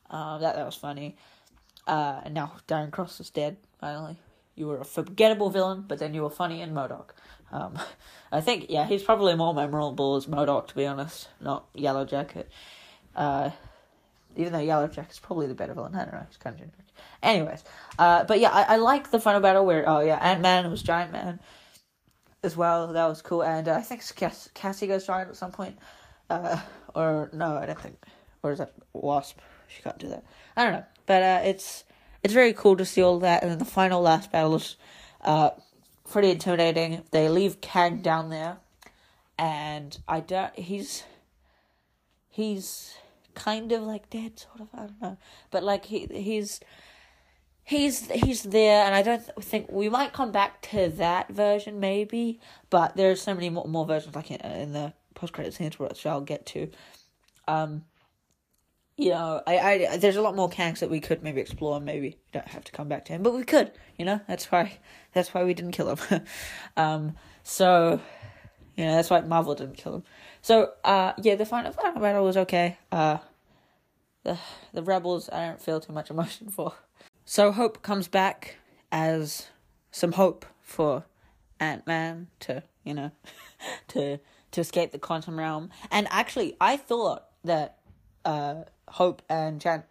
Uh, 0.10 0.38
that 0.40 0.56
that 0.56 0.66
was 0.66 0.76
funny. 0.76 1.16
Uh, 1.88 2.22
and 2.24 2.34
now 2.34 2.54
Darren 2.68 2.92
Cross 2.92 3.20
is 3.20 3.30
dead. 3.30 3.58
Finally, 3.80 4.18
you 4.56 4.68
were 4.68 4.80
a 4.80 4.86
forgettable 4.86 5.50
villain, 5.50 5.86
but 5.88 6.00
then 6.00 6.14
you 6.14 6.22
were 6.22 6.30
funny 6.30 6.62
in 6.62 6.74
MODOK. 6.74 7.10
Um, 7.52 7.80
I 8.32 8.42
think 8.42 8.68
yeah, 8.70 8.86
he's 8.86 9.04
probably 9.04 9.36
more 9.36 9.54
memorable 9.54 10.16
as 10.16 10.26
MODOK 10.26 10.68
to 10.68 10.76
be 10.76 10.86
honest, 10.86 11.30
not 11.42 11.66
Yellow 11.74 12.06
Jacket. 12.06 12.50
Uh, 13.16 13.52
even 14.36 14.54
though 14.54 14.60
Yellow 14.60 14.88
Jacket's 14.88 15.20
probably 15.20 15.48
the 15.48 15.56
better 15.56 15.74
villain. 15.74 15.96
I 15.96 16.06
don't 16.06 16.14
know. 16.14 16.26
He's 16.28 16.38
kind 16.38 16.54
of 16.54 16.60
generic. 16.60 16.89
Anyways, 17.22 17.64
uh, 17.98 18.24
but 18.24 18.40
yeah, 18.40 18.52
I, 18.52 18.76
I 18.76 18.78
like 18.78 19.12
the 19.12 19.20
final 19.20 19.42
battle 19.42 19.66
where 19.66 19.88
oh 19.88 20.00
yeah, 20.00 20.18
Ant 20.18 20.42
Man 20.42 20.70
was 20.72 20.82
Giant 20.82 21.12
Man, 21.12 21.40
as 22.44 22.56
well. 22.56 22.94
That 22.94 23.08
was 23.08 23.22
cool, 23.22 23.44
and 23.44 23.68
uh, 23.68 23.74
I 23.74 23.82
think 23.82 24.04
Cass- 24.16 24.50
Cassie 24.54 24.88
goes 24.88 25.06
giant 25.06 25.30
at 25.30 25.36
some 25.36 25.52
point. 25.52 25.78
Uh, 26.30 26.60
or 26.96 27.30
no, 27.34 27.58
I 27.58 27.66
don't 27.66 27.80
think. 27.80 27.98
Or 28.44 28.52
is 28.52 28.60
that 28.60 28.74
Wasp? 28.94 29.40
She 29.68 29.82
can't 29.82 29.98
do 29.98 30.08
that. 30.10 30.24
I 30.56 30.64
don't 30.64 30.74
know, 30.74 30.86
but 31.06 31.24
uh, 31.24 31.42
it's 31.44 31.84
it's 32.24 32.34
very 32.34 32.54
cool 32.54 32.78
to 32.78 32.86
see 32.86 33.02
all 33.02 33.20
that, 33.20 33.42
and 33.44 33.52
then 33.52 33.60
the 33.60 33.66
final 33.66 34.02
last 34.02 34.32
battle 34.32 34.56
is 34.56 34.78
uh, 35.22 35.52
pretty 36.10 36.32
intimidating. 36.32 37.04
They 37.12 37.30
leave 37.30 37.62
Kang 37.62 38.02
down 38.02 38.30
there, 38.30 38.58
and 39.38 39.98
I 40.08 40.22
don't. 40.22 40.58
He's 40.58 41.04
he's 42.30 42.96
kind 43.36 43.72
of 43.72 43.84
like 43.84 44.10
dead, 44.10 44.40
sort 44.40 44.62
of. 44.62 44.68
I 44.74 44.78
don't 44.88 45.02
know, 45.02 45.18
but 45.52 45.64
like 45.64 45.86
he 45.86 46.08
he's 46.12 46.62
he's 47.70 48.10
he's 48.10 48.44
there, 48.44 48.84
and 48.84 48.96
I 48.96 49.04
don't 49.04 49.24
think 49.44 49.72
we 49.72 49.90
might 49.90 50.12
come 50.12 50.32
back 50.32 50.62
to 50.64 50.90
that 50.98 51.30
version 51.30 51.80
maybe, 51.80 52.40
but 52.70 52.96
there's 52.96 53.22
so 53.22 53.36
many 53.36 53.50
more, 53.50 53.68
more 53.68 53.86
versions 53.86 54.16
like 54.16 54.32
in, 54.32 54.42
in 54.42 54.74
the 54.74 54.94
post 55.14 55.34
credit 55.34 55.54
scenes 55.54 55.78
which 55.78 56.06
I'll 56.06 56.22
get 56.22 56.46
to. 56.48 56.70
Um, 57.48 57.84
you 58.98 59.10
know, 59.10 59.42
I, 59.46 59.60
I 59.60 59.98
there's 59.98 60.16
a 60.16 60.22
lot 60.22 60.36
more 60.36 60.50
Kangs 60.50 60.80
that 60.80 60.90
we 60.90 61.00
could 61.00 61.24
maybe 61.24 61.40
explore. 61.40 61.78
and 61.78 61.86
Maybe 61.86 62.00
we 62.02 62.18
don't 62.34 62.48
have 62.48 62.64
to 62.66 62.72
come 62.72 62.90
back 62.90 63.06
to 63.06 63.14
him, 63.14 63.22
but 63.22 63.34
we 63.34 63.44
could. 63.44 63.72
You 63.98 64.06
know, 64.06 64.20
that's 64.28 64.52
why 64.52 64.80
that's 65.14 65.34
why 65.34 65.44
we 65.44 65.54
didn't 65.54 65.72
kill 65.72 65.96
him. 65.96 66.22
um, 66.78 67.16
so 67.44 68.02
you 68.76 68.86
know, 68.86 68.96
that's 68.96 69.10
why 69.12 69.22
Marvel 69.22 69.54
didn't 69.54 69.78
kill 69.78 69.96
him. 69.96 70.04
So 70.42 70.72
uh, 70.84 71.14
yeah, 71.22 71.36
the 71.36 71.46
final 71.46 71.72
final 71.72 72.02
battle 72.02 72.26
was 72.26 72.38
okay. 72.38 72.78
Uh, 72.92 73.20
the 74.24 74.40
the 74.74 74.82
rebels 74.82 75.30
I 75.30 75.46
don't 75.46 75.62
feel 75.62 75.80
too 75.80 75.94
much 75.94 76.10
emotion 76.10 76.50
for. 76.50 76.74
So 77.32 77.52
Hope 77.52 77.84
comes 77.84 78.08
back 78.08 78.56
as 78.92 79.50
some 79.92 80.14
hope 80.14 80.48
for 80.64 81.06
Ant 81.60 81.86
Man 81.86 82.26
to 82.40 82.64
you 82.84 82.96
know 82.96 83.12
to 83.90 84.20
to 84.50 84.62
escape 84.62 84.92
the 84.92 84.98
quantum 84.98 85.38
realm. 85.38 85.70
And 85.92 86.08
actually, 86.10 86.58
I 86.60 86.76
thought 86.76 87.26
that 87.44 87.78
uh, 88.26 88.64
Hope 88.88 89.22
and 89.30 89.62
Jan, 89.62 89.84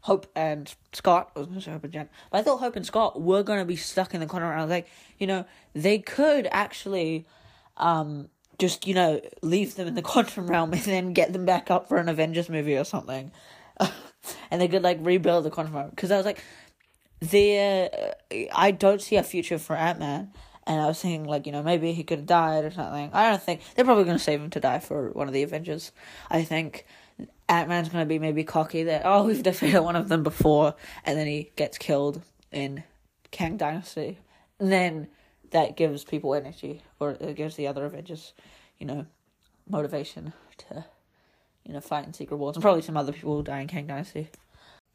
Hope 0.00 0.26
and 0.34 0.74
Scott, 0.94 1.36
was 1.36 1.64
say 1.64 1.72
Hope 1.72 1.84
and 1.84 1.92
Jan, 1.92 2.08
but 2.30 2.38
I 2.38 2.42
thought 2.42 2.60
Hope 2.60 2.76
and 2.76 2.86
Scott 2.86 3.20
were 3.20 3.42
going 3.42 3.58
to 3.58 3.66
be 3.66 3.76
stuck 3.76 4.14
in 4.14 4.20
the 4.20 4.26
quantum 4.26 4.48
realm. 4.48 4.70
Like, 4.70 4.88
you 5.18 5.26
know, 5.26 5.44
they 5.74 5.98
could 5.98 6.48
actually 6.50 7.26
um, 7.76 8.30
just, 8.58 8.86
you 8.86 8.94
know, 8.94 9.20
leave 9.42 9.74
them 9.74 9.86
in 9.86 9.96
the 9.96 10.02
quantum 10.14 10.46
realm 10.46 10.72
and 10.72 10.80
then 10.80 11.12
get 11.12 11.34
them 11.34 11.44
back 11.44 11.70
up 11.70 11.90
for 11.90 11.98
an 11.98 12.08
Avengers 12.08 12.48
movie 12.48 12.74
or 12.74 12.84
something. 12.84 13.32
and 14.50 14.62
they 14.62 14.68
could, 14.68 14.82
like, 14.82 14.96
rebuild 15.02 15.44
the 15.44 15.50
quantum 15.50 15.76
realm. 15.76 15.90
Because 15.90 16.10
I 16.10 16.16
was 16.16 16.24
like, 16.24 16.42
there, 17.20 18.14
uh, 18.30 18.36
I 18.54 18.70
don't 18.70 19.00
see 19.00 19.16
a 19.16 19.22
future 19.22 19.58
for 19.58 19.76
Ant 19.76 19.98
Man 19.98 20.32
and 20.66 20.80
I 20.80 20.86
was 20.86 21.00
thinking 21.00 21.24
like 21.24 21.46
you 21.46 21.52
know 21.52 21.62
maybe 21.62 21.92
he 21.92 22.02
could 22.02 22.18
have 22.18 22.26
died 22.26 22.64
or 22.64 22.70
something. 22.70 23.10
I 23.12 23.30
don't 23.30 23.42
think 23.42 23.60
they're 23.74 23.84
probably 23.84 24.04
going 24.04 24.18
to 24.18 24.22
save 24.22 24.40
him 24.40 24.50
to 24.50 24.60
die 24.60 24.80
for 24.80 25.10
one 25.10 25.28
of 25.28 25.34
the 25.34 25.42
Avengers. 25.42 25.92
I 26.30 26.42
think 26.42 26.86
Ant 27.48 27.68
Man's 27.68 27.88
going 27.88 28.02
to 28.02 28.08
be 28.08 28.18
maybe 28.18 28.44
cocky 28.44 28.82
that 28.84 29.02
oh 29.04 29.24
we've 29.24 29.42
defeated 29.42 29.80
one 29.80 29.96
of 29.96 30.08
them 30.08 30.22
before, 30.22 30.74
and 31.04 31.16
then 31.16 31.26
he 31.26 31.52
gets 31.56 31.78
killed 31.78 32.22
in 32.50 32.82
Kang 33.30 33.56
Dynasty, 33.56 34.18
and 34.58 34.72
then 34.72 35.08
that 35.50 35.76
gives 35.76 36.04
people 36.04 36.34
energy 36.34 36.82
or 36.98 37.12
it 37.12 37.36
gives 37.36 37.54
the 37.56 37.68
other 37.68 37.84
Avengers, 37.84 38.34
you 38.78 38.86
know, 38.86 39.06
motivation 39.68 40.32
to 40.58 40.84
you 41.64 41.72
know 41.72 41.80
fight 41.80 42.06
in 42.06 42.12
Secret 42.12 42.36
Wars 42.36 42.56
and 42.56 42.62
probably 42.62 42.82
some 42.82 42.96
other 42.96 43.12
people 43.12 43.36
will 43.36 43.42
die 43.42 43.60
in 43.60 43.68
Kang 43.68 43.86
Dynasty. 43.86 44.30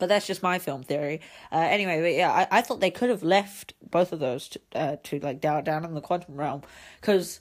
But 0.01 0.09
that's 0.09 0.25
just 0.25 0.41
my 0.41 0.57
film 0.57 0.81
theory. 0.81 1.21
Uh, 1.51 1.57
anyway, 1.57 2.01
but 2.01 2.13
yeah, 2.15 2.31
I, 2.31 2.57
I 2.57 2.61
thought 2.61 2.79
they 2.79 2.89
could 2.89 3.11
have 3.11 3.21
left 3.21 3.75
both 3.87 4.11
of 4.11 4.19
those 4.19 4.49
to, 4.49 4.59
uh, 4.73 4.95
to 5.03 5.19
like 5.19 5.39
down 5.39 5.63
down 5.63 5.85
in 5.85 5.93
the 5.93 6.01
quantum 6.01 6.37
realm 6.37 6.63
because, 6.99 7.39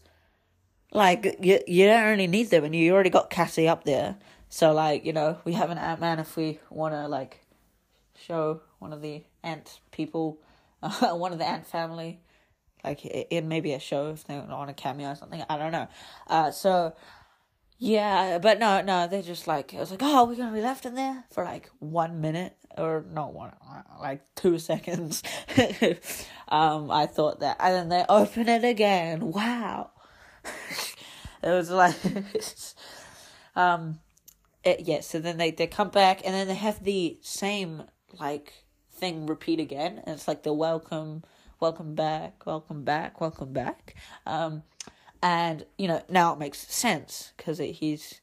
like, 0.93 1.39
you 1.41 1.59
you 1.67 1.87
don't 1.87 2.05
really 2.05 2.27
need 2.27 2.51
them, 2.51 2.65
and 2.65 2.77
you 2.77 2.93
already 2.93 3.09
got 3.09 3.31
Cassie 3.31 3.67
up 3.67 3.85
there. 3.85 4.17
So 4.51 4.73
like, 4.73 5.07
you 5.07 5.15
know, 5.15 5.39
we 5.47 5.55
have 5.55 5.71
an 5.71 5.79
Ant 5.79 6.03
Man 6.03 6.19
if 6.19 6.37
we 6.37 6.61
want 6.69 6.93
to 6.93 7.09
like 7.09 7.47
show 8.15 8.61
one 8.79 8.93
of 8.93 9.01
the 9.01 9.25
ant 9.43 9.81
people, 9.91 10.39
uh, 10.83 11.13
one 11.17 11.33
of 11.33 11.39
the 11.39 11.49
ant 11.49 11.67
family, 11.67 12.21
like 12.85 13.07
in 13.07 13.49
maybe 13.49 13.73
a 13.73 13.81
show 13.81 14.11
if 14.11 14.25
they're 14.25 14.43
on 14.43 14.69
a 14.69 14.75
cameo 14.75 15.13
or 15.13 15.15
something. 15.15 15.43
I 15.49 15.57
don't 15.57 15.73
know. 15.73 15.89
Uh, 16.27 16.51
so 16.51 16.95
yeah, 17.83 18.37
but 18.39 18.59
no, 18.59 18.83
no, 18.83 19.07
they 19.09 19.23
just 19.23 19.47
like, 19.47 19.73
it 19.73 19.79
was 19.81 19.91
like, 19.91 20.03
oh, 20.03 20.27
we're 20.27 20.37
gonna 20.37 20.55
be 20.55 20.61
left 20.61 20.85
in 20.85 20.95
there 20.95 21.25
for 21.31 21.45
like 21.45 21.71
one 21.79 22.21
minute 22.21 22.55
or 22.77 23.07
not 23.11 23.33
one, 23.33 23.53
like 23.99 24.23
two 24.35 24.59
seconds. 24.59 25.23
um, 26.49 26.91
I 26.91 27.07
thought 27.07 27.41
that, 27.41 27.57
and 27.59 27.75
then 27.75 27.89
they 27.89 28.05
open 28.07 28.51
it 28.51 28.65
again. 28.65 29.33
Wow, 29.33 29.93
it 31.43 31.49
was 31.49 31.71
like, 31.71 31.97
um, 33.57 33.99
it, 34.63 34.81
yeah. 34.81 35.01
So 35.01 35.19
then 35.19 35.39
they 35.39 35.51
they 35.51 35.67
come 35.67 35.89
back, 35.89 36.21
and 36.23 36.35
then 36.35 36.49
they 36.49 36.55
have 36.57 36.85
the 36.85 37.19
same 37.23 37.85
like 38.19 38.53
thing 38.93 39.25
repeat 39.25 39.59
again, 39.59 40.03
and 40.05 40.17
it's 40.17 40.29
like 40.29 40.43
the 40.43 40.53
welcome, 40.53 41.25
welcome 41.61 41.95
back, 41.95 42.45
welcome 42.45 42.85
back, 42.85 43.23
welcome 43.23 43.55
back. 43.55 43.95
Um 44.27 44.65
and 45.23 45.65
you 45.79 45.89
know 45.89 46.03
now 46.09 46.33
it 46.33 46.39
makes 46.39 46.59
sense 46.59 47.33
because 47.37 47.59
he's 47.59 48.21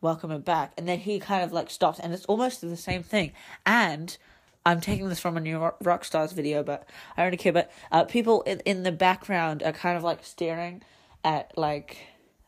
welcoming 0.00 0.40
back. 0.40 0.72
And 0.76 0.86
then 0.86 0.98
he 0.98 1.18
kind 1.18 1.42
of 1.42 1.52
like 1.52 1.70
stops 1.70 1.98
and 1.98 2.12
it's 2.12 2.26
almost 2.26 2.60
the 2.60 2.76
same 2.76 3.02
thing. 3.02 3.32
And 3.64 4.16
i'm 4.64 4.80
taking 4.80 5.08
this 5.08 5.20
from 5.20 5.36
a 5.36 5.40
new 5.40 5.70
rock 5.80 6.04
stars 6.04 6.32
video 6.32 6.60
but 6.60 6.88
i 7.16 7.22
don't 7.22 7.36
care 7.36 7.52
but 7.52 7.70
uh, 7.92 8.02
people 8.02 8.42
in, 8.42 8.58
in 8.64 8.82
the 8.82 8.90
background 8.90 9.62
are 9.62 9.70
kind 9.70 9.96
of 9.96 10.02
like 10.02 10.24
staring 10.24 10.82
at 11.22 11.56
like 11.56 11.98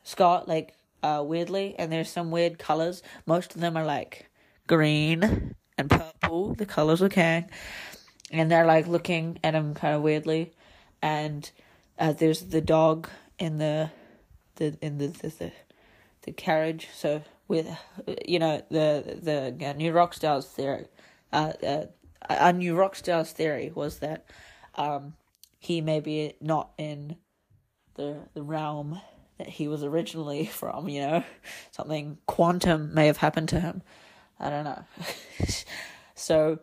scott 0.02 0.48
like 0.48 0.74
uh 1.02 1.22
weirdly. 1.24 1.74
And 1.78 1.92
there's 1.92 2.10
some 2.10 2.30
weird 2.30 2.58
colors. 2.58 3.02
Most 3.26 3.54
of 3.54 3.60
them 3.60 3.76
are 3.76 3.84
like 3.84 4.30
green 4.66 5.54
and 5.76 5.90
purple 5.90 6.54
the 6.54 6.66
colors 6.66 7.00
of 7.00 7.10
kang 7.10 7.48
and 8.30 8.50
they're 8.50 8.66
like 8.66 8.86
looking 8.86 9.38
at 9.42 9.54
him 9.54 9.74
kind 9.74 9.94
of 9.94 10.02
weirdly. 10.02 10.52
And 11.00 11.50
uh, 11.98 12.12
there's 12.12 12.42
the 12.42 12.60
dog 12.60 13.08
in 13.38 13.58
the 13.58 13.90
the 14.56 14.76
in 14.80 14.98
the 14.98 15.08
the, 15.08 15.28
the, 15.28 15.52
the 16.22 16.32
carriage. 16.32 16.88
So 16.92 17.22
with 17.46 17.66
you 18.26 18.38
know 18.38 18.62
the 18.70 19.18
the 19.20 19.74
New 19.74 19.92
Rockstars 19.92 20.44
theory, 20.44 20.86
uh, 21.32 21.52
uh, 21.66 21.84
a 22.28 22.52
New 22.52 22.74
Rockstars 22.74 23.32
theory 23.32 23.72
was 23.74 23.98
that 23.98 24.26
um 24.74 25.14
he 25.58 25.80
may 25.80 26.00
be 26.00 26.34
not 26.40 26.70
in 26.78 27.16
the 27.94 28.16
the 28.34 28.42
realm 28.42 29.00
that 29.38 29.48
he 29.48 29.68
was 29.68 29.82
originally 29.82 30.46
from. 30.60 30.88
You 30.88 31.00
know, 31.00 31.24
something 31.70 32.18
quantum 32.26 32.94
may 32.94 33.06
have 33.06 33.18
happened 33.18 33.48
to 33.50 33.60
him. 33.60 33.82
I 34.40 34.50
don't 34.50 34.64
know. 34.64 34.84
so, 36.14 36.60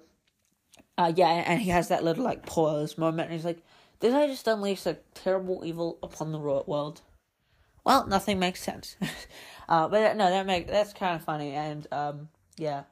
uh, 0.97 1.11
yeah, 1.15 1.27
and 1.27 1.61
he 1.61 1.71
has 1.71 1.89
that 1.89 2.03
little 2.03 2.23
like 2.23 2.45
pause 2.45 2.97
moment, 2.97 3.29
and 3.29 3.33
he's 3.33 3.45
like, 3.45 3.61
did 4.05 4.13
I 4.13 4.27
just 4.27 4.47
unleash 4.47 4.85
a 4.85 4.97
terrible 5.15 5.63
evil 5.65 5.97
upon 6.03 6.31
the 6.31 6.37
world? 6.37 7.01
Well, 7.83 8.05
nothing 8.05 8.37
makes 8.37 8.61
sense. 8.61 8.97
uh, 9.69 9.87
but 9.87 10.15
no, 10.15 10.29
that 10.29 10.45
make 10.45 10.67
that's 10.67 10.93
kind 10.93 11.15
of 11.15 11.23
funny, 11.23 11.53
and 11.53 11.87
um, 11.91 12.29
yeah, 12.55 12.83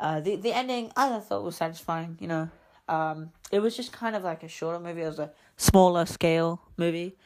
uh, 0.00 0.20
the 0.20 0.34
the 0.34 0.52
ending 0.52 0.90
I 0.96 1.16
thought 1.20 1.44
was 1.44 1.54
satisfying. 1.54 2.18
You 2.20 2.26
know, 2.26 2.50
um, 2.88 3.30
it 3.52 3.60
was 3.60 3.76
just 3.76 3.92
kind 3.92 4.16
of 4.16 4.24
like 4.24 4.42
a 4.42 4.48
shorter 4.48 4.80
movie. 4.80 5.02
It 5.02 5.06
was 5.06 5.20
a 5.20 5.30
smaller 5.56 6.06
scale 6.06 6.60
movie, 6.76 7.16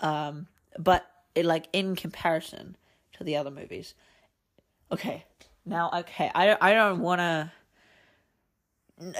um, 0.00 0.48
but 0.76 1.08
it 1.36 1.44
like 1.44 1.68
in 1.72 1.94
comparison 1.94 2.76
to 3.12 3.22
the 3.22 3.36
other 3.36 3.52
movies. 3.52 3.94
Okay, 4.90 5.24
now 5.64 5.90
okay, 5.94 6.28
I 6.34 6.56
I 6.60 6.74
don't 6.74 7.00
want 7.00 7.20
to. 7.20 7.52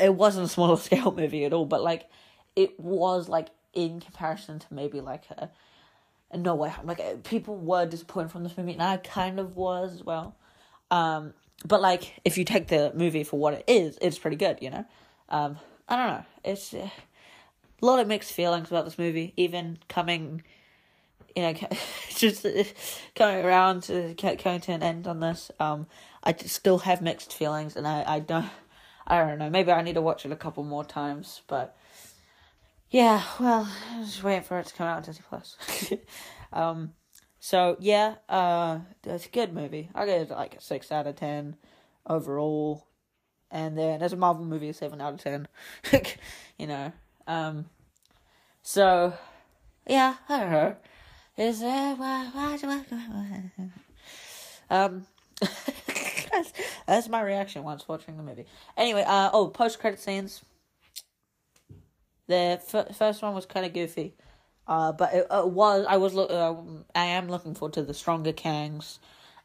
It 0.03 0.13
wasn't 0.13 0.47
a 0.47 0.49
smaller 0.49 0.77
scale 0.89 1.13
movie 1.13 1.45
at 1.45 1.53
all, 1.53 1.67
but 1.67 1.83
like 1.83 2.09
it 2.57 2.79
was 2.79 3.29
like 3.29 3.49
in 3.73 4.01
comparison 4.01 4.59
to 4.61 4.67
maybe 4.71 5.01
like 5.01 5.25
a, 5.31 5.51
a 6.31 6.37
No 6.37 6.55
Way 6.55 6.71
Home. 6.71 6.87
Like 6.87 7.01
uh, 7.01 7.17
people 7.25 7.57
were 7.57 7.87
disappointed 7.87 8.31
from 8.31 8.45
this 8.45 8.57
movie, 8.57 8.73
and 8.73 8.83
I 8.83 8.97
kind 8.99 9.39
of 9.39 9.57
was 9.57 9.95
as 9.95 10.05
well. 10.05 10.37
Um, 10.91 11.35
but 11.65 11.81
like 11.81 12.21
if 12.25 12.39
you 12.39 12.45
take 12.45 12.69
the 12.69 12.93
movie 12.95 13.25
for 13.25 13.39
what 13.39 13.55
it 13.55 13.65
is, 13.67 13.99
it's 14.01 14.19
pretty 14.19 14.37
good. 14.37 14.59
You 14.61 14.71
know, 14.71 14.85
um, 15.29 15.59
I 15.89 15.97
don't 15.97 16.07
know. 16.07 16.25
It's 16.45 16.73
uh, 16.73 16.89
a 17.83 17.87
lot 17.87 18.01
of 18.01 18.07
mixed 18.07 18.33
feelings 18.33 18.69
about 18.69 18.85
this 18.85 18.99
movie, 18.99 19.33
even 19.37 19.79
coming. 19.89 20.43
You 21.35 21.43
know, 21.43 21.55
just 22.17 22.47
uh, 22.47 22.65
coming 23.17 23.45
around 23.45 23.83
to 23.85 24.15
coming 24.15 24.61
to 24.61 24.73
an 24.73 24.83
end 24.83 25.07
on 25.07 25.21
this. 25.21 25.51
Um, 25.59 25.87
I 26.23 26.35
still 26.35 26.79
have 26.79 27.03
mixed 27.03 27.35
feelings, 27.35 27.77
and 27.77 27.87
I, 27.87 28.05
I 28.07 28.21
don't, 28.21 28.47
I 29.07 29.19
don't 29.19 29.39
know. 29.39 29.51
Maybe 29.51 29.73
I 29.73 29.83
need 29.83 29.95
to 29.95 30.03
watch 30.03 30.25
it 30.25 30.33
a 30.33 30.37
couple 30.37 30.63
more 30.63 30.85
times, 30.85 31.43
but 31.49 31.77
yeah, 32.91 33.23
well, 33.41 33.69
just 34.03 34.23
waiting 34.23 34.43
for 34.43 34.59
it 34.59 34.67
to 34.67 34.75
come 34.75 34.87
out 34.87 34.99
on 34.99 35.03
Disney 35.03 35.25
Plus. 35.29 35.57
um, 36.53 36.93
so 37.41 37.77
yeah, 37.81 38.15
uh, 38.29 38.79
it's 39.03 39.27
a 39.27 39.31
good 39.31 39.53
movie. 39.53 39.91
I 39.95 40.07
give 40.07 40.31
it 40.31 40.35
like 40.35 40.57
a 40.57 40.61
six 40.61 40.93
out 40.93 41.07
of 41.07 41.17
ten 41.17 41.57
overall, 42.07 42.87
and 43.51 43.77
then 43.77 44.03
as 44.03 44.13
a 44.13 44.17
Marvel 44.17 44.45
movie, 44.45 44.69
a 44.69 44.75
seven 44.75 45.01
out 45.01 45.15
of 45.15 45.21
ten. 45.21 45.49
you 46.59 46.67
know, 46.67 46.93
um, 47.27 47.67
so 48.63 49.13
yeah, 49.87 50.15
I 50.29 50.41
don't 50.41 50.53
know. 50.53 50.77
Is 51.37 51.61
there 51.61 51.97
um. 54.71 55.07
that's, 55.41 56.53
that's 56.87 57.09
my 57.09 57.21
reaction 57.21 57.65
once 57.65 57.89
watching 57.89 58.17
the 58.17 58.23
movie. 58.23 58.47
Anyway, 58.77 59.05
uh 59.07 59.31
oh, 59.33 59.49
post 59.49 59.81
credit 59.81 60.01
scenes 60.01 60.43
the 62.27 62.61
f- 62.73 62.97
first 62.97 63.23
one 63.23 63.35
was 63.35 63.47
kind 63.47 63.67
of 63.67 63.73
goofy, 63.73 64.15
uh, 64.67 64.93
but 64.93 65.13
it, 65.13 65.27
it, 65.31 65.49
was 65.49 65.85
I 65.89 65.97
was 65.97 66.15
look 66.15 66.31
uh, 66.31 66.55
I 66.95 67.07
am 67.07 67.29
looking 67.29 67.55
forward 67.55 67.75
to 67.75 67.83
the 67.83 67.95
stronger 67.95 68.33
Kangs, 68.33 68.99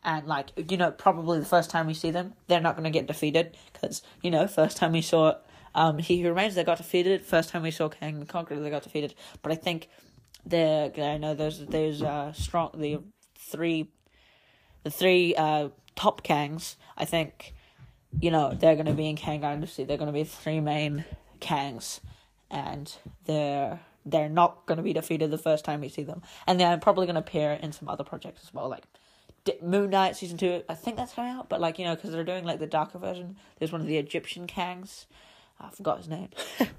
and 0.04 0.28
like 0.28 0.52
you 0.72 0.78
know 0.78 0.92
probably 0.92 1.40
the 1.40 1.46
first 1.46 1.70
time 1.70 1.88
we 1.88 1.94
see 1.94 2.12
them 2.12 2.34
they're 2.48 2.62
not 2.62 2.76
gonna 2.76 2.90
get 2.90 3.08
defeated 3.08 3.58
because 3.74 4.02
you 4.22 4.32
know 4.32 4.48
first 4.48 4.78
time 4.78 4.94
we 4.94 5.02
saw 5.02 5.36
um 5.76 5.98
He 5.98 6.22
Who 6.22 6.30
Remains 6.30 6.56
they 6.56 6.64
got 6.64 6.78
defeated. 6.78 7.26
First 7.26 7.50
time 7.50 7.64
we 7.64 7.72
saw 7.72 7.90
Kang 7.90 8.20
the 8.20 8.26
Conqueror 8.26 8.60
they 8.60 8.70
got 8.70 8.84
defeated. 8.84 9.14
But 9.42 9.52
I 9.52 9.56
think 9.56 9.90
the 10.46 10.92
I 10.98 11.18
know 11.18 11.34
there's 11.34 11.60
there's 11.60 12.02
uh 12.02 12.32
strong 12.34 12.72
the 12.76 13.00
three 13.38 13.92
the 14.84 14.92
three 14.92 15.36
uh 15.36 15.70
top 15.96 16.24
Kangs 16.24 16.76
I 16.98 17.04
think 17.04 17.54
you 18.22 18.32
know 18.32 18.54
they're 18.54 18.78
gonna 18.78 18.94
be 18.94 19.10
in 19.10 19.18
Kang 19.18 19.42
Dynasty. 19.42 19.84
They're 19.84 19.98
gonna 19.98 20.14
be 20.14 20.24
three 20.24 20.62
main 20.62 21.04
Kangs 21.42 22.00
and 22.50 22.94
they're 23.26 23.80
they're 24.06 24.30
not 24.30 24.66
going 24.66 24.78
to 24.78 24.84
be 24.84 24.94
defeated 24.94 25.30
the 25.30 25.38
first 25.38 25.66
time 25.66 25.82
we 25.82 25.90
see 25.90 26.04
them, 26.04 26.22
and 26.48 26.60
they're 26.60 26.78
probably 26.78 27.06
going 27.06 27.16
to 27.16 27.22
appear 27.22 27.52
in 27.52 27.72
some 27.72 27.88
other 27.90 28.04
projects 28.04 28.42
as 28.44 28.54
well, 28.54 28.70
like 28.70 28.84
D- 29.44 29.54
Moon 29.62 29.90
Knight 29.90 30.16
season 30.16 30.38
two. 30.38 30.64
I 30.70 30.76
think 30.76 30.98
that's 30.98 31.14
coming 31.14 31.32
out, 31.32 31.50
but 31.50 31.62
like 31.62 31.80
you 31.80 31.86
know, 31.86 31.96
because 31.96 32.12
they're 32.12 32.24
doing 32.24 32.46
like 32.46 32.60
the 32.60 32.68
darker 32.68 32.98
version. 32.98 33.38
There's 33.58 33.72
one 33.72 33.82
of 33.82 33.88
the 33.88 33.98
Egyptian 33.98 34.48
Kangs. 34.48 35.06
I 35.60 35.70
forgot 35.70 35.98
his 35.98 36.08
name. 36.08 36.30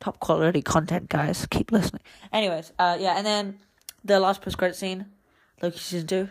Top 0.00 0.18
quality 0.18 0.62
content, 0.62 1.08
guys. 1.08 1.46
Keep 1.50 1.72
listening. 1.72 2.02
Anyways, 2.32 2.72
uh, 2.78 2.96
yeah, 2.98 3.16
and 3.16 3.26
then 3.26 3.58
the 4.04 4.20
last 4.20 4.42
post 4.42 4.58
credit 4.58 4.76
scene, 4.76 5.06
Loki 5.62 5.78
season 5.78 6.06
two, 6.06 6.28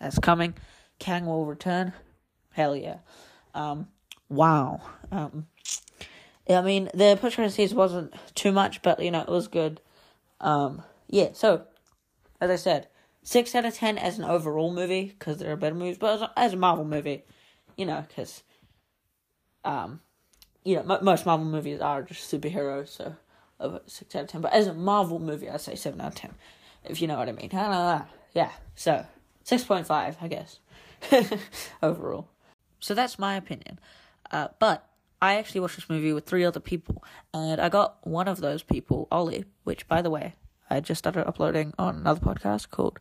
that's 0.00 0.18
coming. 0.18 0.54
Kang 0.98 1.26
will 1.26 1.46
return. 1.46 1.92
Hell 2.52 2.76
yeah. 2.76 2.98
Um, 3.54 3.88
wow. 4.28 4.80
Um, 5.10 5.46
I 6.48 6.60
mean, 6.60 6.90
the 6.92 7.16
credit 7.20 7.52
scenes 7.52 7.74
wasn't 7.74 8.14
too 8.34 8.52
much, 8.52 8.82
but 8.82 9.00
you 9.00 9.10
know, 9.10 9.20
it 9.20 9.28
was 9.28 9.48
good. 9.48 9.80
Um, 10.40 10.82
yeah. 11.08 11.30
So, 11.34 11.66
as 12.40 12.50
I 12.50 12.56
said, 12.56 12.88
six 13.22 13.54
out 13.54 13.64
of 13.64 13.74
ten 13.74 13.98
as 13.98 14.18
an 14.18 14.24
overall 14.24 14.72
movie 14.72 15.14
because 15.18 15.38
there 15.38 15.52
are 15.52 15.56
better 15.56 15.74
movies, 15.74 15.98
but 15.98 16.14
as 16.14 16.22
a, 16.22 16.32
as 16.36 16.52
a 16.52 16.56
Marvel 16.56 16.84
movie, 16.84 17.24
you 17.76 17.86
know, 17.86 18.04
because 18.08 18.42
um, 19.64 20.00
you 20.64 20.76
know, 20.76 20.94
m- 20.94 21.04
most 21.04 21.26
Marvel 21.26 21.46
movies 21.46 21.80
are 21.80 22.02
just 22.02 22.30
superheroes, 22.30 22.88
so 22.88 23.14
uh, 23.60 23.78
six 23.86 24.14
out 24.16 24.22
of 24.22 24.28
ten. 24.28 24.40
But 24.40 24.52
as 24.52 24.66
a 24.66 24.74
Marvel 24.74 25.18
movie, 25.18 25.48
I'd 25.48 25.60
say 25.60 25.76
seven 25.76 26.00
out 26.00 26.08
of 26.08 26.14
ten, 26.16 26.34
if 26.84 27.00
you 27.00 27.08
know 27.08 27.18
what 27.18 27.28
I 27.28 27.32
mean. 27.32 27.50
I. 27.52 28.02
Yeah, 28.34 28.50
so 28.74 29.06
six 29.44 29.62
point 29.62 29.86
five, 29.86 30.16
I 30.20 30.28
guess, 30.28 30.58
overall. 31.82 32.28
So 32.80 32.94
that's 32.94 33.18
my 33.18 33.36
opinion. 33.36 33.78
Uh, 34.30 34.48
but 34.58 34.88
I 35.22 35.36
actually 35.36 35.60
watched 35.60 35.76
this 35.76 35.88
movie 35.88 36.12
with 36.12 36.26
three 36.26 36.44
other 36.44 36.58
people, 36.58 37.04
and 37.32 37.60
I 37.60 37.68
got 37.68 38.04
one 38.04 38.26
of 38.26 38.40
those 38.40 38.64
people, 38.64 39.06
Ollie, 39.12 39.44
which, 39.62 39.86
by 39.86 40.02
the 40.02 40.10
way, 40.10 40.34
I 40.68 40.80
just 40.80 40.98
started 40.98 41.28
uploading 41.28 41.72
on 41.78 41.94
another 41.94 42.18
podcast 42.18 42.70
called 42.70 42.98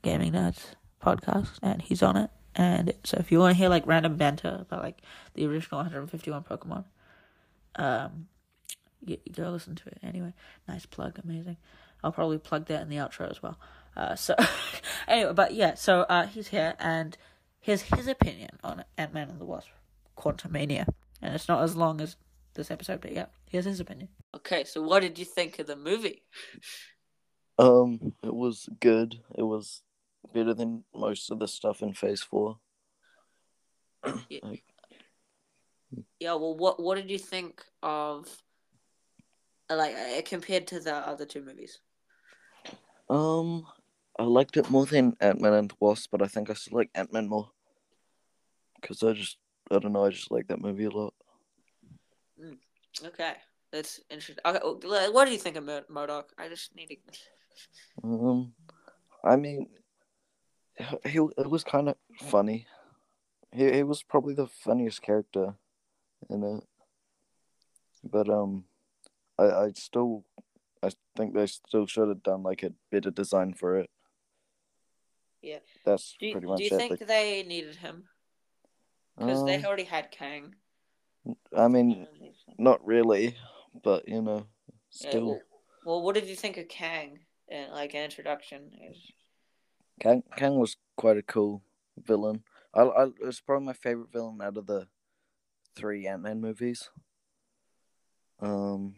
Gaming 0.00 0.34
Nerds 0.34 0.76
Podcast, 1.02 1.58
and 1.62 1.82
he's 1.82 2.00
on 2.00 2.16
it. 2.16 2.30
And 2.54 2.94
so 3.02 3.16
if 3.18 3.32
you 3.32 3.40
want 3.40 3.54
to 3.54 3.58
hear 3.58 3.68
like 3.68 3.84
random 3.88 4.16
banter 4.16 4.58
about 4.60 4.84
like 4.84 5.02
the 5.34 5.46
original 5.46 5.78
151 5.78 6.44
Pokemon, 6.44 6.84
um, 7.74 8.28
you, 9.04 9.18
go 9.32 9.50
listen 9.50 9.74
to 9.74 9.88
it. 9.88 9.98
Anyway, 10.00 10.32
nice 10.68 10.86
plug, 10.86 11.18
amazing. 11.24 11.56
I'll 12.04 12.12
probably 12.12 12.38
plug 12.38 12.66
that 12.66 12.82
in 12.82 12.88
the 12.88 12.96
outro 12.96 13.28
as 13.28 13.42
well. 13.42 13.58
Uh, 13.96 14.14
so 14.14 14.36
anyway, 15.08 15.32
but 15.32 15.54
yeah, 15.54 15.74
so 15.74 16.02
uh, 16.02 16.26
he's 16.28 16.48
here, 16.48 16.74
and 16.78 17.16
here's 17.58 17.82
his 17.82 18.06
opinion 18.06 18.60
on 18.62 18.84
Ant 18.96 19.12
Man 19.12 19.28
and 19.28 19.40
the 19.40 19.44
Wasp, 19.44 19.70
Quantumania, 20.16 20.86
and 21.24 21.34
it's 21.34 21.48
not 21.48 21.62
as 21.62 21.74
long 21.74 22.00
as 22.00 22.16
this 22.54 22.70
episode, 22.70 23.00
but 23.00 23.12
yeah, 23.12 23.26
here's 23.50 23.64
his 23.64 23.80
opinion. 23.80 24.08
Okay, 24.36 24.64
so 24.64 24.82
what 24.82 25.00
did 25.00 25.18
you 25.18 25.24
think 25.24 25.58
of 25.58 25.66
the 25.66 25.76
movie? 25.76 26.22
Um, 27.58 28.14
it 28.22 28.34
was 28.34 28.68
good. 28.80 29.20
It 29.36 29.42
was 29.42 29.82
better 30.32 30.54
than 30.54 30.84
most 30.94 31.30
of 31.30 31.38
the 31.38 31.48
stuff 31.48 31.82
in 31.82 31.94
Phase 31.94 32.22
Four. 32.22 32.58
Yeah. 34.28 34.40
Like, 34.42 34.64
Yeah, 36.20 36.34
well, 36.34 36.56
what 36.56 36.80
what 36.80 36.96
did 36.96 37.10
you 37.10 37.18
think 37.18 37.64
of, 37.82 38.28
uh, 39.70 39.76
like, 39.76 39.94
uh, 39.94 40.20
compared 40.24 40.66
to 40.68 40.80
the 40.80 40.94
other 40.94 41.24
two 41.24 41.42
movies? 41.42 41.80
um, 43.08 43.66
I 44.18 44.24
liked 44.24 44.56
it 44.56 44.70
more 44.70 44.86
than 44.86 45.16
Ant 45.20 45.40
Man 45.40 45.54
and 45.54 45.70
the 45.70 45.74
Wasp, 45.80 46.10
but 46.10 46.22
I 46.22 46.26
think 46.26 46.50
I 46.50 46.54
still 46.54 46.78
like 46.78 46.90
Ant 46.94 47.12
Man 47.12 47.28
more. 47.28 47.50
Cause 48.82 49.02
I 49.02 49.12
just, 49.12 49.38
I 49.70 49.78
don't 49.78 49.92
know, 49.92 50.04
I 50.04 50.10
just 50.10 50.30
like 50.30 50.48
that 50.48 50.60
movie 50.60 50.84
a 50.84 50.90
lot. 50.90 51.14
Okay, 53.04 53.34
that's 53.72 54.00
interesting. 54.10 54.42
Okay, 54.44 55.08
what 55.10 55.24
do 55.24 55.32
you 55.32 55.38
think 55.38 55.56
of 55.56 55.64
Mo- 55.64 55.84
MODOK? 55.90 56.24
I 56.38 56.48
just 56.48 56.74
need 56.76 56.88
to. 56.88 56.96
Um, 58.02 58.52
I 59.24 59.36
mean, 59.36 59.68
he, 61.04 61.18
it 61.38 61.50
was 61.50 61.64
kind 61.64 61.88
of 61.88 61.96
funny. 62.20 62.66
He 63.52 63.72
he 63.72 63.82
was 63.82 64.02
probably 64.02 64.34
the 64.34 64.46
funniest 64.46 65.02
character 65.02 65.54
in 66.28 66.42
it. 66.42 66.64
But 68.02 68.28
um, 68.28 68.64
I 69.38 69.44
I 69.44 69.72
still 69.74 70.24
I 70.82 70.90
think 71.16 71.34
they 71.34 71.46
still 71.46 71.86
should 71.86 72.08
have 72.08 72.22
done 72.22 72.42
like 72.42 72.62
a 72.62 72.72
better 72.90 73.10
design 73.10 73.54
for 73.54 73.78
it. 73.78 73.90
Yeah. 75.40 75.58
That's 75.84 76.16
Do 76.18 76.26
you, 76.26 76.32
pretty 76.32 76.46
much 76.46 76.58
do 76.58 76.64
you 76.64 76.70
it. 76.70 76.76
think 76.76 76.98
they 77.06 77.42
needed 77.42 77.76
him? 77.76 78.04
Because 79.18 79.44
they 79.44 79.56
um, 79.56 79.64
already 79.64 79.84
had 79.84 80.10
Kang. 80.10 80.54
I 81.56 81.68
mean, 81.68 82.06
not 82.58 82.84
really, 82.84 83.36
but 83.82 84.08
you 84.08 84.20
know, 84.20 84.46
still, 84.90 85.26
well, 85.26 85.42
well, 85.84 86.02
what 86.02 86.14
did 86.14 86.26
you 86.26 86.36
think 86.36 86.56
of 86.56 86.68
Kang? 86.68 87.20
And 87.48 87.72
like 87.72 87.94
an 87.94 88.04
introduction. 88.04 88.70
Kang 90.00 90.22
Kang 90.36 90.58
was 90.58 90.76
quite 90.96 91.16
a 91.16 91.22
cool 91.22 91.62
villain. 91.96 92.42
I 92.74 92.82
I 92.82 93.04
it 93.04 93.24
was 93.24 93.40
probably 93.40 93.66
my 93.66 93.72
favorite 93.74 94.12
villain 94.12 94.40
out 94.42 94.56
of 94.56 94.66
the 94.66 94.88
three 95.76 96.06
Ant 96.06 96.22
Man 96.22 96.40
movies. 96.40 96.90
Um, 98.40 98.96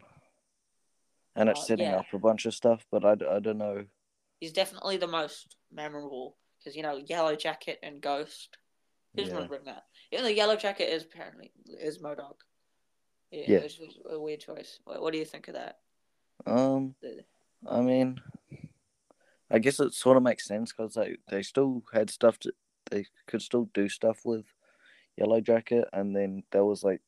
and 1.35 1.49
it's 1.49 1.61
Uh, 1.61 1.65
setting 1.65 1.85
yeah. 1.85 1.97
up 1.97 2.05
a 2.13 2.19
bunch 2.19 2.45
of 2.45 2.55
stuff, 2.55 2.85
but 2.91 3.05
I, 3.05 3.11
I 3.11 3.39
don't 3.39 3.59
know. 3.59 3.85
He's 4.39 4.53
definitely 4.53 4.97
the 4.97 5.07
most 5.07 5.55
memorable 5.71 6.37
because 6.57 6.75
you 6.75 6.83
know 6.83 6.97
Yellow 6.97 7.35
Jacket 7.35 7.79
and 7.83 8.01
Ghost. 8.01 8.57
Who's 9.15 9.27
Yeah. 9.27 9.35
remembering 9.35 9.65
that? 9.65 9.83
Even 10.11 10.23
though 10.23 10.29
Yellow 10.31 10.55
Jacket 10.55 10.91
is 10.93 11.03
apparently 11.03 11.51
is 11.67 11.99
MODOK. 11.99 12.35
Yeah, 13.31 13.43
Yeah. 13.47 13.57
it's 13.59 13.75
just 13.75 13.99
a 14.09 14.19
weird 14.19 14.39
choice. 14.39 14.79
What, 14.85 15.01
what 15.01 15.11
do 15.13 15.19
you 15.19 15.25
think 15.25 15.47
of 15.47 15.55
that? 15.55 15.79
Um, 16.45 16.95
The- 17.01 17.25
I 17.67 17.81
mean, 17.81 18.21
I 19.49 19.59
guess 19.59 19.79
it 19.79 19.93
sort 19.93 20.17
of 20.17 20.23
makes 20.23 20.45
sense 20.45 20.71
because 20.71 20.93
they 20.93 21.17
they 21.29 21.41
still 21.41 21.83
had 21.91 22.09
stuff 22.09 22.37
to 22.39 22.53
they 22.91 23.05
could 23.25 23.41
still 23.41 23.69
do 23.73 23.89
stuff 23.89 24.23
with 24.23 24.45
Yellow 25.17 25.41
Jacket, 25.41 25.87
and 25.91 26.15
then 26.15 26.43
that 26.51 26.63
was 26.63 26.83
like 26.83 27.01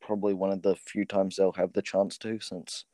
probably 0.00 0.34
one 0.34 0.52
of 0.52 0.62
the 0.62 0.76
few 0.76 1.04
times 1.04 1.36
they'll 1.36 1.52
have 1.52 1.72
the 1.72 1.82
chance 1.82 2.16
to, 2.18 2.38
since 2.38 2.84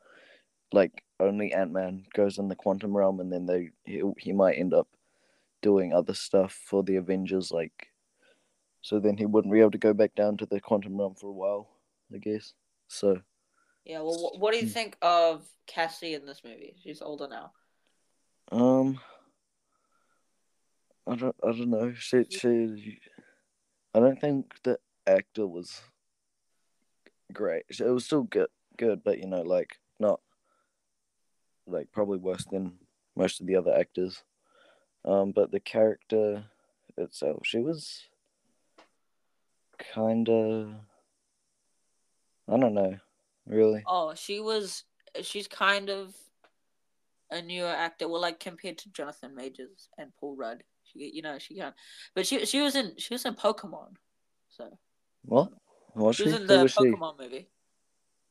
like 0.72 1.04
only 1.20 1.52
Ant 1.52 1.72
Man 1.72 2.06
goes 2.14 2.38
in 2.38 2.48
the 2.48 2.54
quantum 2.56 2.96
realm, 2.96 3.20
and 3.20 3.30
then 3.30 3.44
they 3.44 3.70
he, 3.84 4.02
he 4.16 4.32
might 4.32 4.54
end 4.58 4.72
up 4.72 4.88
doing 5.60 5.92
other 5.92 6.14
stuff 6.14 6.52
for 6.52 6.82
the 6.82 6.96
Avengers, 6.96 7.50
like 7.50 7.91
so 8.82 8.98
then 8.98 9.16
he 9.16 9.26
wouldn't 9.26 9.52
be 9.52 9.60
able 9.60 9.70
to 9.70 9.78
go 9.78 9.94
back 9.94 10.14
down 10.14 10.36
to 10.36 10.46
the 10.46 10.60
quantum 10.60 10.98
realm 10.98 11.14
for 11.14 11.28
a 11.28 11.32
while, 11.32 11.68
I 12.12 12.18
guess. 12.18 12.52
So 12.88 13.20
Yeah. 13.84 14.00
Well, 14.00 14.20
what, 14.20 14.38
what 14.38 14.52
do 14.52 14.58
you 14.58 14.66
think 14.66 14.96
of 15.00 15.46
Cassie 15.66 16.14
in 16.14 16.26
this 16.26 16.42
movie? 16.44 16.74
She's 16.82 17.00
older 17.00 17.28
now. 17.28 17.52
Um, 18.50 19.00
I 21.06 21.14
don't, 21.14 21.36
I 21.42 21.46
don't 21.46 21.70
know. 21.70 21.94
She, 21.94 22.24
she, 22.28 22.98
I 23.94 24.00
don't 24.00 24.20
think 24.20 24.52
the 24.64 24.78
actor 25.06 25.46
was 25.46 25.80
great. 27.32 27.64
It 27.68 27.82
was 27.84 28.04
still 28.04 28.24
good, 28.24 28.48
good, 28.76 29.02
but 29.04 29.18
you 29.18 29.26
know, 29.26 29.42
like 29.42 29.78
not, 29.98 30.20
like 31.66 31.92
probably 31.92 32.18
worse 32.18 32.44
than 32.44 32.74
most 33.16 33.40
of 33.40 33.46
the 33.46 33.56
other 33.56 33.72
actors. 33.72 34.22
Um, 35.04 35.32
but 35.32 35.50
the 35.50 35.60
character 35.60 36.44
itself, 36.96 37.42
she 37.44 37.58
was 37.58 38.04
kind 39.94 40.28
of, 40.28 40.72
I 42.48 42.56
don't 42.58 42.74
know, 42.74 42.96
really. 43.46 43.82
Oh, 43.86 44.14
she 44.14 44.40
was. 44.40 44.84
She's 45.22 45.46
kind 45.48 45.90
of 45.90 46.14
a 47.30 47.42
newer 47.42 47.68
actor. 47.68 48.08
Well, 48.08 48.20
like 48.20 48.40
compared 48.40 48.78
to 48.78 48.90
Jonathan 48.92 49.34
Majors 49.34 49.88
and 49.98 50.12
Paul 50.18 50.36
Rudd, 50.36 50.62
she, 50.84 51.10
you 51.14 51.22
know, 51.22 51.38
she 51.38 51.54
can't. 51.56 51.74
But 52.14 52.26
she 52.26 52.44
she 52.46 52.60
was 52.60 52.76
in 52.76 52.94
she 52.98 53.14
was 53.14 53.24
in 53.24 53.34
Pokemon, 53.34 53.94
so 54.48 54.78
What? 55.24 55.52
Was 55.94 56.16
she 56.16 56.24
she? 56.24 56.30
was 56.30 56.40
in 56.40 56.46
the 56.46 56.62
was 56.62 56.72
she? 56.72 56.78
Pokemon 56.78 57.18
movie. 57.18 57.48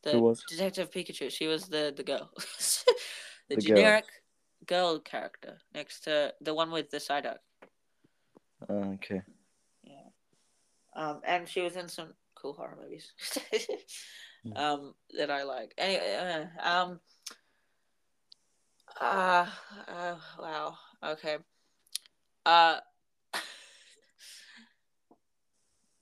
The 0.02 0.12
Who 0.12 0.22
was? 0.22 0.44
Detective 0.48 0.90
Pikachu. 0.90 1.30
She 1.30 1.46
was 1.46 1.66
the 1.68 1.92
the 1.96 2.02
girl, 2.02 2.30
the, 2.36 3.56
The 3.56 3.56
girl. 3.56 3.76
generic 3.76 4.06
girl 4.66 4.98
character 5.00 5.58
next 5.74 6.04
to 6.04 6.34
the 6.40 6.54
one 6.54 6.70
with 6.70 6.90
the 6.90 6.98
Psyduck. 6.98 7.38
Uh, 8.68 8.94
okay. 8.94 9.22
Um, 10.94 11.20
and 11.26 11.48
she 11.48 11.62
was 11.62 11.76
in 11.76 11.88
some 11.88 12.14
cool 12.34 12.52
horror 12.52 12.78
movies. 12.82 13.12
Hmm. 14.44 14.56
um, 14.56 14.94
that 15.16 15.30
I 15.30 15.44
like. 15.44 15.72
Anyway, 15.78 16.48
uh, 16.62 16.68
um, 16.68 17.00
uh, 19.00 19.46
uh, 19.88 20.16
wow. 20.38 20.76
Okay. 21.02 21.38
Uh, 22.44 22.78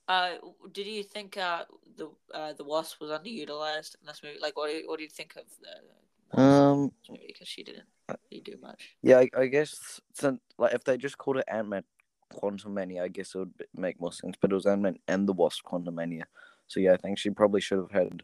uh, 0.07 0.31
did 0.71 0.87
you 0.87 1.03
think 1.03 1.37
uh 1.37 1.65
the 1.95 2.09
uh 2.33 2.53
the 2.53 2.63
wasp 2.63 2.99
was 2.99 3.11
underutilized 3.11 3.95
in 4.01 4.07
this 4.07 4.21
movie? 4.23 4.39
Like, 4.41 4.57
what 4.57 4.69
do 4.69 4.77
you, 4.77 4.89
what 4.89 4.97
do 4.97 5.03
you 5.03 5.09
think 5.09 5.35
of 5.35 5.43
the 5.61 6.41
Um, 6.41 6.79
in 6.79 6.83
this 6.85 7.09
movie? 7.09 7.23
Because 7.27 7.47
she 7.47 7.63
didn't 7.63 7.87
really 8.09 8.41
do 8.41 8.57
much. 8.61 8.95
Yeah, 9.01 9.19
I, 9.19 9.29
I 9.37 9.45
guess 9.47 10.01
since 10.13 10.41
like 10.57 10.73
if 10.73 10.83
they 10.83 10.97
just 10.97 11.17
called 11.17 11.37
it 11.37 11.45
Ant 11.47 11.69
Man 11.69 11.83
Quantumania, 12.31 13.03
I 13.03 13.07
guess 13.07 13.35
it 13.35 13.39
would 13.39 13.53
make 13.75 13.99
more 13.99 14.11
sense. 14.13 14.35
But 14.41 14.51
it 14.51 14.55
was 14.55 14.65
Ant 14.65 14.81
Man 14.81 14.97
and 15.07 15.27
the 15.27 15.33
Wasp 15.33 15.63
Quantumania, 15.65 16.23
so 16.67 16.79
yeah, 16.79 16.93
I 16.93 16.97
think 16.97 17.17
she 17.17 17.29
probably 17.29 17.61
should 17.61 17.79
have 17.79 17.91
had 17.91 18.23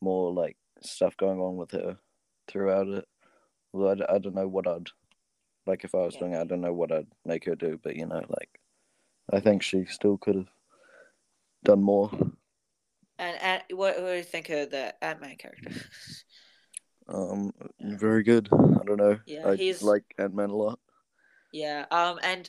more 0.00 0.32
like 0.32 0.56
stuff 0.82 1.16
going 1.16 1.40
on 1.40 1.56
with 1.56 1.70
her 1.72 1.98
throughout 2.48 2.88
it. 2.88 3.06
Well, 3.72 3.96
I 4.08 4.18
don't 4.18 4.34
know 4.34 4.48
what 4.48 4.66
I'd 4.68 4.88
like 5.66 5.84
if 5.84 5.94
I 5.94 5.98
was 5.98 6.14
Yeah. 6.14 6.20
doing 6.20 6.32
it. 6.34 6.40
I 6.40 6.44
don't 6.44 6.60
know 6.60 6.72
what 6.74 6.92
I'd 6.92 7.06
make 7.24 7.44
her 7.46 7.54
do, 7.54 7.78
but 7.82 7.96
you 7.96 8.06
know, 8.06 8.22
like 8.28 8.60
I 9.32 9.40
think 9.40 9.62
she 9.62 9.84
still 9.86 10.18
could 10.18 10.36
have 10.36 10.50
done 11.64 11.82
more. 11.82 12.10
And, 13.18 13.38
and 13.40 13.62
what, 13.70 14.00
what 14.02 14.08
do 14.10 14.16
you 14.16 14.22
think 14.24 14.50
of 14.50 14.70
the 14.70 14.92
Ant 15.02 15.20
Man 15.20 15.36
character? 15.36 15.70
Um, 17.08 17.52
very 17.80 18.22
good. 18.22 18.48
I 18.52 18.84
don't 18.84 18.96
know. 18.98 19.18
Yeah, 19.26 19.48
I 19.48 19.56
he's- 19.56 19.82
like 19.82 20.04
Ant 20.18 20.34
Man 20.34 20.50
a 20.50 20.56
lot. 20.56 20.78
yeah. 21.52 21.86
Um, 21.90 22.18
and 22.22 22.48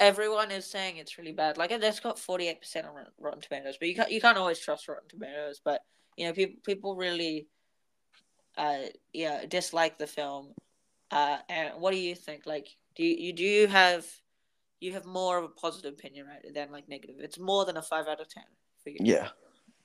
everyone 0.00 0.50
is 0.50 0.70
saying 0.70 0.96
it's 0.96 1.18
really 1.18 1.32
bad. 1.32 1.58
Like, 1.58 1.70
it's 1.70 2.00
got 2.00 2.18
forty 2.18 2.48
eight 2.48 2.60
percent 2.60 2.86
on 2.86 2.94
Rotten 3.18 3.40
Tomatoes, 3.40 3.76
but 3.78 3.88
you 3.88 3.94
can't 3.94 4.10
you 4.10 4.20
can't 4.20 4.38
always 4.38 4.58
trust 4.58 4.88
Rotten 4.88 5.08
Tomatoes. 5.08 5.60
But 5.64 5.80
you 6.16 6.26
know, 6.26 6.32
people 6.32 6.56
people 6.64 6.96
really, 6.96 7.46
uh, 8.56 8.78
yeah, 9.12 9.46
dislike 9.46 9.98
the 9.98 10.06
film. 10.06 10.54
Uh, 11.10 11.38
and 11.48 11.70
what 11.78 11.92
do 11.92 11.98
you 11.98 12.14
think? 12.14 12.46
Like, 12.46 12.68
do 12.96 13.04
you, 13.04 13.16
you 13.16 13.32
do 13.32 13.44
you 13.44 13.66
have 13.68 14.06
you 14.80 14.92
have 14.92 15.06
more 15.06 15.38
of 15.38 15.44
a 15.44 15.48
positive 15.48 15.94
opinion, 15.94 16.26
right, 16.26 16.54
than 16.54 16.72
like 16.72 16.88
negative? 16.88 17.16
It's 17.20 17.38
more 17.38 17.64
than 17.64 17.76
a 17.76 17.82
five 17.82 18.06
out 18.08 18.20
of 18.20 18.28
ten 18.28 18.44
for 18.82 18.90
you. 18.90 18.96
Yeah, 19.00 19.28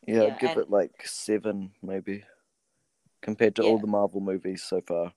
yeah. 0.07 0.15
Yeah, 0.15 0.23
I'd 0.23 0.39
give 0.39 0.49
and- 0.51 0.59
it 0.61 0.69
like 0.69 1.05
seven 1.05 1.71
maybe, 1.81 2.23
compared 3.21 3.55
to 3.57 3.63
all 3.63 3.77
the 3.77 3.87
Marvel 3.87 4.21
movies 4.21 4.63
so 4.63 4.81
far. 4.81 5.13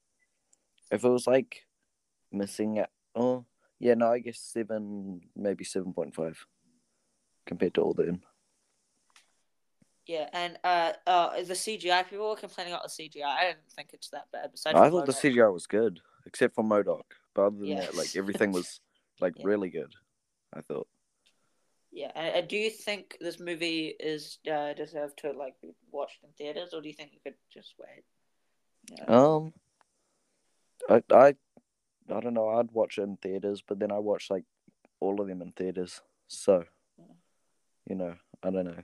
If 0.91 1.05
it 1.05 1.09
was 1.09 1.27
like 1.27 1.65
missing 2.31 2.85
oh 3.15 3.45
yeah, 3.85 3.93
no, 3.93 4.11
I 4.11 4.19
guess 4.19 4.39
seven, 4.39 5.21
maybe 5.37 5.63
seven 5.63 5.93
point 5.93 6.15
five, 6.15 6.43
compared 7.45 7.75
to 7.75 7.83
all 7.83 7.93
them. 7.93 8.23
Yeah, 10.07 10.31
and 10.33 10.59
uh, 10.65 10.93
uh, 11.07 11.37
the 11.43 11.53
CGI 11.53 12.09
people 12.09 12.31
were 12.31 12.37
complaining 12.37 12.73
about 12.73 12.85
the 12.85 12.89
CGI. 12.89 13.25
I 13.27 13.45
didn't 13.45 13.71
think 13.77 13.91
it's 13.93 14.09
that 14.09 14.25
bad. 14.33 14.53
Besides, 14.53 14.79
I 14.79 14.89
thought 14.89 15.05
the 15.05 15.13
CGI 15.13 15.53
was 15.53 15.67
good, 15.67 16.01
except 16.25 16.55
for 16.55 16.65
MODOK. 16.65 17.03
But 17.35 17.43
other 17.43 17.59
than 17.59 17.69
Yeah. 17.69 17.81
that, 17.83 17.95
like 17.95 18.17
everything 18.17 18.53
was 18.53 18.81
like 19.21 19.35
Yeah. 19.37 19.45
really 19.45 19.69
good. 19.69 19.93
I 20.55 20.63
thought. 20.63 20.89
Yeah, 21.93 22.11
and, 22.15 22.37
and 22.37 22.49
do 22.49 22.57
you 22.57 22.71
think 22.71 23.19
this 23.21 23.39
movie 23.39 23.95
is 24.01 24.39
uh, 24.51 24.73
deserved 24.73 25.19
to 25.19 25.33
like 25.33 25.61
be 25.61 25.75
watched 25.93 26.25
in 26.25 26.31
theaters, 26.39 26.73
or 26.73 26.81
do 26.81 26.89
you 26.89 26.95
think 26.95 27.13
you 27.13 27.21
could 27.23 27.37
just 27.53 27.75
wait? 27.79 28.05
Yeah. 28.99 29.05
Um, 29.05 29.53
I 30.89 31.03
I 31.15 31.35
I 32.11 32.21
don't 32.21 32.35
know. 32.35 32.49
I'd 32.51 32.71
watch 32.73 32.99
it 32.99 33.03
in 33.03 33.17
theaters, 33.17 33.63
but 33.67 33.79
then 33.79 33.91
I 33.91 33.99
watch 33.99 34.31
like 34.31 34.45
all 35.01 35.21
of 35.21 35.29
them 35.29 35.43
in 35.43 35.53
theaters. 35.53 36.01
So, 36.29 36.65
you 37.89 37.97
know, 37.97 38.15
I 38.43 38.51
don't 38.51 38.65
know 38.65 38.83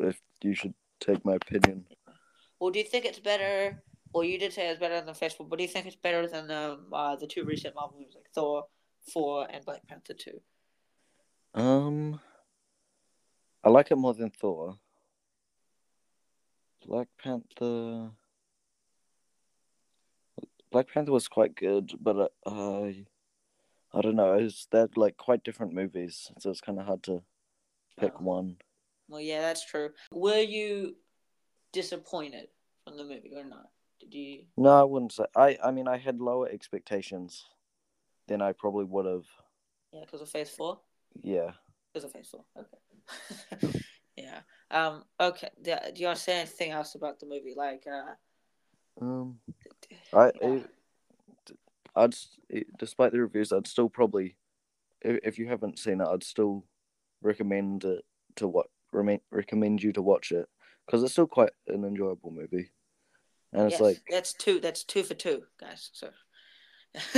if 0.00 0.20
you 0.42 0.54
should 0.54 0.74
take 1.00 1.24
my 1.24 1.34
opinion. 1.34 1.86
Or 2.58 2.70
do 2.70 2.78
you 2.78 2.84
think 2.84 3.04
it's 3.04 3.18
better? 3.18 3.82
Or 4.12 4.24
you 4.24 4.38
did 4.38 4.52
say 4.52 4.68
it's 4.68 4.80
better 4.80 5.00
than 5.00 5.14
Phase 5.14 5.32
Four, 5.32 5.46
but 5.46 5.58
do 5.58 5.64
you 5.64 5.68
think 5.68 5.86
it's 5.86 5.96
better 5.96 6.26
than 6.26 6.50
um, 6.50 6.86
uh, 6.92 7.16
the 7.16 7.26
two 7.26 7.44
recent 7.44 7.74
Marvel 7.74 7.98
movies 7.98 8.14
like 8.14 8.30
Thor 8.34 8.64
four 9.12 9.46
and 9.50 9.64
Black 9.64 9.86
Panther 9.86 10.14
two? 10.14 10.40
Um, 11.54 12.20
I 13.62 13.70
like 13.70 13.90
it 13.90 13.96
more 13.96 14.14
than 14.14 14.30
Thor. 14.30 14.78
Black 16.86 17.08
Panther. 17.22 18.10
Black 20.74 20.88
Panther 20.92 21.12
was 21.12 21.28
quite 21.28 21.54
good, 21.54 21.92
but 22.00 22.32
uh, 22.44 22.50
I, 22.50 23.04
I 23.94 24.00
don't 24.00 24.16
know. 24.16 24.32
It's 24.34 24.66
they're 24.72 24.88
like 24.96 25.16
quite 25.16 25.44
different 25.44 25.72
movies, 25.72 26.32
so 26.40 26.50
it's 26.50 26.60
kind 26.60 26.80
of 26.80 26.86
hard 26.86 27.04
to 27.04 27.22
pick 27.96 28.14
Oh. 28.16 28.24
one. 28.24 28.56
Well, 29.08 29.20
yeah, 29.20 29.40
that's 29.40 29.64
true. 29.64 29.90
Were 30.10 30.40
you 30.40 30.96
disappointed 31.72 32.48
from 32.82 32.96
the 32.96 33.04
movie 33.04 33.34
or 33.36 33.44
not? 33.44 33.70
Did 34.00 34.14
you? 34.14 34.46
No, 34.56 34.70
I 34.70 34.82
wouldn't 34.82 35.12
say. 35.12 35.26
I 35.36 35.56
I 35.62 35.70
mean, 35.70 35.86
I 35.86 35.96
had 35.96 36.18
lower 36.20 36.48
expectations 36.48 37.44
than 38.26 38.42
I 38.42 38.50
probably 38.50 38.84
would 38.86 39.06
have. 39.06 39.26
Yeah, 39.92 40.00
because 40.00 40.22
of 40.22 40.28
Phase 40.28 40.50
four. 40.50 40.80
Yeah. 41.22 41.52
Because 41.92 42.02
of 42.06 42.10
Phase 42.12 42.26
four. 42.32 42.44
Okay. 42.58 43.78
yeah. 44.16 44.40
Um. 44.72 45.04
Okay. 45.20 45.50
Do, 45.62 45.76
do 45.94 46.00
you 46.00 46.06
want 46.08 46.18
to 46.18 46.24
say 46.24 46.40
anything 46.40 46.72
else 46.72 46.96
about 46.96 47.20
the 47.20 47.26
movie? 47.26 47.54
Like, 47.56 47.86
uh, 47.86 48.14
Um. 49.00 49.38
I, 50.14 50.32
Yeah. 50.40 50.60
I'd 51.96 52.14
despite 52.78 53.12
the 53.12 53.20
reviews, 53.20 53.52
I'd 53.52 53.66
still 53.66 53.88
probably, 53.88 54.36
if, 55.00 55.20
if 55.22 55.38
you 55.38 55.48
haven't 55.48 55.78
seen 55.78 56.00
it, 56.00 56.08
I'd 56.08 56.24
still 56.24 56.64
recommend 57.22 57.84
it 57.84 58.04
to 58.36 58.48
what 58.48 58.66
recommend 59.30 59.82
you 59.82 59.92
to 59.92 60.02
watch 60.02 60.32
it 60.32 60.48
because 60.84 61.02
it's 61.02 61.12
still 61.12 61.26
quite 61.26 61.50
an 61.68 61.84
enjoyable 61.84 62.30
movie, 62.30 62.70
and 63.52 63.66
it's 63.66 63.72
yes, 63.72 63.80
like 63.80 64.02
that's 64.10 64.32
two. 64.32 64.60
That's 64.60 64.84
two 64.84 65.02
for 65.02 65.14
two, 65.14 65.42
guys. 65.60 65.90
So 65.92 66.10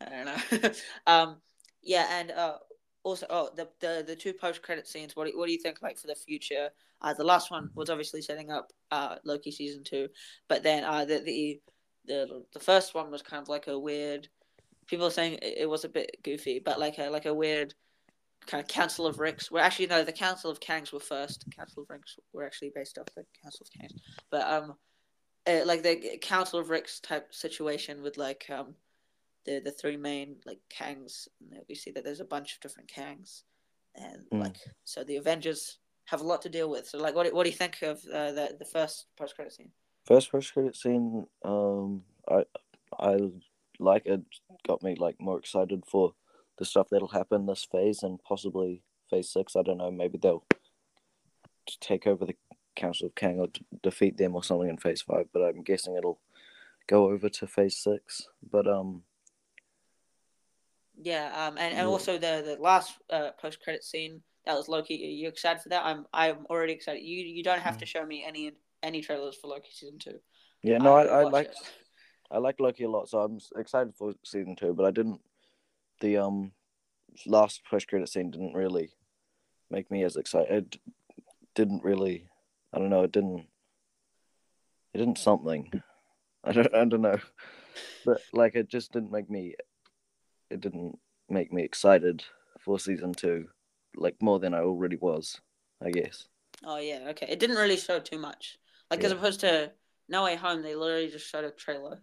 I 0.00 0.08
don't 0.08 0.62
know. 0.62 0.70
um. 1.06 1.36
Yeah, 1.82 2.06
and 2.10 2.30
uh, 2.30 2.56
also, 3.02 3.26
oh, 3.30 3.50
the 3.56 3.68
the 3.80 4.04
the 4.06 4.16
two 4.16 4.32
post 4.32 4.62
credit 4.62 4.86
scenes. 4.86 5.16
What 5.16 5.26
do, 5.26 5.38
what 5.38 5.46
do 5.46 5.52
you 5.52 5.58
think? 5.58 5.82
Like 5.82 5.98
for 5.98 6.08
the 6.08 6.14
future, 6.14 6.70
uh, 7.00 7.14
the 7.14 7.24
last 7.24 7.50
one 7.50 7.70
was 7.74 7.90
obviously 7.90 8.22
setting 8.22 8.50
up 8.50 8.72
uh 8.90 9.16
Loki 9.24 9.50
season 9.50 9.84
two, 9.84 10.08
but 10.48 10.62
then 10.62 10.84
uh 10.84 11.04
the 11.04 11.20
the 11.20 11.60
the 12.06 12.44
the 12.52 12.60
first 12.60 12.94
one 12.94 13.10
was 13.10 13.22
kind 13.22 13.42
of 13.42 13.48
like 13.48 13.66
a 13.68 13.78
weird. 13.78 14.28
People 14.86 15.06
are 15.06 15.10
saying 15.10 15.34
it, 15.42 15.58
it 15.58 15.68
was 15.70 15.84
a 15.84 15.88
bit 15.88 16.16
goofy, 16.22 16.58
but 16.58 16.78
like 16.80 16.98
a 16.98 17.08
like 17.10 17.26
a 17.26 17.34
weird 17.34 17.74
kind 18.46 18.62
of 18.62 18.68
Council 18.68 19.06
of 19.06 19.18
Ricks. 19.18 19.50
Well, 19.50 19.62
actually, 19.64 19.86
no, 19.86 20.02
the 20.02 20.12
Council 20.12 20.50
of 20.50 20.60
Kangs 20.60 20.92
were 20.92 21.00
first. 21.00 21.44
Council 21.54 21.82
of 21.82 21.90
Ricks 21.90 22.18
were 22.32 22.44
actually 22.44 22.72
based 22.74 22.98
off 22.98 23.06
the 23.14 23.24
Council 23.42 23.66
of 23.66 23.80
Kangs, 23.80 24.00
but 24.30 24.46
um, 24.50 24.74
uh, 25.46 25.60
like 25.64 25.82
the 25.82 26.18
Council 26.20 26.58
of 26.58 26.70
Ricks 26.70 27.00
type 27.00 27.32
situation 27.34 28.02
with 28.02 28.16
like 28.16 28.46
um, 28.50 28.74
the 29.44 29.60
the 29.60 29.70
three 29.70 29.96
main 29.96 30.36
like 30.46 30.58
Kangs. 30.70 31.28
And 31.52 31.60
we 31.68 31.74
see 31.74 31.90
that 31.92 32.02
there's 32.04 32.20
a 32.20 32.24
bunch 32.24 32.54
of 32.54 32.60
different 32.60 32.90
Kangs, 32.90 33.42
and 33.94 34.24
Mm. 34.32 34.40
like 34.40 34.56
so 34.84 35.04
the 35.04 35.16
Avengers 35.16 35.78
have 36.06 36.22
a 36.22 36.26
lot 36.26 36.42
to 36.42 36.48
deal 36.48 36.68
with. 36.68 36.88
So 36.88 36.98
like, 36.98 37.14
what 37.14 37.26
do- 37.26 37.34
what 37.34 37.44
do 37.44 37.50
you 37.50 37.56
think 37.56 37.82
of 37.82 38.02
uh, 38.12 38.32
the 38.32 38.56
the 38.58 38.64
first 38.64 39.06
post 39.16 39.36
credit 39.36 39.52
scene? 39.52 39.70
First 40.04 40.30
post 40.30 40.52
credit 40.52 40.76
scene. 40.76 41.26
Um, 41.44 42.02
I 42.28 42.44
I 42.98 43.30
like 43.78 44.06
it. 44.06 44.22
Got 44.66 44.82
me 44.82 44.94
like 44.94 45.20
more 45.20 45.38
excited 45.38 45.84
for 45.86 46.14
the 46.58 46.64
stuff 46.64 46.88
that'll 46.90 47.08
happen 47.08 47.46
this 47.46 47.64
phase 47.70 48.02
and 48.02 48.22
possibly 48.22 48.82
phase 49.08 49.30
six. 49.30 49.56
I 49.56 49.62
don't 49.62 49.78
know. 49.78 49.90
Maybe 49.90 50.18
they'll 50.18 50.44
take 51.80 52.06
over 52.06 52.24
the 52.24 52.36
Council 52.76 53.06
of 53.06 53.14
Kang 53.14 53.38
or 53.40 53.46
d- 53.48 53.64
defeat 53.82 54.16
them 54.16 54.34
or 54.34 54.44
something 54.44 54.68
in 54.68 54.76
phase 54.76 55.02
five. 55.02 55.26
But 55.32 55.42
I'm 55.42 55.62
guessing 55.62 55.96
it'll 55.96 56.20
go 56.86 57.10
over 57.10 57.28
to 57.28 57.46
phase 57.46 57.76
six. 57.76 58.28
But 58.50 58.66
um, 58.66 59.02
Yeah, 61.02 61.26
um, 61.34 61.56
and, 61.56 61.74
and 61.74 61.86
Yeah. 61.86 61.86
also 61.86 62.14
the 62.18 62.42
the 62.44 62.56
last 62.60 62.98
uh, 63.08 63.30
post 63.40 63.62
credit 63.62 63.84
scene 63.84 64.22
that 64.44 64.56
was 64.56 64.68
Loki. 64.68 64.94
Are 64.94 65.08
you 65.08 65.28
excited 65.28 65.62
for 65.62 65.68
that? 65.70 65.84
I'm 65.84 66.06
I'm 66.12 66.46
already 66.50 66.72
excited. 66.72 67.02
You 67.02 67.24
you 67.24 67.42
don't 67.42 67.60
have 67.60 67.78
to 67.78 67.86
show 67.86 68.04
me 68.04 68.24
any 68.26 68.52
any 68.82 69.00
trailers 69.00 69.36
for 69.36 69.48
Loki 69.48 69.70
season 69.72 69.98
two. 69.98 70.20
yeah, 70.62 70.78
no, 70.78 70.94
I, 70.94 71.04
I 71.04 71.22
watched 71.24 71.32
like 71.32 71.46
it. 71.46 71.56
I 72.30 72.38
like 72.38 72.60
Loki 72.60 72.84
a 72.84 72.90
lot, 72.90 73.08
so 73.08 73.20
I'm 73.20 73.38
excited 73.56 73.94
for 73.96 74.14
season 74.24 74.56
two. 74.56 74.72
But 74.72 74.86
I 74.86 74.90
didn't. 74.90 75.20
The 76.00 76.18
um 76.18 76.52
last 77.26 77.62
post 77.68 77.88
credit 77.88 78.08
scene 78.08 78.30
didn't 78.30 78.54
really 78.54 78.90
make 79.70 79.90
me 79.90 80.04
as 80.04 80.16
excited. 80.16 80.50
It 80.50 80.80
didn't 81.54 81.84
really. 81.84 82.28
I 82.72 82.78
don't 82.78 82.90
know. 82.90 83.02
It 83.02 83.12
didn't. 83.12 83.46
It 84.94 84.98
didn't 84.98 85.18
something. 85.18 85.70
I 86.44 86.52
don't. 86.52 86.74
I 86.74 86.84
don't 86.84 87.02
know. 87.02 87.18
But 88.04 88.20
like, 88.32 88.54
it 88.54 88.68
just 88.68 88.92
didn't 88.92 89.12
make 89.12 89.28
me. 89.28 89.54
It 90.50 90.60
didn't 90.60 90.98
make 91.28 91.52
me 91.52 91.62
excited 91.62 92.24
for 92.60 92.78
season 92.78 93.12
two, 93.12 93.48
like 93.96 94.16
more 94.20 94.38
than 94.38 94.54
I 94.54 94.60
already 94.60 94.96
was. 94.96 95.40
I 95.82 95.90
guess. 95.90 96.28
Oh 96.64 96.78
yeah, 96.78 97.06
okay. 97.10 97.26
It 97.28 97.38
didn't 97.38 97.56
really 97.56 97.76
show 97.76 98.00
too 98.00 98.18
much. 98.18 98.58
Like 98.90 99.04
as 99.04 99.12
opposed 99.12 99.40
to 99.40 99.72
No 100.08 100.24
Way 100.24 100.36
Home, 100.36 100.62
they 100.62 100.74
literally 100.74 101.08
just 101.08 101.26
showed 101.28 101.44
a 101.44 101.50
trailer 101.50 102.00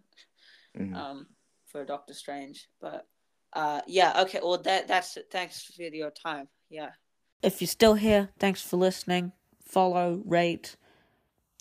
Mhm. 0.76 0.94
um 0.94 1.26
for 1.66 1.84
Doctor 1.84 2.14
Strange. 2.14 2.68
But 2.80 3.06
uh 3.52 3.82
yeah, 3.86 4.22
okay, 4.22 4.40
well 4.42 4.58
that 4.62 4.88
that's 4.88 5.16
it. 5.16 5.28
Thanks 5.30 5.62
for 5.64 5.82
your 5.82 6.10
time. 6.10 6.48
Yeah. 6.70 6.92
If 7.42 7.60
you're 7.60 7.68
still 7.68 7.94
here, 7.94 8.30
thanks 8.38 8.62
for 8.62 8.76
listening. 8.76 9.32
Follow, 9.62 10.22
rate, 10.24 10.76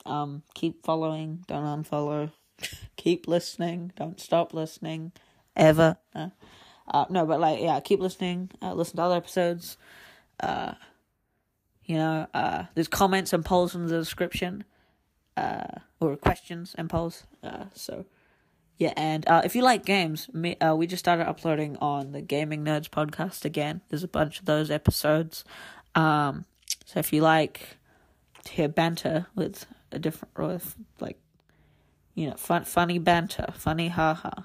um, 0.05 0.43
keep 0.55 0.83
following, 0.85 1.43
don't 1.47 1.83
unfollow. 1.83 2.31
keep 2.95 3.27
listening, 3.27 3.91
don't 3.95 4.19
stop 4.19 4.53
listening. 4.53 5.11
Ever. 5.55 5.97
Uh, 6.15 6.29
uh, 6.87 7.05
no, 7.09 7.25
but 7.25 7.39
like 7.39 7.59
yeah, 7.61 7.79
keep 7.81 7.99
listening, 7.99 8.49
uh, 8.61 8.73
listen 8.73 8.95
to 8.97 9.03
other 9.03 9.15
episodes. 9.17 9.77
Uh 10.39 10.73
you 11.85 11.95
know, 11.95 12.27
uh, 12.33 12.65
there's 12.75 12.89
comments 12.89 13.31
and 13.31 13.45
polls 13.45 13.73
in 13.73 13.87
the 13.87 13.97
description, 13.97 14.65
uh, 15.37 15.79
or 15.99 16.17
questions 16.17 16.75
and 16.77 16.89
polls. 16.89 17.23
Uh, 17.43 17.65
so, 17.73 18.05
yeah, 18.77 18.93
and 18.97 19.27
uh, 19.27 19.41
if 19.45 19.55
you 19.55 19.61
like 19.61 19.85
games, 19.85 20.29
me, 20.33 20.55
uh, 20.55 20.75
we 20.75 20.87
just 20.87 20.99
started 20.99 21.27
uploading 21.27 21.77
on 21.77 22.11
the 22.11 22.21
Gaming 22.21 22.65
Nerds 22.65 22.89
podcast 22.89 23.45
again. 23.45 23.81
There's 23.89 24.03
a 24.03 24.07
bunch 24.07 24.39
of 24.39 24.45
those 24.45 24.71
episodes. 24.71 25.45
Um, 25.95 26.45
so 26.85 26.99
if 26.99 27.13
you 27.13 27.21
like 27.21 27.77
to 28.45 28.51
hear 28.51 28.67
banter 28.67 29.27
with 29.35 29.65
a 29.91 29.99
different, 29.99 30.37
with 30.37 30.75
like, 30.99 31.19
you 32.15 32.29
know, 32.29 32.35
fun, 32.35 32.65
funny 32.65 32.99
banter, 32.99 33.47
funny 33.53 33.89
haha 33.89 34.43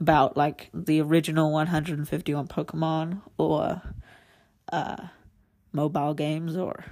about 0.00 0.36
like 0.36 0.70
the 0.74 1.00
original 1.00 1.52
151 1.52 2.48
Pokemon 2.48 3.22
or 3.38 3.80
uh, 4.72 4.96
mobile 5.72 6.14
games 6.14 6.56
or 6.56 6.84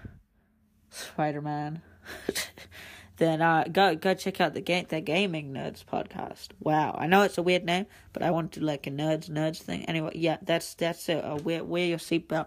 Spider 0.90 1.40
Man, 1.40 1.82
then 3.16 3.42
uh, 3.42 3.64
go 3.70 3.94
go 3.94 4.14
check 4.14 4.40
out 4.40 4.54
the 4.54 4.60
game 4.60 4.86
the 4.88 5.00
Gaming 5.00 5.52
Nerds 5.52 5.84
podcast. 5.84 6.48
Wow, 6.60 6.96
I 6.98 7.06
know 7.06 7.22
it's 7.22 7.38
a 7.38 7.42
weird 7.42 7.64
name, 7.64 7.86
but 8.12 8.22
I 8.22 8.30
want 8.30 8.52
to 8.52 8.60
do 8.60 8.66
like 8.66 8.86
a 8.86 8.90
nerds 8.90 9.28
nerds 9.28 9.58
thing. 9.58 9.84
Anyway, 9.84 10.12
yeah, 10.14 10.38
that's 10.42 10.74
that's 10.74 11.08
it. 11.08 11.24
Uh, 11.24 11.36
wear 11.36 11.62
wear 11.64 11.86
your 11.86 11.98
seatbelt. 11.98 12.46